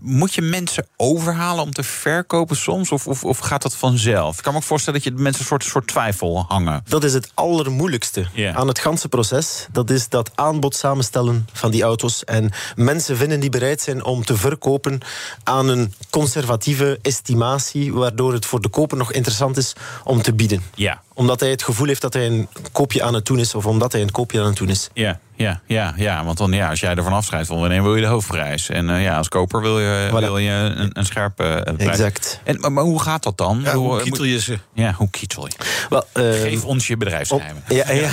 moet 0.00 0.34
je 0.34 0.42
mensen 0.42 0.86
overhalen 0.96 1.64
om 1.64 1.72
te 1.72 1.82
verkopen 1.82 2.56
soms? 2.56 2.92
Of, 2.92 3.06
of, 3.06 3.24
of, 3.24 3.38
gaat 3.38 3.62
dat 3.62 3.76
vanzelf? 3.76 4.36
Ik 4.36 4.42
kan 4.42 4.52
me 4.52 4.58
ook 4.58 4.64
voorstellen 4.64 5.00
dat 5.00 5.12
je 5.12 5.22
mensen 5.22 5.40
een 5.40 5.46
soort, 5.46 5.64
soort 5.64 5.86
twijfel 5.86 6.44
hangen. 6.48 6.82
Dat 6.88 7.04
is 7.04 7.12
het 7.12 7.30
allermoeilijkste 7.34 8.26
aan 8.54 8.68
het 8.68 8.78
ganse 8.78 9.08
proces. 9.08 9.66
Dat 9.72 9.90
is 9.90 10.08
dat 10.08 10.30
aanbod 10.34 10.74
samenstellen 10.74 11.48
van 11.52 11.70
die 11.70 11.82
auto's. 11.82 12.24
En 12.24 12.50
mensen 12.74 13.16
vinden 13.16 13.40
die 13.40 13.50
bereid 13.50 13.80
zijn 13.80 14.04
om 14.04 14.24
te 14.24 14.36
verkopen 14.36 15.00
aan 15.42 15.68
een 15.68 15.94
conservatieve 16.10 16.98
estimatie, 17.02 17.92
waardoor 17.94 18.32
het 18.32 18.46
voor 18.46 18.60
de 18.60 18.68
koper 18.68 18.96
nog 18.96 19.12
interessant 19.12 19.56
is 19.56 19.72
om 20.04 20.22
te 20.22 20.34
bieden. 20.34 20.62
Ja. 20.74 21.02
Omdat 21.14 21.40
hij 21.40 21.50
het 21.50 21.62
gevoel 21.62 21.86
heeft 21.86 22.00
dat 22.00 22.12
hij 22.12 22.26
een 22.26 22.48
koopje 22.72 23.02
aan 23.02 23.14
het 23.14 23.26
doen 23.26 23.38
is, 23.38 23.54
of 23.54 23.66
omdat 23.66 23.92
hij 23.92 24.02
een 24.02 24.10
koopje 24.10 24.40
aan 24.40 24.46
het 24.46 24.56
doen 24.56 24.68
is. 24.68 24.88
Ja. 24.92 25.20
Ja, 25.36 25.60
ja, 25.66 25.94
ja, 25.96 26.24
want 26.24 26.38
dan, 26.38 26.52
ja, 26.52 26.70
als 26.70 26.80
jij 26.80 26.94
ervan 26.94 27.12
afscheidt, 27.12 27.48
dan 27.48 27.82
wil 27.82 27.94
je 27.94 28.00
de 28.00 28.06
hoofdprijs. 28.06 28.68
En 28.68 28.88
uh, 28.88 29.02
ja, 29.02 29.16
als 29.16 29.28
koper 29.28 29.60
wil 29.60 29.80
je, 29.80 30.08
wil 30.12 30.38
je 30.38 30.50
een, 30.50 30.90
een 30.92 31.06
scherpe 31.06 31.44
uh, 31.44 31.74
prijs. 31.74 31.90
Exact. 31.90 32.40
En, 32.44 32.60
maar, 32.60 32.72
maar, 32.72 32.84
hoe 32.84 33.02
gaat 33.02 33.22
dat 33.22 33.38
dan? 33.38 33.60
Ja, 33.64 33.74
hoe 33.74 34.02
kietel 34.02 34.24
je 34.24 34.40
ze? 34.40 34.58
Ja, 34.72 34.92
hoe 34.92 35.10
kietel 35.10 35.46
je? 35.46 35.52
Well, 35.88 36.32
uh, 36.32 36.40
Geef 36.40 36.64
ons 36.64 36.86
je 36.86 36.96
bedrijfsgeheimen. 36.96 37.62
Ja, 37.68 37.92
ja. 37.92 38.10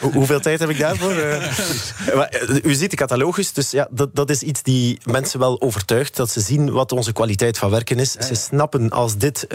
Hoeveel 0.12 0.40
tijd 0.40 0.60
heb 0.60 0.68
ik 0.68 0.78
daarvoor? 0.78 1.14
maar, 2.16 2.40
u 2.62 2.74
ziet 2.74 2.90
de 2.90 2.96
catalogus, 2.96 3.52
dus 3.52 3.70
ja, 3.70 3.88
dat, 3.90 4.14
dat 4.14 4.30
is 4.30 4.42
iets 4.42 4.62
die 4.62 4.98
mensen 5.04 5.38
wel 5.38 5.60
overtuigt. 5.60 6.16
Dat 6.16 6.30
ze 6.30 6.40
zien 6.40 6.72
wat 6.72 6.92
onze 6.92 7.12
kwaliteit 7.12 7.58
van 7.58 7.70
werken 7.70 7.98
is. 7.98 8.12
Ze 8.12 8.34
snappen 8.34 8.90
als 8.90 9.16
dit 9.16 9.46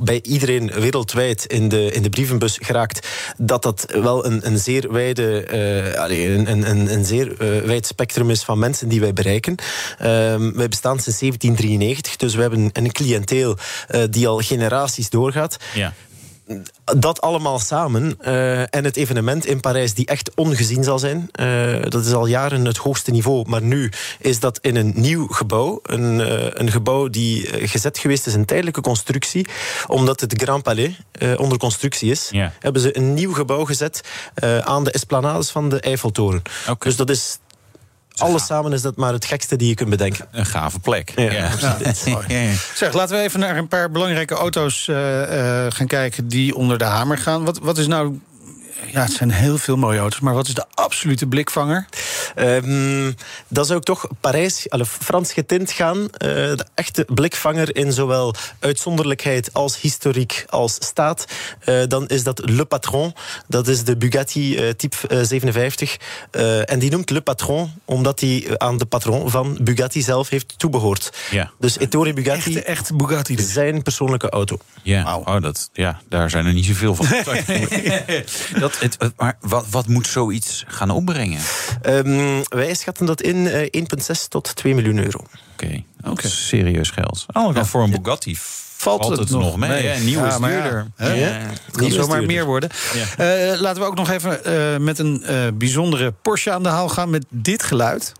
bij 0.00 0.20
iedereen 0.22 0.70
wereldwijd 0.74 1.44
in 1.44 1.68
de, 1.68 1.90
in 1.92 2.02
de 2.02 2.10
brievenbus 2.10 2.58
geraakt, 2.62 3.08
dat 3.36 3.62
dat 3.62 3.86
wel 4.02 4.26
een, 4.26 4.46
een 4.46 4.58
zeer 4.58 4.92
wijde 4.92 5.43
een, 5.52 6.70
een, 6.70 6.92
een, 6.92 7.04
zeer 7.04 7.26
uh, 7.26 7.66
wijd 7.66 7.86
spectrum 7.86 8.30
is 8.30 8.42
van 8.42 8.58
mensen 8.58 8.88
die 8.88 9.00
wij 9.00 9.12
bereiken. 9.12 9.54
Uh, 9.54 10.06
wij 10.36 10.68
bestaan 10.68 10.98
sinds 11.00 11.18
1793, 11.18 12.16
dus 12.16 12.34
we 12.34 12.40
hebben 12.40 12.70
een 12.72 12.92
cliënteel 12.92 13.56
uh, 13.90 14.02
die 14.10 14.28
al 14.28 14.38
generaties 14.38 15.10
doorgaat. 15.10 15.56
Ja 15.74 15.92
dat 16.84 17.20
allemaal 17.20 17.58
samen 17.58 18.16
uh, 18.26 18.60
en 18.60 18.84
het 18.84 18.96
evenement 18.96 19.46
in 19.46 19.60
Parijs 19.60 19.94
die 19.94 20.06
echt 20.06 20.30
ongezien 20.34 20.84
zal 20.84 20.98
zijn. 20.98 21.28
Uh, 21.40 21.82
dat 21.82 22.04
is 22.04 22.12
al 22.12 22.26
jaren 22.26 22.64
het 22.64 22.76
hoogste 22.76 23.10
niveau, 23.10 23.48
maar 23.48 23.62
nu 23.62 23.90
is 24.18 24.40
dat 24.40 24.58
in 24.62 24.76
een 24.76 24.92
nieuw 24.96 25.26
gebouw. 25.26 25.80
Een, 25.82 26.18
uh, 26.18 26.46
een 26.50 26.70
gebouw 26.70 27.08
die 27.08 27.66
gezet 27.68 27.98
geweest 27.98 28.26
is, 28.26 28.34
een 28.34 28.44
tijdelijke 28.44 28.80
constructie. 28.80 29.46
Omdat 29.86 30.20
het 30.20 30.42
Grand 30.42 30.62
Palais 30.62 31.00
onder 31.36 31.58
constructie 31.58 32.10
is, 32.10 32.30
hebben 32.58 32.82
ze 32.82 32.96
een 32.96 33.14
nieuw 33.14 33.32
gebouw 33.32 33.64
gezet 33.64 34.00
aan 34.60 34.84
de 34.84 34.90
esplanades 34.90 35.50
van 35.50 35.68
de 35.68 35.80
Eiffeltoren. 35.80 36.42
Okay. 36.62 36.76
Dus 36.78 36.96
dat 36.96 37.10
is 37.10 37.38
alles 38.16 38.46
samen 38.46 38.72
is 38.72 38.82
dat 38.82 38.96
maar 38.96 39.12
het 39.12 39.24
gekste 39.24 39.56
die 39.56 39.68
je 39.68 39.74
kunt 39.74 39.90
bedenken. 39.90 40.26
Een 40.30 40.46
gave 40.46 40.78
plek. 40.78 41.12
Ja, 41.16 41.32
ja. 41.32 41.50
ja. 42.28 42.52
Zeg, 42.74 42.92
laten 42.92 43.16
we 43.16 43.22
even 43.22 43.40
naar 43.40 43.56
een 43.56 43.68
paar 43.68 43.90
belangrijke 43.90 44.34
auto's 44.34 44.86
uh, 44.86 44.96
uh, 44.96 45.66
gaan 45.68 45.86
kijken 45.86 46.28
die 46.28 46.54
onder 46.54 46.78
de 46.78 46.84
hamer 46.84 47.18
gaan. 47.18 47.44
Wat, 47.44 47.58
wat 47.58 47.78
is 47.78 47.86
nou 47.86 48.20
ja, 48.92 49.02
het 49.02 49.12
zijn 49.12 49.30
heel 49.30 49.58
veel 49.58 49.76
mooie 49.76 49.98
auto's. 49.98 50.20
Maar 50.20 50.34
wat 50.34 50.46
is 50.46 50.54
de 50.54 50.64
absolute 50.74 51.26
blikvanger? 51.26 51.86
Um, 52.36 53.14
dan 53.48 53.64
zou 53.64 53.78
ik 53.78 53.84
toch 53.84 54.06
Parijs, 54.20 54.70
alle 54.70 54.86
Frans 54.86 55.32
getint 55.32 55.70
gaan. 55.70 55.98
Uh, 55.98 56.08
de 56.18 56.66
echte 56.74 57.06
blikvanger 57.14 57.76
in 57.76 57.92
zowel 57.92 58.34
uitzonderlijkheid 58.58 59.52
als 59.52 59.80
historiek 59.80 60.44
als 60.48 60.74
staat. 60.74 61.24
Uh, 61.64 61.82
dan 61.88 62.08
is 62.08 62.22
dat 62.22 62.50
Le 62.50 62.64
Patron. 62.64 63.14
Dat 63.48 63.68
is 63.68 63.84
de 63.84 63.96
Bugatti 63.96 64.66
uh, 64.66 64.70
type 64.70 65.24
57. 65.24 65.96
en 66.64 66.78
die 66.78 66.90
noemt 66.90 67.10
Le 67.10 67.20
Patron 67.20 67.72
omdat 67.84 68.20
hij 68.20 68.44
aan 68.58 68.78
de 68.78 68.84
patron 68.84 69.30
van 69.30 69.58
Bugatti 69.60 70.02
zelf 70.02 70.28
heeft 70.28 70.54
toebehoord. 70.58 71.12
Ja. 71.30 71.50
Dus 71.58 71.78
Ettore 71.78 72.12
Bugatti. 72.12 72.54
Echte, 72.54 72.62
echte 72.62 72.94
Bugatti. 72.94 73.36
Dus. 73.36 73.52
Zijn 73.52 73.82
persoonlijke 73.82 74.28
auto. 74.28 74.58
Ja, 74.82 75.02
wow. 75.04 75.28
oh, 75.28 75.42
dat, 75.42 75.70
ja 75.72 76.00
daar 76.08 76.30
zijn 76.30 76.46
er 76.46 76.52
niet 76.52 76.64
zoveel 76.64 76.94
van. 76.94 77.06
dat, 78.60 78.73
het, 78.80 78.96
maar 79.16 79.36
wat, 79.40 79.66
wat 79.70 79.86
moet 79.86 80.06
zoiets 80.06 80.64
gaan 80.66 80.90
opbrengen? 80.90 81.40
Um, 81.86 82.42
wij 82.48 82.74
schatten 82.74 83.06
dat 83.06 83.22
in 83.22 83.36
uh, 83.36 83.62
1,6 83.62 84.28
tot 84.28 84.56
2 84.56 84.74
miljoen 84.74 84.98
euro. 84.98 85.18
Oké, 85.18 85.64
okay. 85.64 85.86
okay. 86.04 86.30
serieus 86.30 86.90
geld. 86.90 87.26
Oh, 87.32 87.54
ja. 87.54 87.64
voor 87.64 87.82
een 87.82 87.90
Bugatti 87.90 88.36
valt, 88.84 89.08
het, 89.08 89.18
het, 89.18 89.30
nog 89.30 89.56
mee. 89.56 89.68
mee. 89.70 89.92
Een 89.92 90.04
nieuwe 90.04 90.26
ja, 90.26 90.38
duurder. 90.38 90.86
Ja, 90.96 91.12
ja. 91.12 91.26
Het 91.64 91.76
kan 91.76 91.90
zomaar 91.90 92.24
meer 92.24 92.44
worden. 92.44 92.70
Ja. 92.94 93.52
Uh, 93.52 93.60
laten 93.60 93.82
we 93.82 93.88
ook 93.88 93.94
nog 93.94 94.10
even 94.10 94.40
uh, 94.46 94.78
met 94.78 94.98
een 94.98 95.22
uh, 95.22 95.46
bijzondere 95.54 96.12
Porsche 96.22 96.50
aan 96.50 96.62
de 96.62 96.68
haal 96.68 96.88
gaan 96.88 97.10
met 97.10 97.24
dit 97.28 97.62
geluid. 97.62 98.12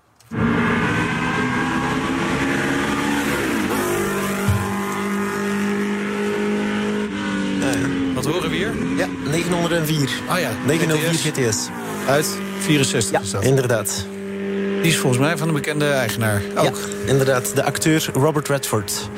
Wat 8.14 8.24
horen 8.24 8.50
we 8.50 8.56
hier? 8.56 8.63
Ja, 8.96 9.06
904. 9.30 10.10
Ah 10.26 10.40
ja, 10.40 10.50
904 10.66 11.32
GTS. 11.32 11.68
Uit 12.08 12.26
64 12.58 13.12
ja, 13.12 13.20
is 13.20 13.30
dat. 13.30 13.44
inderdaad. 13.44 14.06
Die 14.82 14.92
is 14.92 14.98
volgens 14.98 15.22
mij 15.22 15.36
van 15.36 15.48
een 15.48 15.54
bekende 15.54 15.90
eigenaar 15.90 16.42
ook. 16.56 16.64
Ja, 16.64 17.10
inderdaad. 17.10 17.54
De 17.54 17.64
acteur 17.64 18.10
Robert 18.14 18.48
Redford 18.48 19.10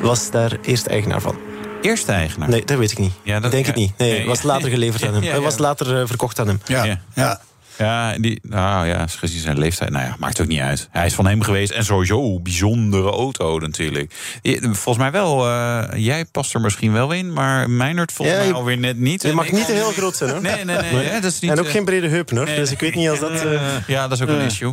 was 0.00 0.30
daar 0.30 0.56
eerst 0.62 0.86
eigenaar 0.86 1.20
van. 1.20 1.36
Eerste 1.82 2.12
eigenaar? 2.12 2.48
Nee, 2.48 2.64
dat 2.64 2.78
weet 2.78 2.92
ik 2.92 2.98
niet. 2.98 3.12
Ja, 3.22 3.40
dat, 3.40 3.50
denk 3.50 3.66
ja, 3.66 3.70
het 3.70 3.80
niet. 3.80 3.98
Nee, 3.98 4.12
nee, 4.12 4.26
was 4.26 4.42
later 4.42 4.70
geleverd 4.70 5.04
aan 5.04 5.14
hem. 5.14 5.22
Hij 5.22 5.40
was 5.40 5.58
later 5.58 6.00
uh, 6.00 6.06
verkocht 6.06 6.38
aan 6.38 6.46
hem. 6.46 6.60
Ja, 6.64 6.98
ja. 7.14 7.40
Ja. 7.78 8.18
Die, 8.18 8.38
nou 8.42 8.86
ja, 8.86 9.06
gezien 9.06 9.40
zijn 9.40 9.58
leeftijd, 9.58 9.90
nou 9.90 10.04
ja, 10.04 10.16
maakt 10.18 10.40
ook 10.40 10.46
niet 10.46 10.60
uit. 10.60 10.88
Hij 10.90 11.06
is 11.06 11.14
van 11.14 11.26
hem 11.26 11.42
geweest 11.42 11.72
en 11.72 11.84
sowieso 11.84 12.40
bijzondere 12.40 13.10
auto 13.10 13.58
natuurlijk. 13.58 14.14
Volgens 14.60 14.98
mij 14.98 15.10
wel, 15.10 15.48
uh, 15.48 15.84
jij 15.94 16.24
past 16.24 16.54
er 16.54 16.60
misschien 16.60 16.92
wel 16.92 17.12
in, 17.12 17.32
maar 17.32 17.70
Meinert 17.70 18.12
volgens 18.12 18.38
ja, 18.38 18.44
mij 18.44 18.52
alweer 18.52 18.78
net 18.78 18.98
niet. 18.98 19.22
Je 19.22 19.32
mag 19.32 19.52
niet 19.52 19.66
heel 19.66 19.92
groot 19.92 20.16
zijn 20.16 20.30
hoor. 20.30 20.42
Nee, 20.42 20.64
nee, 20.64 20.76
nee. 20.76 20.92
nee. 20.92 21.04
Ja, 21.04 21.20
dat 21.20 21.32
is 21.32 21.40
niet, 21.40 21.50
en 21.50 21.58
ook 21.58 21.70
geen 21.70 21.84
brede 21.84 22.08
hoor, 22.08 22.44
nee, 22.44 22.56
dus 22.56 22.70
ik 22.70 22.80
weet 22.80 22.94
niet 22.94 23.08
als 23.08 23.18
dat... 23.18 23.44
Uh... 23.44 23.60
Ja, 23.86 24.08
dat 24.08 24.18
is 24.18 24.24
ook 24.24 24.28
een 24.28 24.40
issue. 24.40 24.72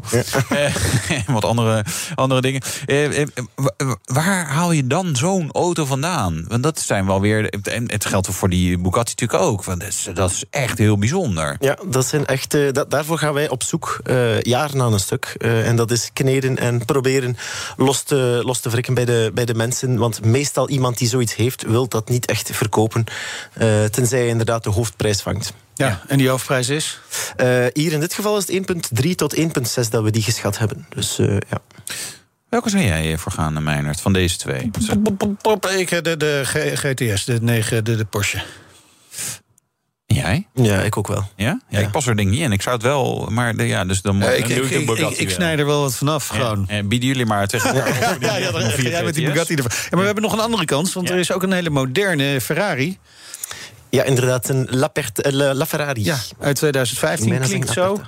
wat 1.27 1.45
andere, 1.45 1.85
andere 2.15 2.41
dingen. 2.41 2.61
waar 4.03 4.47
haal 4.47 4.71
je 4.71 4.87
dan 4.87 5.15
zo'n 5.15 5.51
auto 5.51 5.85
vandaan? 5.85 6.45
Want 6.47 6.63
dat 6.63 6.79
zijn 6.79 7.05
wel 7.05 7.21
weer, 7.21 7.49
en 7.49 7.91
het 7.91 8.05
geldt 8.05 8.27
voor 8.27 8.49
die 8.49 8.77
Bugatti 8.77 9.13
natuurlijk 9.15 9.49
ook, 9.49 9.63
want 9.63 9.79
dat 9.79 9.89
is, 9.89 10.09
dat 10.13 10.31
is 10.31 10.43
echt 10.49 10.77
heel 10.77 10.97
bijzonder. 10.97 11.55
Ja, 11.59 11.77
dat 11.85 12.05
zijn 12.05 12.25
echt... 12.25 12.51
Dat, 12.51 12.91
daarvoor 12.93 13.17
gaan 13.17 13.33
wij 13.33 13.49
op 13.49 13.63
zoek, 13.63 13.99
uh, 14.05 14.41
jaren 14.41 14.81
aan 14.81 14.93
een 14.93 14.99
stuk. 14.99 15.35
Uh, 15.37 15.67
en 15.67 15.75
dat 15.75 15.91
is 15.91 16.09
kneden 16.13 16.57
en 16.57 16.85
proberen 16.85 17.37
los 17.77 18.03
te, 18.03 18.41
los 18.43 18.59
te 18.59 18.69
wrikken 18.69 18.93
bij 18.93 19.05
de, 19.05 19.31
bij 19.33 19.45
de 19.45 19.53
mensen. 19.53 19.97
Want 19.97 20.25
meestal 20.25 20.69
iemand 20.69 20.97
die 20.97 21.07
zoiets 21.07 21.35
heeft, 21.35 21.61
wil 21.61 21.87
dat 21.87 22.09
niet 22.09 22.25
echt 22.25 22.49
verkopen. 22.53 23.03
Uh, 23.57 23.83
tenzij 23.83 24.23
je 24.23 24.27
inderdaad 24.27 24.63
de 24.63 24.69
hoofdprijs 24.69 25.21
vangt. 25.21 25.53
Ja, 25.75 25.87
ja. 25.87 26.01
en 26.07 26.17
die 26.17 26.29
hoofdprijs 26.29 26.69
is? 26.69 26.99
hier 27.73 27.91
in 27.91 27.99
dit 27.99 28.13
geval 28.13 28.37
is 28.37 28.47
het 28.47 29.01
1,3 29.03 29.09
tot 29.15 29.35
1,6 29.35 29.43
dat 29.89 30.03
we 30.03 30.11
die 30.11 30.21
geschat 30.21 30.57
hebben. 30.57 30.85
Dus 30.89 31.15
ja. 31.49 31.61
Welke 32.49 32.69
zou 32.69 32.83
jij 32.83 33.17
voor 33.17 33.31
gaan, 33.31 33.63
Meijnerd, 33.63 34.01
van 34.01 34.13
deze 34.13 34.37
twee? 34.37 34.61
Ik 34.61 34.71
de, 36.03 36.17
de 36.17 36.41
GTS, 36.75 37.25
de 37.25 37.41
9, 37.41 37.83
de, 37.83 37.95
de 37.95 38.05
Porsche. 38.05 38.43
Jij? 40.13 40.47
Ja, 40.53 40.81
ik 40.81 40.97
ook 40.97 41.07
wel. 41.07 41.29
Ja? 41.35 41.61
ja? 41.69 41.79
ik 41.79 41.91
pas 41.91 42.07
er 42.07 42.15
denk 42.15 42.29
niet 42.29 42.39
in. 42.39 42.51
Ik 42.51 42.61
zou 42.61 42.75
het 42.75 42.83
wel, 42.85 43.27
maar 43.31 43.55
de, 43.55 43.67
ja, 43.67 43.85
dus 43.85 44.01
dan 44.01 44.17
ja, 44.17 44.29
ik, 44.29 44.47
ik, 44.47 44.69
ik, 44.69 44.89
ik, 44.89 45.09
ik 45.09 45.29
snij 45.29 45.57
er 45.57 45.65
wel 45.65 45.81
wat 45.81 45.95
vanaf. 45.95 46.29
Ja, 46.29 46.35
gewoon. 46.35 46.67
En 46.67 46.87
bieden 46.87 47.07
jullie 47.07 47.25
maar 47.25 47.47
tegen 47.53 47.73
elkaar. 47.75 48.17
ja, 48.19 48.37
ja, 48.37 48.51
dan 48.51 48.69
jij 48.69 49.03
met 49.03 49.13
die 49.13 49.25
Bugatti 49.25 49.55
ervan. 49.55 49.71
Ja, 49.73 49.87
maar 49.89 49.99
we 49.99 50.05
hebben 50.05 50.23
nog 50.23 50.33
een 50.33 50.39
andere 50.39 50.65
kans, 50.65 50.93
want 50.93 51.09
er 51.09 51.17
is 51.17 51.31
ook 51.31 51.43
een 51.43 51.51
hele 51.51 51.69
moderne 51.69 52.41
Ferrari. 52.41 52.97
Ja, 53.89 54.03
inderdaad, 54.03 54.49
een 54.49 54.67
La, 54.69 54.87
Pert, 54.87 55.27
uh, 55.27 55.33
La 55.53 55.65
Ferrari. 55.65 56.03
Ja, 56.03 56.17
uit 56.39 56.55
2015 56.55 57.39
klinkt 57.39 57.69
zo. 57.69 58.01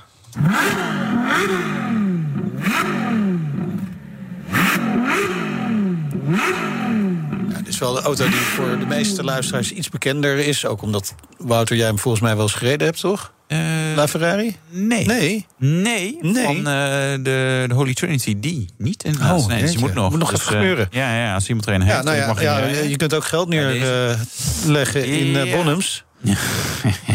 Is 7.76 7.82
wel 7.82 7.94
de 7.94 8.02
auto 8.02 8.26
die 8.26 8.36
voor 8.36 8.80
de 8.80 8.86
meeste 8.86 9.24
luisteraars 9.24 9.72
iets 9.72 9.90
bekender 9.90 10.38
is. 10.38 10.66
Ook 10.66 10.82
omdat, 10.82 11.16
Wouter, 11.38 11.76
jij 11.76 11.86
hem 11.86 12.00
volgens 12.00 12.24
mij 12.24 12.36
wel 12.36 12.44
eens 12.44 12.54
gereden 12.54 12.88
hebt, 12.88 13.00
toch? 13.00 13.34
Uh, 13.48 13.60
La 13.96 14.08
Ferrari? 14.08 14.56
Nee. 14.70 15.06
Nee? 15.06 15.46
Nee, 15.58 16.18
nee. 16.22 16.44
van 16.46 16.58
uh, 16.58 16.64
de, 16.64 17.66
de, 17.68 17.74
Holy 17.74 17.94
Trinity, 17.94 18.40
die 18.40 18.70
niet 18.78 19.04
inderdaad. 19.04 19.40
Oh, 19.40 19.48
nee, 19.48 19.62
dus 19.62 19.72
je 19.72 19.80
moet 19.80 19.94
nog, 19.94 20.10
moet 20.10 20.20
nog 20.20 20.30
dus, 20.30 20.40
even 20.40 20.52
gebeuren. 20.52 20.88
Uh, 20.92 21.00
ja, 21.00 21.16
ja, 21.16 21.34
als 21.34 21.48
iemand 21.48 21.68
er 21.68 21.74
een 21.74 21.82
heeft, 21.82 21.96
ja, 21.96 22.04
nou 22.04 22.18
ja, 22.18 22.28
mag 22.28 22.42
ja, 22.42 22.66
je, 22.66 22.90
je 22.90 22.98
kunt 22.98 23.14
ook 23.14 23.26
geld 23.26 23.50
neerleggen 23.50 25.06
in 25.06 25.26
Ja. 25.26 25.56
Bonhams. 25.56 26.04
Ja. 26.22 26.36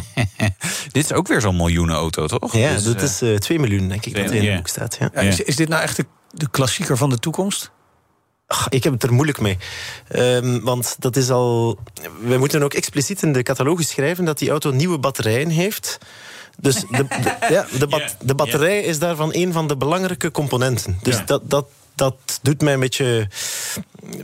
dit 0.92 1.04
is 1.04 1.12
ook 1.12 1.28
weer 1.28 1.40
zo'n 1.40 1.56
miljoenenauto, 1.56 2.26
toch? 2.26 2.56
Ja, 2.56 2.74
Dus, 2.74 2.84
dat 2.84 2.96
eh, 2.96 3.02
is 3.02 3.22
uh, 3.22 3.36
2 3.36 3.58
miljoen, 3.58 3.88
denk 3.88 4.06
ik, 4.06 4.16
wat 4.16 4.30
in 4.30 4.42
ja. 4.42 4.48
het 4.48 4.56
boek 4.56 4.68
staat. 4.68 4.96
Ja. 5.00 5.10
Ja, 5.14 5.20
is, 5.20 5.40
is 5.40 5.56
dit 5.56 5.68
nou 5.68 5.82
echt 5.82 5.96
de, 5.96 6.06
de 6.30 6.50
klassieker 6.50 6.96
van 6.96 7.10
de 7.10 7.18
toekomst? 7.18 7.70
Ach, 8.50 8.66
ik 8.68 8.84
heb 8.84 8.92
het 8.92 9.02
er 9.02 9.12
moeilijk 9.12 9.40
mee. 9.40 9.58
Ehm, 10.08 10.60
want 10.60 10.96
dat 10.98 11.16
is 11.16 11.30
al. 11.30 11.78
We 12.22 12.38
moeten 12.38 12.62
ook 12.62 12.74
expliciet 12.74 13.22
in 13.22 13.32
de 13.32 13.42
catalogus 13.42 13.88
schrijven 13.88 14.24
dat 14.24 14.38
die 14.38 14.50
auto 14.50 14.70
nieuwe 14.70 14.98
batterijen 14.98 15.48
heeft. 15.48 15.98
Dus 16.58 16.74
de, 16.74 16.86
de- 17.08 17.36
ja, 17.54 17.66
de, 17.78 17.86
bat- 17.86 18.16
de 18.22 18.34
batterij 18.34 18.80
is 18.82 18.98
daarvan 18.98 19.28
een 19.34 19.52
van 19.52 19.68
de 19.68 19.76
belangrijke 19.76 20.30
componenten. 20.30 20.98
Dus 21.02 21.16
dat, 21.26 21.42
dat, 21.50 21.66
dat 21.94 22.16
doet 22.42 22.60
mij 22.62 22.72
een 22.72 22.80
beetje. 22.80 23.28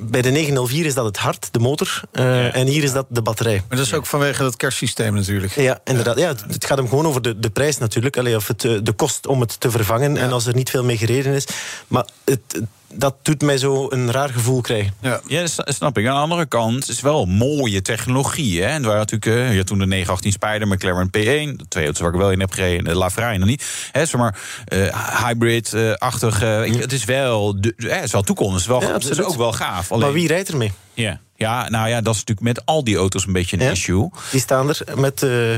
Bij 0.01 0.23
de 0.23 0.31
904 0.31 0.85
is 0.87 0.95
dat 0.95 1.05
het 1.05 1.17
hart, 1.17 1.49
de 1.53 1.59
motor. 1.59 2.01
eh, 2.13 2.57
En 2.57 2.67
hier 2.67 2.83
is 2.83 2.93
dat 2.93 3.07
de 3.09 3.23
batterij. 3.23 3.63
Maar 3.69 3.79
dat 3.79 3.87
is 3.87 3.95
ook 3.95 4.07
vanwege 4.07 4.43
dat 4.43 4.57
kerstsysteem 4.57 5.15
natuurlijk. 5.15 5.53
Ja, 5.53 5.81
inderdaad. 5.85 6.19
Ja, 6.19 6.29
het, 6.29 6.41
het 6.49 6.65
gaat 6.65 6.79
hem 6.79 6.89
gewoon 6.89 7.07
over 7.07 7.23
de, 7.23 7.39
de 7.39 7.51
prijs 7.51 7.79
natuurlijk. 7.79 8.17
Allee, 8.17 8.37
of 8.37 8.47
het, 8.49 8.65
eh, 8.65 8.73
de 8.83 8.93
kost 8.93 9.27
om 9.27 9.41
het 9.41 9.61
te 9.61 9.71
vervangen. 9.71 10.17
En 10.17 10.33
als 10.33 10.47
er 10.47 10.55
niet 10.55 10.71
veel 10.71 10.85
mee 10.85 10.97
gereden 10.97 11.35
is. 11.35 11.45
Maar 11.89 12.07
het, 12.25 12.41
het- 12.53 12.65
dat 12.93 13.15
doet 13.23 13.43
mij 13.43 13.59
zo 13.59 13.87
een 13.91 14.11
raar 14.11 14.29
gevoel 14.29 14.61
krijgen. 14.61 14.95
Ja. 15.01 15.21
Ja, 15.27 15.47
snap 15.65 15.99
ik. 15.99 16.07
Aan 16.07 16.15
de 16.15 16.21
andere 16.21 16.47
kant 16.47 16.89
is 16.89 17.01
wel 17.01 17.25
mooie 17.27 17.83
technologie. 17.83 18.63
Hè? 18.63 18.67
En 18.69 18.83
waar 18.83 18.97
natuurlijk, 18.97 19.27
eh, 19.37 19.51
je 19.51 19.57
had 19.57 19.67
toen 19.67 19.79
de 19.79 19.87
918 19.87 20.33
Spider, 20.33 20.69
McLaren 20.69 21.07
P1, 21.07 21.57
de 21.57 21.69
twee 21.69 21.85
auto's 21.85 22.01
waar 22.03 22.13
ik 22.13 22.19
wel 22.21 22.31
in 22.33 22.41
heb 22.41 22.53
gereden, 22.53 22.85
de 22.85 22.95
La 22.95 23.11
Ferrari 23.11 23.39
nog 23.39 23.49
niet. 23.49 23.65
Hè, 23.93 24.07
zeg 24.07 24.21
maar 24.21 24.39
eh, 24.65 25.25
hybrid-achtig. 25.27 26.43
eh, 26.43 26.61
Het 26.81 26.93
is 26.93 27.05
wel, 27.05 27.61
de, 27.61 27.75
eh, 27.77 27.95
het 27.95 28.05
is 28.05 28.13
wel 28.13 28.23
toekomst. 28.23 28.53
Het 28.53 28.61
is, 28.61 28.67
wel, 28.67 28.81
Ja, 28.83 28.93
het 28.93 29.09
is 29.09 29.23
ook 29.23 29.35
wel 29.37 29.53
gaaf. 29.53 29.93
Alleen, 29.93 30.05
Maar 30.05 30.13
wie 30.13 30.29
rijdt 30.29 30.49
ermee? 30.49 30.73
Ja. 30.95 31.21
ja, 31.37 31.69
nou 31.69 31.89
ja, 31.89 32.01
dat 32.01 32.15
is 32.15 32.19
natuurlijk 32.25 32.57
met 32.57 32.67
al 32.67 32.85
die 32.85 32.97
auto's 32.97 33.27
een 33.27 33.33
beetje 33.33 33.57
een 33.57 33.65
Ja. 33.65 33.71
issue. 33.71 34.09
Die 34.31 34.41
staan 34.41 34.69
er 34.69 34.79
met, 34.95 35.23
eh, 35.23 35.53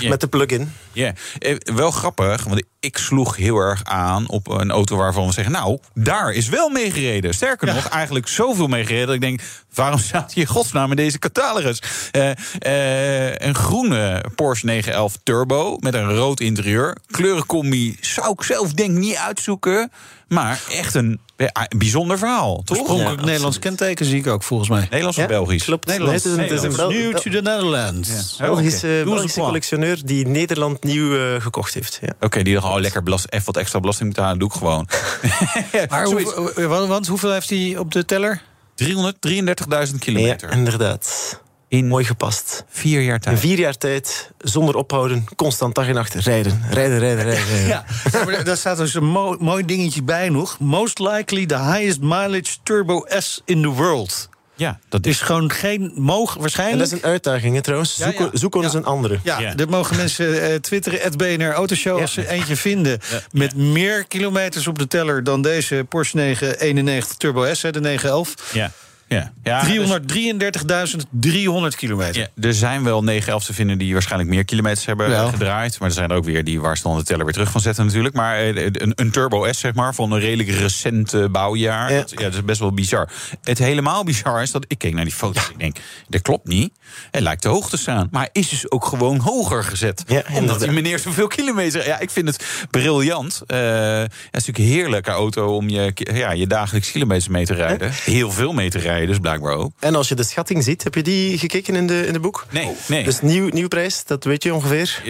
Ja. 0.00 0.08
met 0.08 0.20
de 0.20 0.26
plug-in. 0.26 0.72
Ja, 0.92 1.12
eh, 1.38 1.56
wel 1.74 1.90
grappig, 1.90 2.44
want 2.44 2.62
ik 2.84 2.98
sloeg 2.98 3.36
heel 3.36 3.56
erg 3.56 3.84
aan 3.84 4.28
op 4.28 4.48
een 4.48 4.70
auto 4.70 4.96
waarvan 4.96 5.26
we 5.26 5.32
zeggen... 5.32 5.52
nou, 5.52 5.78
daar 5.94 6.32
is 6.32 6.48
wel 6.48 6.68
mee 6.68 6.90
gereden. 6.90 7.34
Sterker 7.34 7.74
nog, 7.74 7.88
eigenlijk 7.88 8.28
zoveel 8.28 8.66
mee 8.66 8.86
gereden 8.86 9.06
dat 9.06 9.14
ik 9.14 9.20
denk... 9.20 9.40
waarom 9.74 9.98
staat 9.98 10.32
hier 10.32 10.48
godsnaam 10.48 10.90
in 10.90 10.96
deze 10.96 11.18
catalogus? 11.18 11.82
Eh, 12.10 12.30
eh, 12.58 13.34
een 13.36 13.54
groene 13.54 14.24
Porsche 14.34 14.66
911 14.66 15.18
Turbo 15.22 15.76
met 15.80 15.94
een 15.94 16.14
rood 16.14 16.40
interieur. 16.40 16.96
Kleurencombi 17.06 17.96
zou 18.00 18.32
ik 18.32 18.42
zelf 18.42 18.72
denk 18.72 18.90
niet 18.90 19.16
uitzoeken... 19.16 19.92
maar 20.28 20.60
echt 20.70 20.94
een 20.94 21.20
eh, 21.36 21.48
bijzonder 21.76 22.18
verhaal, 22.18 22.62
toch? 22.64 22.98
Ja, 22.98 23.14
Nederlands 23.14 23.58
kenteken 23.58 24.06
zie 24.06 24.18
ik 24.18 24.26
ook 24.26 24.42
volgens 24.42 24.68
mij. 24.68 24.80
Nederlands 24.80 25.16
of 25.16 25.22
Ja, 25.22 25.28
Belgisch? 25.28 25.64
Klopt. 25.64 25.86
Nederlands. 25.86 26.24
Nee, 26.24 26.36
het 26.36 26.50
is 26.52 26.62
een, 26.62 26.80
een 26.80 26.88
New 26.88 27.16
to 27.16 27.30
the 27.30 27.40
Netherlands. 27.40 28.08
Ja. 28.08 28.48
Oh, 28.48 28.54
Belgische, 28.54 29.02
Belgische 29.04 29.40
een 29.40 29.46
collectioneur 29.46 30.00
die 30.04 30.26
Nederland 30.26 30.84
nieuw 30.84 31.16
eh, 31.16 31.40
gekocht 31.40 31.74
heeft. 31.74 31.98
Ja. 32.02 32.12
Oké, 32.20 32.42
die 32.42 32.54
dacht, 32.54 32.66
oh 32.66 32.80
lekker 32.80 33.02
belast, 33.02 33.26
even 33.28 33.46
wat 33.46 33.56
extra 33.56 33.80
belasting 33.80 34.08
betalen, 34.08 34.38
doe 34.38 34.48
ik 34.48 34.54
gewoon. 34.54 34.88
Maar 35.88 36.06
eh, 36.06 36.88
want 36.88 37.06
hoeveel 37.06 37.32
heeft 37.32 37.50
hij 37.50 37.76
op 37.78 37.92
de 37.92 38.04
teller? 38.04 38.42
333.000 38.84 39.98
kilometer. 39.98 40.48
Ja, 40.48 40.56
inderdaad. 40.56 41.40
In 41.74 41.88
Mooi 41.88 42.04
gepast. 42.04 42.64
vier 42.68 43.00
jaar 43.00 43.14
In 43.14 43.20
tijd. 43.20 43.38
vier 43.40 43.58
jaar 43.58 43.76
tijd, 43.78 44.30
zonder 44.38 44.74
ophouden, 44.76 45.24
constant 45.36 45.74
dag 45.74 45.86
en 45.88 45.94
nacht 45.94 46.14
rijden. 46.14 46.62
Rijden, 46.70 46.98
rijden, 46.98 47.24
rijden. 47.30 47.44
rijden. 47.46 47.66
Ja, 47.66 48.42
daar 48.42 48.56
staat 48.56 48.76
dus 48.76 48.94
een 48.94 49.04
mo- 49.04 49.36
mooi 49.40 49.64
dingetje 49.64 50.02
bij 50.02 50.28
nog. 50.28 50.58
Most 50.58 50.98
likely 50.98 51.46
the 51.46 51.58
highest 51.58 52.00
mileage 52.00 52.56
Turbo 52.62 53.04
S 53.18 53.42
in 53.44 53.62
the 53.62 53.68
world. 53.68 54.28
Ja, 54.56 54.78
dat 54.88 55.06
is 55.06 55.12
is 55.12 55.20
gewoon 55.20 55.50
geen 55.50 55.92
mogen 55.96 56.34
En 56.34 56.40
waarschijnlijk. 56.40 56.78
dat 56.78 56.92
is 56.92 57.02
een 57.04 57.10
uitdaging, 57.10 57.54
hè, 57.54 57.60
trouwens. 57.62 57.96
Ja, 57.96 58.06
Zoek, 58.10 58.18
ja. 58.18 58.28
zoek 58.32 58.54
ons 58.54 58.72
Ja. 58.72 58.78
een 58.78 58.84
andere. 58.84 59.18
Ja, 59.22 59.40
Ja. 59.40 59.54
dat 59.54 59.68
mogen 59.70 59.96
mensen 59.96 60.42
eh, 60.42 60.54
twitteren, 60.54 61.00
het 61.00 61.16
BNR 61.16 61.52
Autoshow... 61.52 62.00
als 62.00 62.12
ze 62.12 62.28
eentje 62.28 62.56
vinden 62.56 63.00
met 63.32 63.56
meer 63.56 64.04
kilometers 64.06 64.66
op 64.66 64.78
de 64.78 64.86
teller... 64.86 65.24
dan 65.24 65.42
deze 65.42 65.86
Porsche 65.88 66.16
991 66.16 67.16
Turbo 67.16 67.54
S, 67.54 67.62
hè, 67.62 67.70
de 67.72 67.80
911. 67.80 68.34
Ja. 68.52 68.70
Ja. 69.14 69.32
ja 69.42 69.62
dus- 69.62 69.98
333.300 70.06 71.76
kilometer. 71.76 72.20
ja, 72.20 72.28
er 72.40 72.54
zijn 72.54 72.84
wel 72.84 73.02
911 73.02 73.44
te 73.44 73.54
vinden 73.54 73.78
die 73.78 73.92
waarschijnlijk 73.92 74.30
meer 74.30 74.44
kilometers 74.44 74.86
hebben 74.86 75.08
Wel. 75.08 75.26
eh, 75.26 75.32
gedraaid. 75.32 75.78
Maar 75.78 75.88
er 75.88 75.94
zijn 75.94 76.10
er 76.10 76.16
ook 76.16 76.24
weer 76.24 76.44
die 76.44 76.60
waar 76.60 76.76
ze 76.76 76.82
dan 76.82 76.96
de 76.96 77.04
teller 77.04 77.24
weer 77.24 77.34
terug 77.34 77.50
van 77.50 77.60
zetten 77.60 77.84
natuurlijk. 77.86 78.14
Maar 78.14 78.38
eh, 78.38 78.64
een, 78.64 78.92
een 78.94 79.10
Turbo 79.10 79.52
S, 79.52 79.58
zeg 79.58 79.74
maar, 79.74 79.94
van 79.94 80.12
een 80.12 80.20
redelijk 80.20 80.48
recent 80.48 81.14
eh, 81.14 81.24
bouwjaar. 81.26 81.92
Ja. 81.92 81.98
Dat, 81.98 82.10
ja, 82.10 82.16
dat 82.16 82.34
is 82.34 82.44
best 82.44 82.60
wel 82.60 82.72
bizar. 82.72 83.08
Het 83.42 83.58
helemaal 83.58 84.04
bizar 84.04 84.42
is 84.42 84.50
dat 84.50 84.64
ik 84.68 84.78
keek 84.78 84.94
naar 84.94 85.04
die 85.04 85.14
foto's. 85.14 85.48
Ik 85.48 85.58
denk, 85.58 85.76
dat 86.08 86.22
klopt 86.22 86.46
niet. 86.48 86.72
Hij 87.10 87.20
lijkt 87.20 87.42
te 87.42 87.48
hoog 87.48 87.68
te 87.70 87.76
staan. 87.76 88.08
Maar 88.10 88.28
is 88.32 88.48
dus 88.48 88.70
ook 88.70 88.84
gewoon 88.84 89.18
hoger 89.18 89.64
gezet. 89.64 90.04
Omdat 90.32 90.60
die 90.60 90.70
meneer 90.70 90.98
zoveel 90.98 91.26
kilometer... 91.26 91.86
Ja, 91.86 92.00
ik 92.00 92.10
vind 92.10 92.28
het 92.28 92.66
briljant. 92.70 93.42
Eh, 93.46 93.58
het 93.98 94.10
is 94.10 94.46
natuurlijk 94.46 94.58
een 94.58 94.64
heerlijke 94.64 95.10
auto 95.10 95.56
om 95.56 95.68
je, 95.68 95.92
ja, 95.94 96.32
je 96.32 96.46
dagelijks 96.46 96.90
kilometers 96.90 97.28
mee 97.28 97.44
te 97.46 97.54
rijden. 97.54 97.90
Heel 97.92 98.30
veel 98.30 98.52
mee 98.52 98.70
te 98.70 98.78
rijden, 98.78 99.03
dus 99.06 99.18
blijkbaar 99.18 99.52
ook. 99.54 99.72
En 99.78 99.94
als 99.94 100.08
je 100.08 100.14
de 100.14 100.22
schatting 100.24 100.62
ziet, 100.64 100.84
heb 100.84 100.94
je 100.94 101.02
die 101.02 101.38
gekeken 101.38 101.74
in 101.76 101.86
de, 101.86 102.06
in 102.06 102.12
de 102.12 102.20
boek? 102.20 102.46
Nee, 102.50 102.70
nee. 102.86 103.04
Dus 103.04 103.20
nieuw, 103.20 103.48
nieuw 103.48 103.68
prijs, 103.68 104.04
dat 104.04 104.24
weet 104.24 104.42
je 104.42 104.54
ongeveer. 104.54 105.02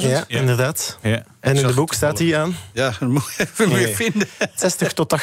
175.000? 0.00 0.08
Ja, 0.08 0.24
inderdaad. 0.28 0.98
Ja. 1.02 1.22
En 1.40 1.56
in 1.56 1.66
de 1.66 1.72
boek 1.74 1.94
staat 1.94 2.16
die 2.16 2.36
aan 2.36 2.56
Ja, 2.72 2.92
dat 3.00 3.08
moet 3.08 3.22
ik 3.38 3.48
even 3.48 3.68
Nee. 3.68 3.94
vinden. 3.96 4.28
60 4.54 4.92
tot 4.92 5.16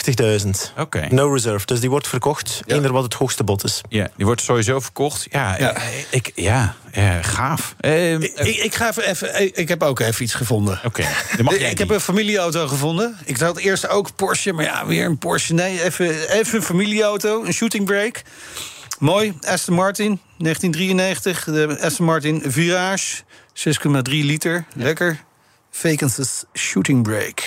80.000. 0.44 0.50
Oké. 0.78 1.08
No 1.10 1.34
reserve. 1.34 1.66
Dus 1.66 1.80
die 1.80 1.90
wordt 1.90 2.08
verkocht. 2.08 2.62
Ja. 2.66 2.76
Eender 2.76 2.92
wat 2.92 3.04
het 3.04 3.14
hoogste 3.14 3.44
bod 3.44 3.64
is. 3.64 3.82
Ja, 3.90 4.10
die 4.16 4.26
wordt 4.26 4.42
sowieso 4.42 4.80
verkocht. 4.80 5.28
Ja, 5.32 5.58
Ja. 5.58 5.74
eh, 5.74 5.82
ik, 6.10 6.32
ja, 6.36 6.76
eh, 6.92 7.14
gaaf. 7.22 7.76
Ehm, 7.80 8.22
Ik, 8.22 8.32
eh, 8.34 8.48
ik, 8.48 8.56
ik 8.56 8.76
ga 8.76 8.90
even, 8.90 9.10
even, 9.10 9.58
ik 9.58 9.68
heb 9.68 9.84
ook 9.84 10.00
even 10.00 10.24
iets 10.24 10.34
gevonden. 10.34 10.80
Oké, 10.84 11.04
dan 11.36 11.46
mag 11.46 11.58
jij 11.60 11.72
ik 11.72 11.78
heb 11.78 11.90
een 11.90 12.00
familieauto 12.00 12.68
gevonden. 12.68 13.18
Ik 13.26 13.38
had 13.38 13.58
eerst 13.58 13.88
ook 13.88 14.16
Porsche, 14.16 14.54
maar 14.54 14.66
ja, 14.66 14.86
weer 14.86 15.06
een 15.06 15.18
Porsche. 15.18 15.54
Nee, 15.54 15.84
even, 15.84 16.30
even 16.30 16.56
een 16.58 16.64
familieauto, 16.64 17.44
een 17.44 17.54
shooting 17.66 17.86
brake. 17.86 18.22
Mooi, 19.00 19.34
Aston 19.42 19.76
Martin, 19.76 20.20
1993. 20.38 21.44
De 21.44 21.78
Aston 21.82 22.06
Martin 22.06 22.42
Virage, 22.46 23.24
6,3 23.54 24.02
liter. 24.04 24.66
Lekker. 24.76 25.24
Vacances 25.72 26.44
shooting 26.54 27.04
brake. 27.04 27.44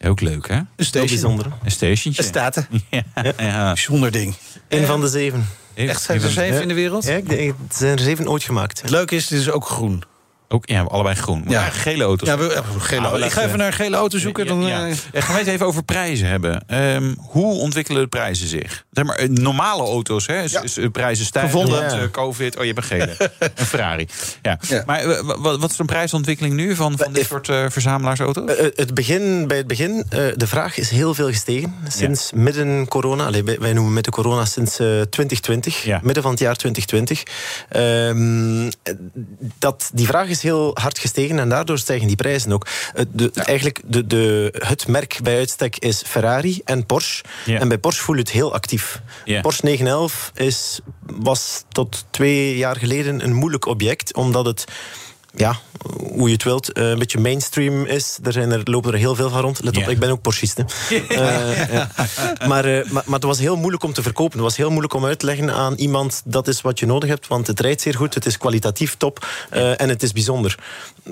Ook 0.00 0.20
leuk, 0.20 0.48
hè? 0.48 0.60
Een 0.76 0.84
station. 0.84 1.40
Een 1.64 1.70
stationtje. 1.70 2.22
Een 2.22 2.28
staten. 2.28 2.66
Ja, 2.90 3.04
ja. 3.36 3.72
Bijzonder 3.72 4.10
ding. 4.10 4.34
Een 4.68 4.86
van 4.86 5.00
de 5.00 5.08
zeven. 5.08 5.46
Echt, 5.74 6.02
zijn 6.02 6.22
er 6.22 6.30
zeven 6.30 6.62
in 6.62 6.68
de 6.68 6.74
wereld? 6.74 7.04
Ja, 7.04 7.14
ik 7.14 7.28
denk, 7.28 7.50
er 7.50 7.56
zijn 7.68 7.92
er 7.92 8.04
zeven 8.04 8.28
ooit 8.28 8.42
gemaakt. 8.42 8.80
Het 8.80 8.90
leuke 8.90 9.14
is, 9.14 9.30
het 9.30 9.38
is 9.38 9.50
ook 9.50 9.66
groen. 9.66 10.02
Ook, 10.48 10.68
ja, 10.68 10.82
allebei 10.82 11.14
groen. 11.14 11.42
Maar 11.44 11.52
Ja. 11.52 11.60
Gele 11.70 12.04
auto's. 12.04 12.28
Ja, 12.28 12.38
we, 12.38 12.62
gele, 12.78 13.00
Nou, 13.00 13.22
ik 13.22 13.30
ga 13.30 13.42
even 13.42 13.58
naar 13.58 13.66
een 13.66 13.72
gele 13.72 13.96
auto 13.96 14.18
zoeken. 14.18 14.46
Dan, 14.46 14.60
Ja, 14.62 14.68
ja. 14.68 14.86
eh, 14.86 14.90
Eh, 15.12 15.22
Gaan 15.22 15.32
we 15.34 15.40
het 15.40 15.48
even 15.50 15.66
over 15.66 15.82
prijzen 15.82 16.28
hebben. 16.28 16.64
Ehm, 16.66 17.14
hoe 17.18 17.54
ontwikkelen 17.54 18.02
de 18.02 18.08
prijzen 18.08 18.46
zich? 18.48 18.84
Zeg 18.92 19.04
maar, 19.04 19.16
eh, 19.16 19.28
normale 19.28 19.82
auto's, 19.82 20.26
hè, 20.26 20.42
is, 20.42 20.52
Ja. 20.52 20.62
is, 20.62 20.76
eh, 20.76 20.90
prijzen 20.90 21.24
stijgen. 21.24 21.50
Gevonden. 21.50 21.86
eh, 22.00 22.10
Covid, 22.10 22.56
oh, 22.56 22.64
je 22.64 22.72
hebt 22.72 22.78
een 22.90 22.98
gele. 22.98 23.30
een 23.54 23.66
Ferrari. 23.66 24.06
Ja. 24.42 24.58
Ja. 24.68 24.82
Maar 24.86 25.06
wa- 25.26 25.38
wa- 25.38 25.58
wat 25.58 25.70
is 25.70 25.76
de 25.76 25.84
prijsontwikkeling 25.84 26.54
nu 26.54 26.74
van, 26.74 26.98
van 26.98 27.12
dit 27.12 27.26
soort 27.26 27.48
eh, 27.48 27.64
verzamelaarsauto's? 27.68 28.56
Het 28.74 28.94
begin, 28.94 29.46
bij 29.48 29.56
het 29.56 29.66
begin, 29.66 30.04
eh, 30.08 30.18
de 30.36 30.46
vraag 30.46 30.76
is 30.76 30.90
heel 30.90 31.14
veel 31.14 31.28
gestegen. 31.28 31.74
Sinds 31.88 32.30
midden 32.34 32.88
corona, 32.88 33.24
allee, 33.26 33.42
wij 33.44 33.72
noemen 33.72 33.92
midden 33.92 34.12
corona 34.12 34.44
sinds 34.44 34.78
eh, 34.78 34.86
2020, 34.86 35.84
Ja. 35.84 36.00
midden 36.02 36.22
van 36.22 36.32
het 36.32 36.40
jaar 36.40 36.56
2020. 36.56 37.22
Ehm, 37.68 38.70
dat, 39.58 39.90
die 39.94 40.06
vraag 40.06 40.28
is 40.28 40.42
heel 40.44 40.70
hard 40.74 40.98
gestegen 40.98 41.38
en 41.38 41.48
daardoor 41.48 41.78
stijgen 41.78 42.06
die 42.06 42.16
prijzen 42.16 42.52
ook. 42.52 42.66
Eh, 42.94 43.26
Eigenlijk 43.34 43.80
de, 43.84 44.06
de, 44.06 44.54
het 44.58 44.86
merk 44.88 45.18
bij 45.22 45.36
uitstek 45.36 45.76
is 45.78 46.02
Ferrari 46.06 46.60
en 46.64 46.86
Porsche. 46.86 47.24
Ja. 47.44 47.60
En 47.60 47.68
bij 47.68 47.78
Porsche 47.78 48.02
voel 48.02 48.14
je 48.14 48.20
het 48.20 48.30
heel 48.30 48.52
actief. 48.54 49.00
Ja. 49.24 49.40
Porsche 49.40 49.64
911 49.64 50.30
is, 50.34 50.80
was 51.06 51.64
tot 51.68 52.04
twee 52.10 52.56
jaar 52.56 52.76
geleden 52.76 53.24
een 53.24 53.34
moeilijk 53.34 53.66
object, 53.66 54.14
omdat 54.14 54.46
het 54.46 54.64
ja, 55.36 55.58
hoe 55.98 56.26
je 56.26 56.32
het 56.34 56.42
wilt, 56.42 56.72
eh, 56.72 56.90
een 56.90 56.98
beetje 56.98 57.20
mainstream 57.20 57.84
is. 57.84 58.18
Er, 58.22 58.32
zijn 58.32 58.50
er 58.52 58.60
lopen 58.64 58.92
er 58.92 58.98
heel 58.98 59.14
veel 59.14 59.30
van 59.30 59.40
rond. 59.40 59.62
Let 59.62 59.76
op, 59.76 59.88
ik 59.88 59.98
ben 59.98 60.10
ook 60.10 60.20
Porschiste. 60.20 60.64
Eh, 61.08 61.72
ja. 61.72 61.88
maar, 62.46 62.64
eh, 62.64 62.90
maar, 62.90 63.02
maar 63.06 63.14
het 63.14 63.24
was 63.24 63.38
heel 63.38 63.56
moeilijk 63.56 63.82
om 63.82 63.92
te 63.92 64.02
verkopen. 64.02 64.32
Het 64.32 64.40
was 64.40 64.56
heel 64.56 64.68
moeilijk 64.70 64.94
om 64.94 65.04
uit 65.04 65.18
te 65.18 65.26
leggen 65.26 65.54
aan 65.54 65.74
iemand 65.74 66.22
dat 66.24 66.48
is 66.48 66.60
wat 66.60 66.78
je 66.78 66.86
nodig 66.86 67.08
hebt, 67.08 67.26
want 67.26 67.46
het 67.46 67.60
rijdt 67.60 67.80
zeer 67.80 67.94
goed, 67.94 68.14
het 68.14 68.26
is 68.26 68.38
kwalitatief 68.38 68.94
top 68.96 69.26
eh, 69.50 69.80
en 69.80 69.88
het 69.88 70.02
is 70.02 70.12
bijzonder. 70.12 70.58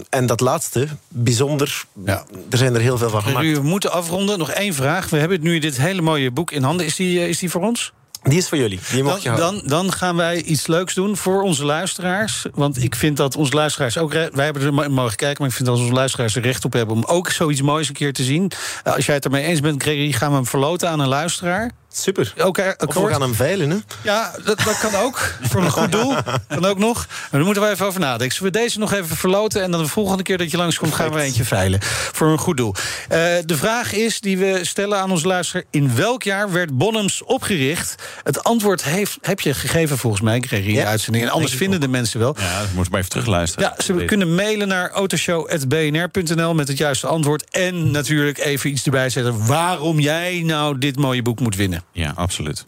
En 0.08 0.26
dat 0.26 0.40
laatste, 0.40 0.88
bijzonder, 1.08 1.84
Ja. 2.04 2.24
er 2.50 2.58
zijn 2.58 2.74
er 2.74 2.80
heel 2.80 2.98
veel 2.98 3.10
van 3.10 3.22
gemaakt. 3.22 3.52
We 3.52 3.62
moeten 3.62 3.92
afronden. 3.92 4.38
Nog 4.38 4.50
één 4.50 4.74
vraag. 4.74 5.10
We 5.10 5.18
hebben 5.18 5.42
nu 5.42 5.58
dit 5.58 5.76
hele 5.76 6.02
mooie 6.02 6.30
boek 6.30 6.50
in 6.50 6.62
handen. 6.62 6.86
Is 6.86 6.96
die, 6.96 7.20
eh, 7.20 7.28
is 7.28 7.38
die 7.38 7.50
voor 7.50 7.62
ons? 7.62 7.92
Die 8.22 8.38
is 8.38 8.48
voor 8.48 8.58
jullie. 8.58 8.80
Die 8.92 9.02
mag 9.02 9.20
Dan, 9.22 9.32
je 9.32 9.38
dan, 9.38 9.62
dan 9.64 9.92
gaan 9.92 10.16
wij 10.16 10.42
iets 10.42 10.66
leuks 10.66 10.94
doen 10.94 11.16
voor 11.16 11.42
onze 11.42 11.64
luisteraars. 11.64 12.46
Want 12.54 12.82
ik 12.82 12.94
vind 12.94 13.16
dat 13.16 13.36
onze 13.36 13.52
luisteraars 13.54 13.98
ook. 13.98 14.12
Wij 14.12 14.44
hebben 14.44 14.62
er 14.62 14.74
mo- 14.74 14.88
mogen 14.88 15.16
kijken, 15.16 15.36
maar 15.38 15.48
ik 15.48 15.54
vind 15.56 15.68
dat 15.68 15.78
onze 15.78 15.92
luisteraars 15.92 16.36
er 16.36 16.42
recht 16.42 16.64
op 16.64 16.72
hebben 16.72 16.96
om 16.96 17.04
ook 17.04 17.30
zoiets 17.30 17.62
moois 17.62 17.88
een 17.88 17.94
keer 17.94 18.12
te 18.12 18.22
zien. 18.22 18.50
Eh, 18.84 18.94
Als 18.94 19.06
jij 19.06 19.14
het 19.14 19.24
ermee 19.24 19.44
eens 19.44 19.60
bent, 19.60 19.82
Gregory, 19.82 20.12
gaan 20.12 20.28
we 20.30 20.34
hem 20.36 20.46
verloten 20.46 20.88
aan 20.88 21.00
een 21.00 21.08
luisteraar. 21.08 21.70
Super. 21.93 22.32
Ook 22.38 22.59
Of 22.86 22.95
we 22.95 23.09
gaan 23.09 23.20
hem 23.20 23.34
veilen, 23.34 23.70
hè? 23.70 23.76
Ja, 24.03 24.32
dat, 24.45 24.61
dat 24.64 24.78
kan 24.78 24.95
ook. 24.95 25.34
Voor 25.43 25.62
een 25.62 25.70
goed 25.70 25.93
doel. 25.93 26.14
Kan 26.49 26.64
ook 26.64 26.78
nog. 26.78 27.07
Maar 27.09 27.28
daar 27.30 27.45
moeten 27.45 27.62
we 27.62 27.68
even 27.68 27.86
over 27.86 28.01
nadenken. 28.01 28.36
Zullen 28.36 28.53
we 28.53 28.59
deze 28.59 28.78
nog 28.78 28.93
even 28.93 29.16
verloten? 29.16 29.62
En 29.62 29.70
dan 29.70 29.82
de 29.82 29.88
volgende 29.88 30.22
keer 30.22 30.38
dat 30.38 30.51
je 30.51 30.57
langskomt, 30.57 30.95
gaan 30.95 31.12
we 31.12 31.20
eentje 31.20 31.45
veilen. 31.45 31.78
Voor 32.12 32.28
een 32.28 32.38
goed 32.38 32.57
doel. 32.57 32.74
Eh, 33.09 33.18
de 33.45 33.57
vraag 33.57 33.93
is 33.93 34.20
die 34.20 34.38
we 34.38 34.59
stellen 34.62 34.99
aan 34.99 35.11
onze 35.11 35.26
luisteraar: 35.26 35.64
in 35.70 35.95
welk 35.97 36.22
jaar 36.22 36.53
werd 36.53 36.76
Bonhams 36.78 37.22
opgericht? 37.24 37.95
Het 38.22 38.45
antwoord 38.45 38.84
heeft, 38.84 39.18
heb 39.20 39.40
je 39.40 39.55
gegeven 39.55 39.99
volgens 39.99 40.22
mij, 40.22 40.40
de 40.40 40.84
uitzending. 40.86 41.24
En 41.24 41.30
anders 41.30 41.55
vinden 41.55 41.80
de 41.80 41.88
mensen 41.88 42.18
wel. 42.20 42.36
Ja, 42.38 42.59
dat 42.59 42.61
moeten 42.61 42.82
we 42.82 42.88
maar 42.90 42.99
even 42.99 43.11
terugluisteren. 43.11 43.74
Ja, 43.76 43.82
ze 43.82 44.05
kunnen 44.05 44.34
mailen 44.34 44.68
naar 44.68 44.90
autoshow.bnr.nl 44.90 46.55
met 46.55 46.68
het 46.68 46.78
juiste 46.78 47.07
antwoord. 47.07 47.45
En 47.51 47.90
natuurlijk 47.90 48.38
even 48.38 48.70
iets 48.70 48.84
erbij 48.84 49.11
zetten 49.11 49.47
waarom 49.47 50.01
jij 50.01 50.43
nou 50.45 50.78
dit 50.78 50.97
mooie 50.97 51.22
boek 51.22 51.40
moet 51.40 51.57
winnen. 51.57 51.81
Ja, 51.92 52.12
absoluut. 52.16 52.66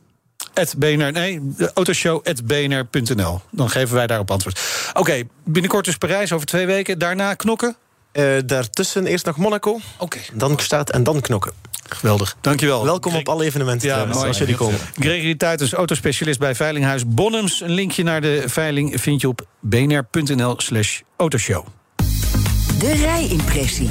Het 0.55 0.75
BNR, 0.79 1.13
nee, 1.13 1.41
autoshow.bnr.nl. 1.75 3.41
Dan 3.51 3.71
geven 3.71 3.95
wij 3.95 4.07
daarop 4.07 4.31
antwoord. 4.31 4.61
Oké, 4.95 5.23
binnenkort 5.45 5.85
dus 5.85 5.97
Parijs, 5.97 6.33
over 6.33 6.47
twee 6.47 6.67
weken. 6.67 6.99
Daarna 6.99 7.35
knokken. 7.35 7.77
Eh, 8.13 8.25
daartussen 8.47 9.07
eerst 9.07 9.27
nog 9.27 9.37
Monaco. 9.37 9.81
Oké. 9.99 10.19
Dan 10.33 10.59
staat 10.59 10.91
en 10.91 11.03
dan 11.03 11.21
knokken. 11.21 11.53
Geweldig, 11.89 12.37
dankjewel. 12.41 12.85
Welkom 12.85 13.15
op 13.15 13.29
alle 13.29 13.45
evenementen 13.45 13.89
Ja, 13.89 14.05
mooi. 14.05 14.27
als 14.27 14.39
jullie 14.39 14.55
komen. 14.55 14.79
Gregory 14.99 15.35
Tuitens, 15.35 15.73
autospecialist 15.73 16.39
bij 16.39 16.55
Veilinghuis 16.55 17.03
Bonhams. 17.07 17.61
Een 17.61 17.71
linkje 17.71 18.03
naar 18.03 18.21
de 18.21 18.43
veiling 18.47 19.01
vind 19.01 19.21
je 19.21 19.29
op 19.29 19.47
bnr.nl 19.61 20.55
slash 20.57 21.01
autoshow. 21.17 21.67
De 22.79 22.93
rijimpressie. 22.95 23.91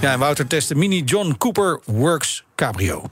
Ja, 0.00 0.12
en 0.12 0.18
Wouter 0.18 0.46
test 0.46 0.68
de 0.68 0.74
Mini 0.74 1.02
John 1.02 1.34
Cooper 1.38 1.80
Works 1.84 2.44
Cabrio. 2.54 3.10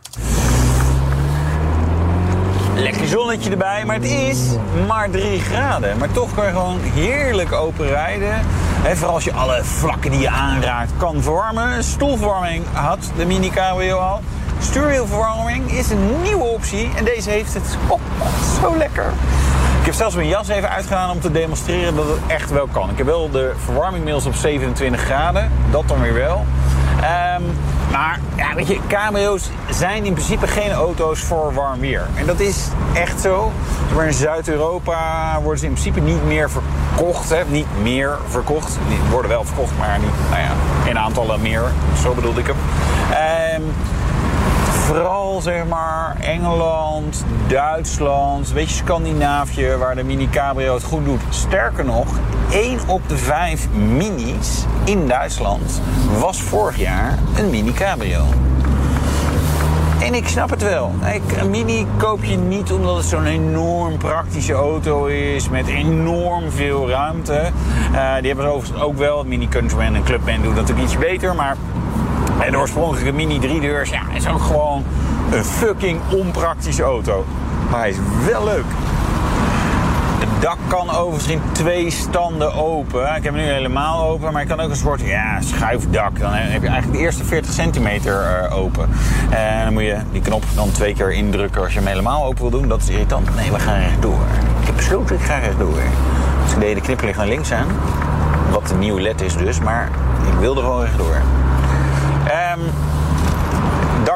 Lekker 2.74 3.06
zonnetje 3.06 3.50
erbij, 3.50 3.84
maar 3.84 3.96
het 3.96 4.04
is 4.04 4.38
maar 4.86 5.10
3 5.10 5.40
graden. 5.40 5.98
Maar 5.98 6.12
toch 6.12 6.34
kan 6.34 6.44
je 6.44 6.50
gewoon 6.50 6.78
heerlijk 6.80 7.52
open 7.52 7.86
rijden. 7.86 8.34
En 8.84 8.96
vooral 8.96 9.14
als 9.14 9.24
je 9.24 9.32
alle 9.32 9.60
vlakken 9.64 10.10
die 10.10 10.20
je 10.20 10.30
aanraakt 10.30 10.92
kan 10.96 11.22
verwarmen. 11.22 11.84
Stoelverwarming 11.84 12.64
had 12.72 13.10
de 13.16 13.24
Mini 13.24 13.50
Cabrio 13.50 13.96
al. 13.96 14.20
Stuurwielverwarming 14.58 15.72
is 15.72 15.90
een 15.90 16.22
nieuwe 16.22 16.44
optie 16.44 16.90
en 16.96 17.04
deze 17.04 17.30
heeft 17.30 17.54
het 17.54 17.76
oh, 17.88 18.00
zo 18.60 18.76
lekker. 18.76 19.06
Ik 19.80 19.88
heb 19.88 19.94
zelfs 19.94 20.14
mijn 20.14 20.28
jas 20.28 20.48
even 20.48 20.70
uitgedaan 20.70 21.10
om 21.10 21.20
te 21.20 21.30
demonstreren 21.30 21.96
dat 21.96 22.08
het 22.08 22.18
echt 22.26 22.50
wel 22.50 22.66
kan. 22.72 22.90
Ik 22.90 22.96
heb 22.96 23.06
wel 23.06 23.30
de 23.30 23.52
verwarming 23.64 23.96
inmiddels 23.96 24.26
op 24.26 24.34
27 24.34 25.00
graden, 25.00 25.50
dat 25.70 25.88
dan 25.88 26.00
weer 26.00 26.14
wel. 26.14 26.44
Ehm, 27.00 27.42
maar 27.92 28.20
ja, 28.36 28.54
weet 28.54 28.68
je, 28.68 28.78
cabrio's 28.88 29.50
zijn 29.70 30.04
in 30.04 30.12
principe 30.12 30.46
geen 30.46 30.70
auto's 30.70 31.20
voor 31.20 31.54
warm 31.54 31.80
weer. 31.80 32.06
En 32.14 32.26
dat 32.26 32.40
is 32.40 32.68
echt 32.94 33.20
zo. 33.20 33.52
Maar 33.94 34.06
in 34.06 34.12
Zuid-Europa 34.12 35.38
worden 35.42 35.58
ze 35.58 35.66
in 35.66 35.72
principe 35.72 36.00
niet 36.00 36.24
meer 36.24 36.50
verkocht. 36.50 37.30
Hè? 37.30 37.44
Niet 37.48 37.66
meer 37.82 38.18
verkocht. 38.28 38.78
Die 38.88 38.98
worden 39.10 39.30
wel 39.30 39.44
verkocht, 39.44 39.78
maar 39.78 39.98
niet 39.98 40.10
nou 40.30 40.42
ja, 40.42 40.52
in 40.90 40.98
aantallen 40.98 41.40
meer. 41.40 41.62
Zo 42.02 42.14
bedoelde 42.14 42.40
ik 42.40 42.46
hem. 42.46 42.56
Ehm, 43.10 43.62
vooral 44.94 45.40
zeg 45.40 45.66
maar 45.66 46.16
Engeland, 46.20 47.24
Duitsland, 47.46 48.48
een 48.48 48.54
beetje 48.54 48.76
Scandinavië, 48.76 49.76
waar 49.78 49.94
de 49.94 50.04
mini 50.04 50.28
cabrio 50.30 50.74
het 50.74 50.82
goed 50.82 51.04
doet. 51.04 51.20
Sterker 51.28 51.84
nog, 51.84 52.06
1 52.50 52.78
op 52.86 53.08
de 53.08 53.16
5 53.16 53.68
minis 53.70 54.64
in 54.84 55.08
Duitsland 55.08 55.80
was 56.18 56.42
vorig 56.42 56.76
jaar 56.76 57.18
een 57.36 57.50
mini 57.50 57.72
cabrio. 57.72 58.24
En 60.00 60.14
ik 60.14 60.28
snap 60.28 60.50
het 60.50 60.62
wel. 60.62 60.92
Een 61.38 61.50
mini 61.50 61.86
koop 61.96 62.24
je 62.24 62.36
niet 62.36 62.72
omdat 62.72 62.96
het 62.96 63.06
zo'n 63.06 63.26
enorm 63.26 63.98
praktische 63.98 64.52
auto 64.52 65.06
is 65.06 65.48
met 65.48 65.66
enorm 65.66 66.50
veel 66.50 66.88
ruimte. 66.88 67.32
Eh, 67.32 68.14
die 68.18 68.26
hebben 68.26 68.44
ze 68.44 68.50
overigens 68.50 68.82
ook 68.82 68.96
wel. 68.96 69.24
Mini 69.24 69.48
Countryman 69.48 69.94
en 69.94 70.02
Clubman 70.02 70.42
doen 70.42 70.54
dat 70.54 70.54
natuurlijk 70.54 70.86
iets 70.86 70.98
beter, 70.98 71.34
maar 71.34 71.56
en 72.38 72.50
de 72.50 72.58
oorspronkelijke 72.58 73.12
Mini 73.12 73.40
3-deurs 73.40 73.90
ja, 73.90 74.02
is 74.14 74.28
ook 74.28 74.42
gewoon 74.42 74.84
een 75.32 75.44
fucking 75.44 76.00
onpraktische 76.10 76.82
auto. 76.82 77.24
Maar 77.70 77.80
hij 77.80 77.90
is 77.90 77.96
wel 78.26 78.44
leuk. 78.44 78.64
Het 80.18 80.42
dak 80.42 80.58
kan 80.68 80.90
overigens 80.90 81.42
twee 81.52 81.90
standen 81.90 82.54
open. 82.54 83.02
Ik 83.02 83.22
heb 83.22 83.34
hem 83.34 83.34
nu 83.34 83.42
helemaal 83.42 84.08
open, 84.08 84.32
maar 84.32 84.42
je 84.42 84.48
kan 84.48 84.60
ook 84.60 84.70
een 84.70 84.76
soort 84.76 85.00
ja, 85.00 85.40
schuifdak. 85.40 86.18
Dan 86.18 86.32
heb 86.32 86.62
je 86.62 86.68
eigenlijk 86.68 86.98
de 86.98 87.04
eerste 87.04 87.24
40 87.24 87.52
centimeter 87.52 88.20
eh, 88.22 88.56
open. 88.56 88.88
En 89.30 89.64
dan 89.64 89.72
moet 89.72 89.82
je 89.82 89.98
die 90.12 90.22
knop 90.22 90.44
dan 90.54 90.70
twee 90.70 90.94
keer 90.94 91.12
indrukken 91.12 91.62
als 91.62 91.72
je 91.72 91.78
hem 91.78 91.88
helemaal 91.88 92.24
open 92.24 92.40
wil 92.40 92.50
doen. 92.50 92.68
Dat 92.68 92.82
is 92.82 92.88
irritant. 92.88 93.36
Nee, 93.36 93.52
we 93.52 93.58
gaan 93.58 93.78
rechtdoor. 93.78 94.20
Ik 94.60 94.66
heb 94.66 94.76
besloten, 94.76 95.16
ik 95.16 95.22
ga 95.22 95.38
rechtdoor. 95.38 95.82
Dus 96.42 96.52
ik 96.52 96.60
deed 96.60 96.74
de 96.74 96.80
knipperlicht 96.80 97.18
naar 97.18 97.28
links 97.28 97.52
aan. 97.52 97.66
Wat 98.50 98.70
een 98.70 98.78
nieuw 98.78 98.98
LED 98.98 99.20
is 99.20 99.36
dus, 99.36 99.60
maar 99.60 99.88
ik 100.32 100.38
wilde 100.38 100.60
gewoon 100.60 100.80
rechtdoor. 100.80 101.22
Ehm 102.52 102.60
dak 102.68 102.91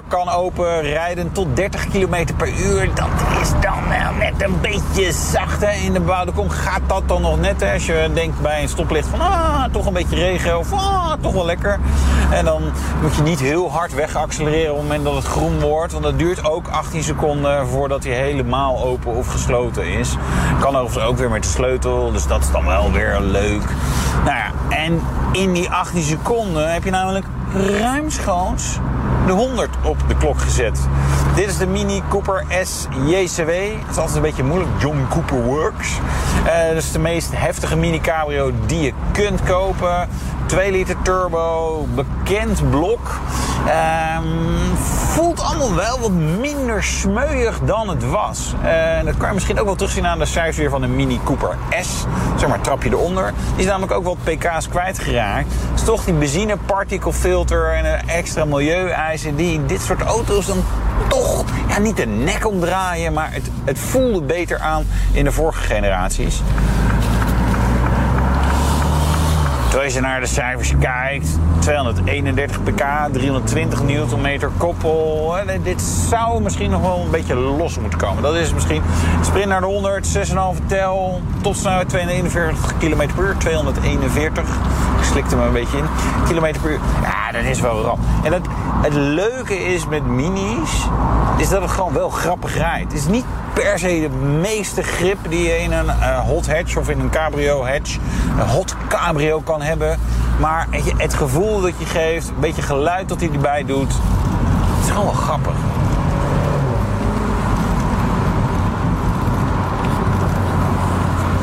kan 0.08 0.28
open, 0.28 0.80
rijden 0.80 1.32
tot 1.32 1.56
30 1.56 1.88
km 1.88 2.26
per 2.36 2.48
uur. 2.48 2.90
Dat 2.94 3.08
is 3.40 3.50
dan 3.60 3.88
wel 3.88 4.12
net 4.18 4.42
een 4.42 4.60
beetje 4.60 5.12
zacht. 5.12 5.62
In 5.62 5.92
de 5.92 6.00
bebouwde 6.00 6.32
kom 6.32 6.50
gaat 6.50 6.80
dat 6.86 7.08
dan 7.08 7.22
nog 7.22 7.40
net. 7.40 7.60
Hè? 7.60 7.72
Als 7.72 7.86
je 7.86 8.10
denkt 8.14 8.40
bij 8.40 8.62
een 8.62 8.68
stoplicht 8.68 9.08
van 9.08 9.20
ah, 9.20 9.64
toch 9.72 9.86
een 9.86 9.92
beetje 9.92 10.16
regen 10.16 10.58
of 10.58 10.72
ah, 10.72 11.12
toch 11.20 11.32
wel 11.32 11.44
lekker. 11.44 11.78
En 12.30 12.44
dan 12.44 12.62
moet 13.02 13.14
je 13.14 13.22
niet 13.22 13.40
heel 13.40 13.70
hard 13.70 13.94
wegaccelereren 13.94 14.70
op 14.70 14.78
het 14.78 14.86
moment 14.86 15.04
dat 15.04 15.14
het 15.14 15.24
groen 15.24 15.60
wordt. 15.60 15.92
Want 15.92 16.04
dat 16.04 16.18
duurt 16.18 16.44
ook 16.44 16.68
18 16.68 17.02
seconden 17.02 17.66
voordat 17.66 18.04
hij 18.04 18.14
helemaal 18.14 18.84
open 18.84 19.14
of 19.14 19.28
gesloten 19.28 19.86
is. 19.86 20.16
Kan 20.60 20.76
overigens 20.76 21.04
ook 21.04 21.18
weer 21.18 21.30
met 21.30 21.42
de 21.42 21.48
sleutel, 21.48 22.12
dus 22.12 22.26
dat 22.26 22.40
is 22.40 22.50
dan 22.50 22.66
wel 22.66 22.92
weer 22.92 23.20
leuk. 23.20 23.64
Nou 24.24 24.36
ja, 24.36 24.50
en 24.68 25.00
in 25.32 25.52
die 25.52 25.70
18 25.70 26.02
seconden 26.02 26.72
heb 26.72 26.84
je 26.84 26.90
namelijk 26.90 27.26
ruimschoots 27.78 28.78
de 29.26 29.32
100 29.32 29.68
op 29.82 29.96
de 30.08 30.16
klok 30.16 30.40
gezet. 30.40 30.78
Dit 31.34 31.48
is 31.48 31.58
de 31.58 31.66
Mini 31.66 32.02
Cooper 32.08 32.44
S 32.62 32.86
JCW. 33.06 33.50
Het 33.50 33.90
is 33.90 33.96
altijd 33.96 34.16
een 34.16 34.22
beetje 34.22 34.42
moeilijk. 34.42 34.70
John 34.78 35.06
Cooper 35.10 35.42
Works. 35.42 35.98
Eh 36.46 36.68
dat 36.68 36.76
is 36.76 36.92
de 36.92 36.98
meest 36.98 37.30
heftige 37.32 37.76
mini 37.76 38.00
cabrio 38.00 38.52
die 38.66 38.80
je 38.80 38.92
kunt 39.12 39.42
kopen. 39.42 40.08
2 40.46 40.70
liter 40.70 40.96
turbo, 41.02 41.86
bekend 41.94 42.70
blok. 42.70 43.20
Ehm, 43.66 44.76
voelt 44.76 45.40
allemaal 45.40 45.74
wel 45.74 46.00
wat 46.00 46.10
minder 46.40 46.84
smeuig 46.84 47.60
dan 47.60 47.88
het 47.88 48.10
was. 48.10 48.54
Eh, 48.62 49.04
dat 49.04 49.16
kan 49.16 49.28
je 49.28 49.34
misschien 49.34 49.60
ook 49.60 49.66
wel 49.66 49.74
terugzien 49.74 50.06
aan 50.06 50.18
de 50.18 50.24
cijfers 50.24 50.70
van 50.70 50.80
de 50.80 50.86
Mini 50.86 51.20
Cooper 51.24 51.56
S. 51.80 52.04
Zeg 52.36 52.48
maar, 52.48 52.60
trapje 52.60 52.88
eronder. 52.88 53.32
Die 53.50 53.64
is 53.64 53.70
namelijk 53.70 53.92
ook 53.92 54.04
wat 54.04 54.16
pk's 54.24 54.68
kwijtgeraakt. 54.68 55.52
Is 55.74 55.82
toch 55.82 56.04
die 56.04 56.14
benzine 56.14 56.56
partikelfilter 56.56 57.72
en 57.72 57.84
een 57.84 58.08
extra 58.08 58.44
milieueisen 58.44 59.36
die 59.36 59.66
dit 59.66 59.80
soort 59.80 60.02
auto's 60.02 60.46
dan 60.46 60.64
toch 61.08 61.44
ja, 61.68 61.78
niet 61.78 61.96
de 61.96 62.06
nek 62.06 62.46
omdraaien, 62.46 63.12
maar 63.12 63.32
het, 63.32 63.50
het 63.64 63.78
voelde 63.78 64.22
beter 64.22 64.58
aan 64.58 64.86
in 65.12 65.24
de 65.24 65.32
vorige 65.32 65.62
generaties. 65.62 66.42
Terwijl 69.68 69.92
je 69.92 70.00
naar 70.00 70.20
de 70.20 70.26
cijfers 70.26 70.72
kijkt, 70.80 71.38
231 71.58 72.62
pk, 72.62 72.84
320 73.12 73.82
Nm 73.82 74.38
koppel. 74.56 75.34
hè, 75.34 75.62
Dit 75.62 75.82
zou 75.82 76.42
misschien 76.42 76.70
nog 76.70 76.80
wel 76.80 77.00
een 77.04 77.10
beetje 77.10 77.34
los 77.34 77.78
moeten 77.78 77.98
komen. 77.98 78.22
Dat 78.22 78.34
is 78.34 78.54
misschien 78.54 78.82
sprint 79.22 79.46
naar 79.46 79.60
de 79.60 79.66
100, 79.66 80.06
6,5 80.06 80.66
tel, 80.66 81.20
tot 81.40 81.56
snelheid 81.56 81.88
241 81.88 82.76
km 82.78 83.14
per 83.14 83.24
uur, 83.24 83.36
241. 83.38 84.44
Ik 84.98 85.04
slikte 85.04 85.36
hem 85.36 85.46
een 85.46 85.52
beetje 85.52 85.78
in. 85.78 85.84
Kilometer 86.26 86.60
per 86.60 86.70
uur. 86.70 86.80
Ja, 87.02 87.32
dat 87.32 87.42
is 87.42 87.60
wel 87.60 87.82
rap. 87.82 87.98
En 88.24 88.32
het 88.82 88.94
leuke 88.94 89.64
is 89.64 89.86
met 89.86 90.06
minis, 90.06 90.86
is 91.36 91.48
dat 91.48 91.62
het 91.62 91.70
gewoon 91.70 91.92
wel 91.92 92.08
grappig 92.08 92.56
rijdt. 92.56 92.92
Het 92.92 93.00
is 93.00 93.06
niet 93.06 93.24
per 93.62 93.78
se 93.78 94.00
de 94.00 94.16
meeste 94.40 94.82
grip 94.82 95.18
die 95.28 95.42
je 95.42 95.58
in 95.58 95.72
een 95.72 95.88
eh, 95.88 96.18
hot 96.18 96.46
hatch 96.46 96.76
of 96.76 96.88
in 96.88 97.00
een 97.00 97.10
cabrio 97.10 97.66
hatch, 97.66 97.96
een 98.38 98.48
hot 98.48 98.74
cabrio 98.88 99.40
kan 99.40 99.62
hebben. 99.62 99.98
Maar 100.40 100.66
het 100.96 101.14
gevoel 101.14 101.60
dat 101.60 101.72
je 101.78 101.84
geeft, 101.84 102.28
een 102.28 102.40
beetje 102.40 102.62
geluid 102.62 103.08
dat 103.08 103.20
hij 103.20 103.30
erbij 103.30 103.64
doet, 103.64 103.92
is 104.82 104.88
gewoon 104.88 105.04
wel 105.04 105.12
grappig. 105.12 105.54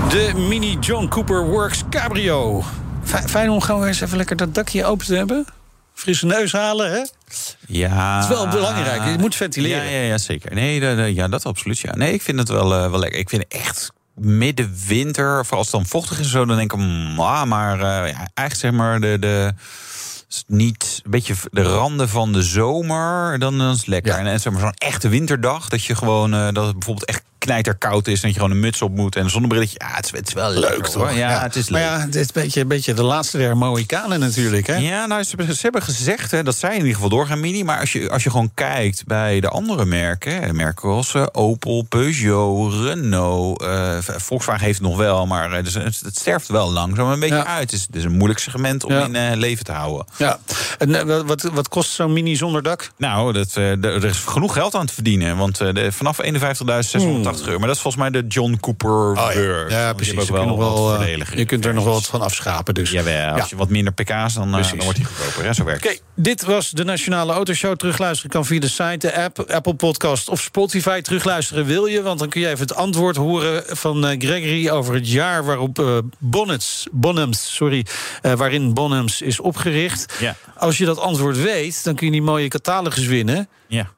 De 0.09 0.31
Mini 0.47 0.77
John 0.79 1.07
Cooper 1.07 1.45
Works 1.45 1.83
Cabrio. 1.89 2.63
Fijn 3.03 3.49
om 3.49 3.61
gewoon 3.61 3.85
eens 3.85 4.01
even 4.01 4.17
lekker 4.17 4.35
dat 4.35 4.55
dakje 4.55 4.85
open 4.85 5.05
te 5.05 5.15
hebben. 5.15 5.45
Frisse 5.93 6.25
neus 6.25 6.51
halen, 6.51 6.91
hè? 6.91 7.03
Ja. 7.67 8.15
Het 8.15 8.23
is 8.23 8.29
wel 8.29 8.47
belangrijk. 8.47 9.05
Je 9.05 9.17
moet 9.19 9.35
ventileren. 9.35 9.83
Ja, 9.83 9.89
ja, 9.99 10.01
ja 10.07 10.17
zeker. 10.17 10.53
Nee, 10.53 10.79
de, 10.79 10.95
de- 10.95 11.13
ja, 11.13 11.27
dat 11.27 11.45
absoluut. 11.45 11.79
Ja. 11.79 11.95
Nee, 11.95 12.13
ik 12.13 12.21
vind 12.21 12.39
het 12.39 12.49
wel, 12.49 12.73
eh, 12.73 12.89
wel 12.89 12.99
lekker. 12.99 13.19
Ik 13.19 13.29
vind 13.29 13.47
echt 13.47 13.91
middenwinter, 14.15 15.41
vooral 15.41 15.57
als 15.57 15.71
het 15.71 15.75
dan 15.75 15.85
vochtig 15.85 16.19
is 16.19 16.31
zo, 16.31 16.45
dan 16.45 16.57
denk 16.57 16.73
ik, 16.73 16.79
mm, 16.79 17.19
ah, 17.19 17.43
maar 17.43 17.73
eh, 17.73 18.11
ja, 18.11 18.27
eigenlijk 18.33 18.55
zeg 18.55 18.71
maar 18.71 18.99
de. 18.99 19.17
de 19.19 19.53
niet 20.47 21.01
een 21.03 21.11
beetje 21.11 21.33
de 21.51 21.61
randen 21.61 22.09
van 22.09 22.33
de 22.33 22.43
zomer, 22.43 23.39
dan, 23.39 23.57
dan 23.57 23.71
is 23.71 23.77
het 23.77 23.87
lekker. 23.87 24.13
En, 24.13 24.25
en 24.27 24.39
zeg 24.39 24.53
maar 24.53 24.61
zo'n 24.61 24.73
echte 24.73 25.09
winterdag, 25.09 25.69
dat 25.69 25.83
je 25.83 25.95
gewoon 25.95 26.33
eh, 26.33 26.47
dat 26.51 26.65
het 26.65 26.73
bijvoorbeeld 26.73 27.05
echt 27.09 27.23
knijterkoud 27.43 28.07
is 28.07 28.15
en 28.15 28.21
dat 28.21 28.29
je 28.33 28.35
gewoon 28.39 28.51
een 28.51 28.59
muts 28.59 28.81
op 28.81 28.95
moet 28.95 29.15
en 29.15 29.23
een 29.23 29.29
zonnebrilletje. 29.29 29.77
Ja, 29.79 29.95
het 29.95 30.05
is, 30.05 30.11
het 30.11 30.27
is 30.27 30.33
wel 30.33 30.51
leuk, 30.51 30.85
hoor. 30.87 31.07
toch? 31.07 31.15
Ja, 31.15 31.41
het 31.41 31.55
is 31.55 31.69
maar 31.69 31.81
ja, 31.81 31.99
het 31.99 32.15
is 32.15 32.25
een 32.25 32.31
beetje, 32.33 32.61
een 32.61 32.67
beetje 32.67 32.93
de 32.93 33.03
laatste 33.03 33.37
der 33.37 33.57
Mohikanen 33.57 34.19
natuurlijk. 34.19 34.67
Hè? 34.67 34.75
Ja, 34.75 35.05
nou, 35.05 35.23
ze, 35.23 35.33
hebben- 35.35 35.55
ze 35.55 35.61
hebben 35.61 35.81
gezegd, 35.81 36.31
hè, 36.31 36.43
dat 36.43 36.55
zij 36.57 36.71
in 36.71 36.77
ieder 36.77 36.93
geval 36.93 37.09
doorgaan, 37.09 37.39
Mini. 37.39 37.63
Maar 37.63 37.79
als 37.79 37.91
je, 37.91 38.09
als 38.09 38.23
je 38.23 38.29
gewoon 38.29 38.51
kijkt 38.53 39.05
bij 39.05 39.39
de 39.39 39.47
andere 39.49 39.85
merken, 39.85 40.55
merken 40.55 40.89
als 40.89 41.13
eh, 41.13 41.25
Opel, 41.31 41.85
Peugeot, 41.89 42.73
Renault, 42.73 43.61
eh, 43.61 43.97
Volkswagen 44.01 44.65
heeft 44.65 44.79
het 44.79 44.87
nog 44.87 44.97
wel, 44.97 45.25
maar 45.25 45.51
eh, 45.53 45.63
dus, 45.63 45.73
het, 45.73 46.01
sterft 46.13 46.47
wel 46.47 46.71
langzaam 46.71 47.07
een 47.11 47.19
beetje 47.19 47.45
uit. 47.45 47.61
Het 47.71 47.79
is, 47.79 47.81
het 47.81 47.95
is 47.95 48.03
een 48.03 48.11
moeilijk 48.17 48.39
segment 48.39 48.83
om 48.83 48.91
in 48.91 49.37
leven 49.37 49.65
te 49.65 49.71
houden. 49.71 50.05
Ja. 50.17 50.39
En 50.77 51.25
wat- 51.27 51.41
wat, 51.53 51.67
kost 51.67 51.91
zo'n 51.91 52.13
mini 52.13 52.35
zonder 52.35 52.63
dak? 52.63 52.91
Nou, 52.97 53.33
dat, 53.33 53.55
er 53.55 54.05
is 54.05 54.17
genoeg 54.17 54.53
geld 54.53 54.75
aan 54.75 54.85
te 54.85 54.93
verdienen. 54.93 55.37
Want 55.37 55.59
vanaf 55.89 56.17
51.680 56.23 57.32
euro. 57.41 57.57
Maar 57.57 57.67
dat 57.67 57.75
is 57.75 57.81
volgens 57.81 58.03
mij 58.03 58.21
de 58.21 58.27
John 58.27 58.57
Cooper 58.59 58.89
Oh 58.89 59.29
ja. 59.33 59.65
Ja, 59.67 59.93
precies. 59.93 60.13
Je, 60.13 60.19
hebt 60.19 60.27
Dan 60.27 60.27
ook 60.27 60.27
kun 60.27 60.27
je 60.27 60.31
wel 60.31 60.45
nog 60.45 60.57
wel, 60.57 60.83
wat 60.83 61.01
eh, 61.01 61.37
je 61.37 61.45
kunt 61.45 61.65
er 61.65 61.73
nog 61.73 61.83
wel 61.83 61.93
wat 61.93 62.05
van 62.05 62.21
afschapen. 62.21 62.73
Dus. 62.73 62.89
Jawel, 62.91 63.29
als 63.31 63.39
Ja. 63.39 63.45
je 63.49 63.55
wat 63.55 63.69
minder 63.69 63.93
pk's, 63.93 64.33
dan, 64.33 64.51
Precies. 64.51 64.69
dan 64.71 64.83
wordt 64.83 64.97
hij 64.97 65.07
goedkoper. 65.07 65.45
Ja, 65.45 65.53
zo 65.53 65.63
werkt 65.63 66.01
dit 66.15 66.43
was 66.43 66.69
de 66.69 66.83
Nationale 66.83 67.33
Autoshow. 67.33 67.75
Terugluisteren 67.75 68.31
kan 68.31 68.45
via 68.45 68.59
de 68.59 68.67
site, 68.67 68.97
de 68.97 69.15
app, 69.21 69.39
Apple 69.51 69.73
Podcast 69.73 70.29
of 70.29 70.41
Spotify. 70.41 71.01
Terugluisteren 71.01 71.65
wil 71.65 71.85
je, 71.85 72.01
want 72.01 72.19
dan 72.19 72.29
kun 72.29 72.41
je 72.41 72.47
even 72.47 72.59
het 72.59 72.75
antwoord 72.75 73.15
horen 73.15 73.63
van 73.67 74.05
eh, 74.07 74.19
Gregory 74.19 74.69
over 74.69 74.93
het 74.93 75.11
jaar 75.11 75.45
waarop 75.45 75.79
eh 75.79 75.97
Bonnets, 76.19 76.87
Bonhams, 76.91 77.55
sorry, 77.55 77.85
waarin 78.21 78.73
Bonhams 78.73 79.21
is 79.21 79.39
opgericht. 79.39 80.13
Ja. 80.19 80.35
Als 80.57 80.77
je 80.77 80.85
dat 80.85 80.99
antwoord 80.99 81.37
weet, 81.37 81.83
dan 81.83 81.95
kun 81.95 82.05
je 82.05 82.11
die 82.11 82.21
mooie 82.21 82.47
catalogus 82.47 83.05
winnen. 83.05 83.47
Ja. 83.67 83.91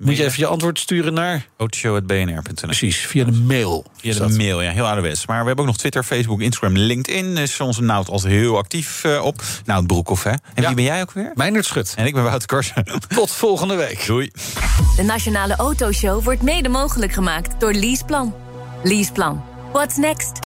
Moet 0.00 0.16
je 0.16 0.24
even 0.24 0.38
je 0.38 0.46
antwoord 0.46 0.78
sturen 0.78 1.14
naar? 1.14 1.46
Autoshow.bnr.nl 1.56 2.54
Precies, 2.54 2.96
via 2.96 3.24
de 3.24 3.32
mail. 3.32 3.84
Via 3.96 4.14
de 4.14 4.28
mail, 4.28 4.60
ja, 4.62 4.70
heel 4.70 4.86
ouderwets. 4.86 5.26
Maar 5.26 5.40
we 5.40 5.46
hebben 5.46 5.64
ook 5.64 5.70
nog 5.70 5.78
Twitter, 5.78 6.02
Facebook, 6.02 6.40
Instagram, 6.40 6.76
LinkedIn. 6.76 7.36
Is 7.36 7.60
onze 7.60 7.82
Nout 7.82 8.08
altijd 8.08 8.32
heel 8.32 8.56
actief 8.56 9.04
eh, 9.04 9.24
op. 9.24 9.42
Nout 9.64 9.86
Broekhoff, 9.86 10.22
hè? 10.22 10.30
En 10.30 10.64
wie 10.66 10.74
ben 10.74 10.84
jij 10.84 11.00
ook 11.00 11.12
weer? 11.12 11.30
Meijnerd 11.34 11.64
Schut. 11.64 11.94
En 11.96 12.06
ik 12.06 12.14
ben 12.14 12.22
Wouter 12.22 12.48
Karsen. 12.48 12.84
Tot 13.14 13.30
volgende 13.30 13.74
week. 13.74 14.06
Doei. 14.06 14.30
De 14.96 15.02
Nationale 15.02 15.56
Autoshow 15.56 16.24
wordt 16.24 16.42
mede 16.42 16.68
mogelijk 16.68 17.12
gemaakt 17.12 17.60
door 17.60 17.72
Leaseplan. 17.72 18.34
Leaseplan. 18.82 19.44
What's 19.72 19.96
next? 19.96 20.49